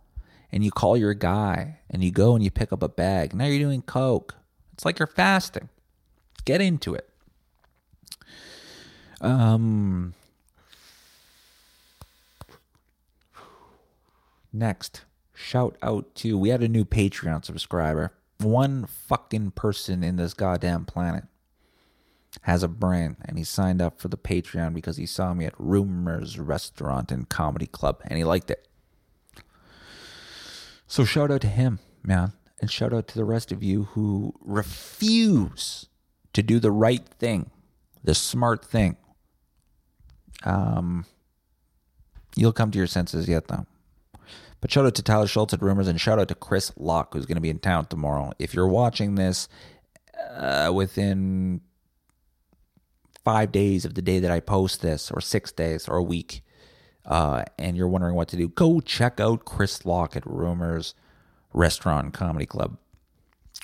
And 0.52 0.62
you 0.62 0.70
call 0.70 0.96
your 0.96 1.14
guy 1.14 1.78
and 1.88 2.04
you 2.04 2.10
go 2.10 2.34
and 2.34 2.44
you 2.44 2.50
pick 2.50 2.72
up 2.72 2.82
a 2.82 2.88
bag. 2.88 3.34
Now 3.34 3.46
you're 3.46 3.58
doing 3.58 3.80
Coke. 3.82 4.34
It's 4.82 4.84
like 4.84 4.98
you're 4.98 5.06
fasting. 5.06 5.68
Get 6.44 6.60
into 6.60 6.92
it. 6.92 7.08
Um, 9.20 10.14
next, 14.52 15.04
shout 15.32 15.76
out 15.82 16.12
to 16.16 16.36
we 16.36 16.48
had 16.48 16.64
a 16.64 16.68
new 16.68 16.84
Patreon 16.84 17.44
subscriber. 17.44 18.12
One 18.38 18.86
fucking 18.86 19.52
person 19.52 20.02
in 20.02 20.16
this 20.16 20.34
goddamn 20.34 20.84
planet 20.86 21.26
has 22.40 22.64
a 22.64 22.68
brain 22.68 23.18
and 23.24 23.38
he 23.38 23.44
signed 23.44 23.80
up 23.80 24.00
for 24.00 24.08
the 24.08 24.18
Patreon 24.18 24.74
because 24.74 24.96
he 24.96 25.06
saw 25.06 25.32
me 25.32 25.44
at 25.44 25.54
Rumors 25.58 26.40
Restaurant 26.40 27.12
and 27.12 27.28
Comedy 27.28 27.68
Club 27.68 28.00
and 28.02 28.18
he 28.18 28.24
liked 28.24 28.50
it. 28.50 28.66
So 30.88 31.04
shout 31.04 31.30
out 31.30 31.42
to 31.42 31.46
him, 31.46 31.78
man. 32.02 32.32
And 32.62 32.70
shout 32.70 32.94
out 32.94 33.08
to 33.08 33.16
the 33.16 33.24
rest 33.24 33.50
of 33.50 33.64
you 33.64 33.88
who 33.90 34.34
refuse 34.40 35.88
to 36.32 36.44
do 36.44 36.60
the 36.60 36.70
right 36.70 37.04
thing, 37.04 37.50
the 38.04 38.14
smart 38.14 38.64
thing. 38.64 38.96
Um, 40.44 41.04
you'll 42.36 42.52
come 42.52 42.70
to 42.70 42.78
your 42.78 42.86
senses 42.86 43.28
yet, 43.28 43.48
though. 43.48 43.66
But 44.60 44.70
shout 44.70 44.86
out 44.86 44.94
to 44.94 45.02
Tyler 45.02 45.26
Schultz 45.26 45.52
at 45.52 45.60
Rumors 45.60 45.88
and 45.88 46.00
shout 46.00 46.20
out 46.20 46.28
to 46.28 46.36
Chris 46.36 46.70
Locke, 46.76 47.14
who's 47.14 47.26
going 47.26 47.34
to 47.34 47.42
be 47.42 47.50
in 47.50 47.58
town 47.58 47.86
tomorrow. 47.86 48.30
If 48.38 48.54
you're 48.54 48.68
watching 48.68 49.16
this 49.16 49.48
uh, 50.32 50.70
within 50.72 51.62
five 53.24 53.50
days 53.50 53.84
of 53.84 53.94
the 53.94 54.02
day 54.02 54.20
that 54.20 54.30
I 54.30 54.38
post 54.38 54.82
this, 54.82 55.10
or 55.10 55.20
six 55.20 55.50
days, 55.50 55.88
or 55.88 55.96
a 55.96 56.02
week, 56.02 56.44
uh, 57.06 57.42
and 57.58 57.76
you're 57.76 57.88
wondering 57.88 58.14
what 58.14 58.28
to 58.28 58.36
do, 58.36 58.46
go 58.46 58.78
check 58.78 59.18
out 59.18 59.44
Chris 59.44 59.84
Locke 59.84 60.14
at 60.14 60.24
Rumors 60.24 60.94
Restaurant 61.52 62.12
Comedy 62.14 62.46
Club. 62.46 62.76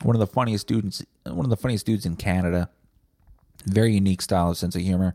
One 0.02 0.14
of 0.14 0.20
the 0.20 0.26
funniest 0.26 0.66
dudes, 0.66 1.04
one 1.24 1.44
of 1.46 1.50
the 1.50 1.56
funniest 1.56 1.86
dudes 1.86 2.06
in 2.06 2.16
Canada. 2.16 2.70
Very 3.66 3.92
unique 3.92 4.22
style 4.22 4.50
of 4.50 4.56
sense 4.56 4.76
of 4.76 4.82
humor, 4.82 5.14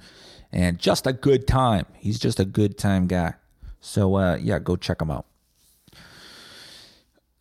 and 0.52 0.78
just 0.78 1.08
a 1.08 1.14
good 1.14 1.48
time. 1.48 1.86
He's 1.96 2.20
just 2.20 2.40
a 2.40 2.46
good 2.46 2.78
time 2.78 3.08
guy. 3.08 3.36
So 3.80 4.16
uh, 4.16 4.36
yeah, 4.36 4.60
go 4.60 4.76
check 4.76 5.02
him 5.02 5.10
out. 5.10 5.26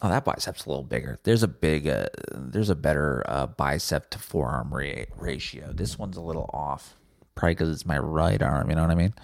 Oh, 0.01 0.09
that 0.09 0.25
bicep's 0.25 0.67
a 0.67 0.69
little 0.69 0.85
bigger. 0.85 1.19
There's 1.23 1.45
a 1.45 1.49
big, 1.49 1.87
uh, 1.87 2.07
there's 2.33 2.71
a 2.71 2.75
better 2.75 3.23
uh, 3.27 3.47
bicep 3.47 4.11
to 4.11 4.19
forearm 4.19 4.75
ra- 4.75 5.05
ratio. 5.17 5.73
This 5.73 5.97
one's 5.97 6.17
a 6.17 6.21
little 6.21 6.51
off, 6.53 6.97
probably 7.37 7.55
because 7.55 7.71
it's 7.71 7.87
my 7.87 7.99
right 7.99 8.43
arm. 8.43 8.69
You 8.69 8.75
know 8.75 8.83
what 8.83 8.91
I 8.91 8.97
mean? 8.97 9.15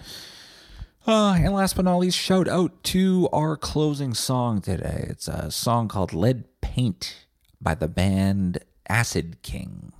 Uh, 1.09 1.33
and 1.33 1.55
last 1.55 1.75
but 1.75 1.85
not 1.85 1.97
least, 1.97 2.19
shout 2.19 2.47
out 2.47 2.83
to 2.83 3.27
our 3.33 3.57
closing 3.57 4.13
song 4.13 4.61
today. 4.61 5.07
It's 5.09 5.27
a 5.27 5.49
song 5.49 5.87
called 5.87 6.13
Lead 6.13 6.43
Paint 6.61 7.25
by 7.59 7.73
the 7.73 7.87
band 7.87 8.59
Acid 8.87 9.41
King. 9.41 9.91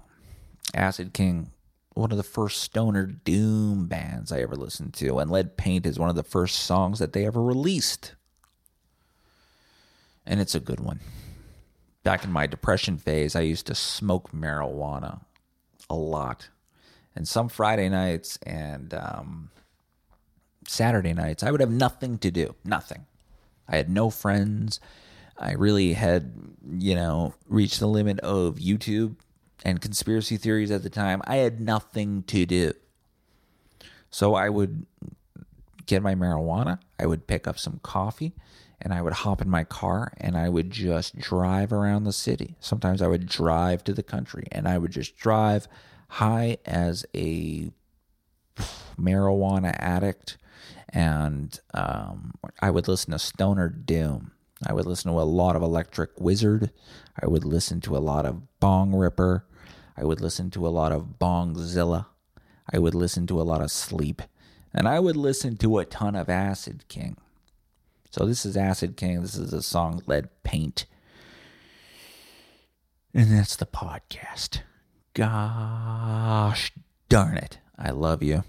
Acid 0.75 1.15
King, 1.15 1.49
one 1.95 2.11
of 2.11 2.17
the 2.17 2.23
first 2.23 2.61
stoner 2.61 3.07
doom 3.07 3.87
bands 3.87 4.31
I 4.31 4.41
ever 4.41 4.55
listened 4.55 4.93
to, 4.97 5.17
and 5.17 5.31
Lead 5.31 5.57
Paint 5.57 5.87
is 5.87 5.97
one 5.97 6.11
of 6.11 6.15
the 6.15 6.21
first 6.21 6.59
songs 6.59 6.99
that 6.99 7.13
they 7.13 7.25
ever 7.25 7.41
released. 7.41 8.13
And 10.27 10.39
it's 10.39 10.53
a 10.53 10.59
good 10.59 10.79
one. 10.79 10.99
Back 12.03 12.23
in 12.23 12.31
my 12.31 12.45
depression 12.45 12.99
phase, 12.99 13.35
I 13.35 13.41
used 13.41 13.65
to 13.65 13.73
smoke 13.73 14.31
marijuana 14.31 15.21
a 15.89 15.95
lot. 15.95 16.49
And 17.15 17.27
some 17.27 17.49
Friday 17.49 17.89
nights 17.89 18.37
and 18.43 18.93
um, 18.93 19.49
Saturday 20.69 21.13
nights, 21.13 21.43
I 21.43 21.51
would 21.51 21.61
have 21.61 21.71
nothing 21.71 22.17
to 22.19 22.31
do. 22.31 22.55
Nothing. 22.63 23.05
I 23.67 23.77
had 23.77 23.89
no 23.89 24.09
friends. 24.09 24.79
I 25.37 25.53
really 25.53 25.93
had, 25.93 26.33
you 26.69 26.95
know, 26.95 27.33
reached 27.47 27.79
the 27.79 27.87
limit 27.87 28.19
of 28.19 28.55
YouTube 28.55 29.15
and 29.63 29.81
conspiracy 29.81 30.37
theories 30.37 30.71
at 30.71 30.83
the 30.83 30.89
time. 30.89 31.21
I 31.25 31.37
had 31.37 31.59
nothing 31.59 32.23
to 32.23 32.45
do. 32.45 32.73
So 34.11 34.35
I 34.35 34.49
would 34.49 34.85
get 35.85 36.03
my 36.03 36.15
marijuana, 36.15 36.79
I 36.99 37.05
would 37.07 37.25
pick 37.25 37.47
up 37.47 37.57
some 37.57 37.79
coffee, 37.81 38.33
and 38.81 38.93
I 38.93 39.01
would 39.01 39.13
hop 39.13 39.41
in 39.41 39.49
my 39.49 39.63
car 39.63 40.13
and 40.17 40.37
I 40.37 40.49
would 40.49 40.69
just 40.71 41.17
drive 41.17 41.73
around 41.73 42.03
the 42.03 42.13
city. 42.13 42.55
Sometimes 42.59 43.01
I 43.01 43.07
would 43.07 43.27
drive 43.27 43.83
to 43.85 43.93
the 43.93 44.03
country 44.03 44.45
and 44.51 44.67
I 44.67 44.77
would 44.77 44.91
just 44.91 45.17
drive 45.17 45.67
high 46.09 46.57
as 46.65 47.05
a 47.15 47.71
marijuana 48.99 49.75
addict 49.79 50.37
and 50.89 51.59
um, 51.73 52.33
I 52.61 52.71
would 52.71 52.87
listen 52.87 53.11
to 53.11 53.19
Stoner 53.19 53.69
Doom. 53.69 54.31
I 54.65 54.73
would 54.73 54.85
listen 54.85 55.11
to 55.11 55.19
a 55.19 55.23
lot 55.23 55.55
of 55.55 55.61
Electric 55.61 56.19
Wizard. 56.19 56.71
I 57.21 57.27
would 57.27 57.45
listen 57.45 57.79
to 57.81 57.95
a 57.95 57.99
lot 57.99 58.25
of 58.25 58.41
Bongripper. 58.61 59.43
I 59.95 60.03
would 60.03 60.21
listen 60.21 60.49
to 60.51 60.67
a 60.67 60.69
lot 60.69 60.91
of 60.91 61.19
Bongzilla. 61.19 62.07
I 62.71 62.79
would 62.79 62.95
listen 62.95 63.25
to 63.27 63.41
a 63.41 63.43
lot 63.43 63.61
of 63.61 63.71
Sleep. 63.71 64.21
And 64.73 64.87
I 64.87 64.99
would 64.99 65.17
listen 65.17 65.57
to 65.57 65.79
a 65.79 65.85
ton 65.85 66.15
of 66.15 66.29
Acid 66.29 66.85
King. 66.89 67.17
So 68.11 68.25
this 68.25 68.45
is 68.45 68.57
Acid 68.57 68.97
King. 68.97 69.21
This 69.21 69.35
is 69.35 69.53
a 69.53 69.63
song 69.63 70.01
Lead 70.05 70.29
Paint. 70.43 70.85
And 73.13 73.31
that's 73.31 73.55
the 73.55 73.65
podcast. 73.65 74.59
Gosh 75.13 76.71
darn 77.09 77.37
it. 77.37 77.59
I 77.77 77.91
love 77.91 78.21
you. 78.21 78.43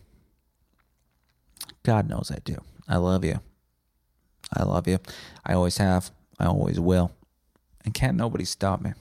God 1.83 2.09
knows 2.09 2.31
I 2.35 2.39
do. 2.45 2.57
I 2.89 2.97
love 2.97 3.25
you. 3.25 3.41
I 4.57 4.65
love 4.65 4.89
you. 4.89 4.99
I 5.45 5.55
always 5.55 5.79
have. 5.79 6.11
I 6.39 6.47
always 6.47 6.81
will. 6.81 7.13
And 7.85 7.95
can't 7.95 8.17
nobody 8.17 8.45
stop 8.45 8.81
me. 8.81 8.93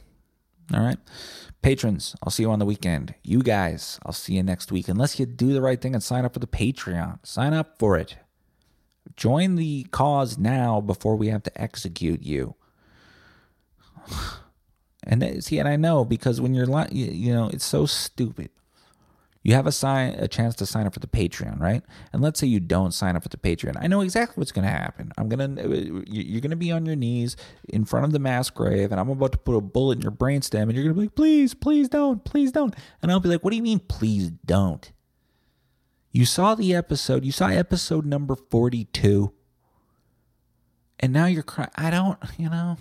All 0.74 0.82
right. 0.82 0.98
Patrons, 1.62 2.16
I'll 2.24 2.32
see 2.32 2.44
you 2.44 2.52
on 2.52 2.60
the 2.60 2.66
weekend. 2.66 3.16
You 3.24 3.42
guys, 3.42 4.00
I'll 4.06 4.14
see 4.14 4.36
you 4.36 4.44
next 4.44 4.72
week. 4.72 4.88
Unless 4.88 5.20
you 5.20 5.26
do 5.26 5.52
the 5.52 5.62
right 5.62 5.82
thing 5.82 5.94
and 5.94 6.04
sign 6.04 6.24
up 6.24 6.34
for 6.34 6.40
the 6.40 6.48
Patreon, 6.48 7.26
sign 7.26 7.54
up 7.54 7.78
for 7.80 7.98
it. 7.98 8.18
Join 9.18 9.56
the 9.56 9.86
cause 9.92 10.38
now 10.38 10.80
before 10.80 11.16
we 11.16 11.28
have 11.28 11.44
to 11.44 11.62
execute 11.62 12.24
you. 12.24 12.56
And 15.02 15.44
see, 15.44 15.58
and 15.58 15.68
I 15.68 15.76
know 15.76 16.04
because 16.06 16.40
when 16.40 16.54
you're, 16.54 16.68
you 16.92 17.34
know, 17.34 17.50
it's 17.52 17.66
so 17.66 17.88
stupid. 17.88 18.52
You 19.42 19.54
have 19.54 19.68
a 19.68 19.72
sign 19.72 20.16
a 20.16 20.28
chance 20.28 20.56
to 20.56 20.66
sign 20.66 20.86
up 20.86 20.94
for 20.94 21.00
the 21.00 21.08
Patreon, 21.08 21.60
right? 21.60 21.82
And 22.12 22.22
let's 22.22 22.40
say 22.40 22.48
you 22.48 22.60
don't 22.60 22.94
sign 22.94 23.16
up 23.16 23.24
for 23.24 23.30
the 23.30 23.38
Patreon. 23.38 23.78
I 23.80 23.88
know 23.88 24.02
exactly 24.02 24.40
what's 24.40 24.52
going 24.52 24.66
to 24.66 24.72
happen. 24.72 25.14
I'm 25.18 25.30
going 25.30 25.56
to 25.56 25.64
uh, 25.64 26.04
you're 26.08 26.42
going 26.42 26.52
to 26.52 26.58
be 26.58 26.72
on 26.72 26.86
your 26.86 26.98
knees 26.98 27.38
in 27.70 27.86
front 27.86 28.06
of 28.06 28.12
the 28.12 28.20
mass 28.20 28.50
grave 28.50 28.92
and 28.92 29.00
I'm 29.00 29.10
about 29.10 29.32
to 29.32 29.38
put 29.38 29.56
a 29.56 29.62
bullet 29.62 30.00
in 30.00 30.02
your 30.02 30.12
brainstem 30.12 30.64
and 30.64 30.74
you're 30.74 30.84
going 30.84 30.96
to 30.96 31.00
be 31.00 31.06
like, 31.06 31.16
"Please, 31.16 31.54
please 31.54 31.88
don't. 31.88 32.24
Please 32.26 32.52
don't." 32.52 32.76
And 33.02 33.12
I'll 33.12 33.22
be 33.22 33.30
like, 33.30 33.44
"What 33.44 33.52
do 33.52 33.56
you 33.56 33.64
mean 33.64 33.80
please 33.80 34.30
don't?" 34.46 34.92
You 36.12 36.26
saw 36.26 36.56
the 36.56 36.74
episode. 36.74 37.24
You 37.24 37.32
saw 37.32 37.48
episode 37.48 38.06
number 38.06 38.36
42. 38.36 39.32
And 41.00 41.14
now 41.14 41.28
you're 41.28 41.44
crying. 41.44 41.70
I 41.76 41.90
don't, 41.92 42.18
you 42.38 42.50
know, 42.50 42.78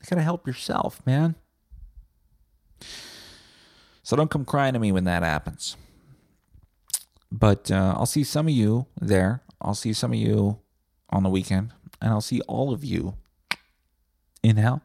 you 0.00 0.06
got 0.08 0.16
to 0.16 0.22
help 0.22 0.46
yourself, 0.46 1.04
man. 1.04 1.34
So 4.08 4.16
don't 4.16 4.30
come 4.30 4.46
crying 4.46 4.72
to 4.72 4.78
me 4.78 4.90
when 4.90 5.04
that 5.04 5.22
happens. 5.22 5.76
But 7.30 7.70
uh, 7.70 7.92
I'll 7.94 8.06
see 8.06 8.24
some 8.24 8.48
of 8.48 8.54
you 8.54 8.86
there. 8.98 9.42
I'll 9.60 9.74
see 9.74 9.92
some 9.92 10.12
of 10.12 10.18
you 10.18 10.60
on 11.10 11.24
the 11.24 11.28
weekend. 11.28 11.74
And 12.00 12.10
I'll 12.10 12.22
see 12.22 12.40
all 12.48 12.72
of 12.72 12.82
you 12.82 13.16
in 14.42 14.56
hell. 14.56 14.80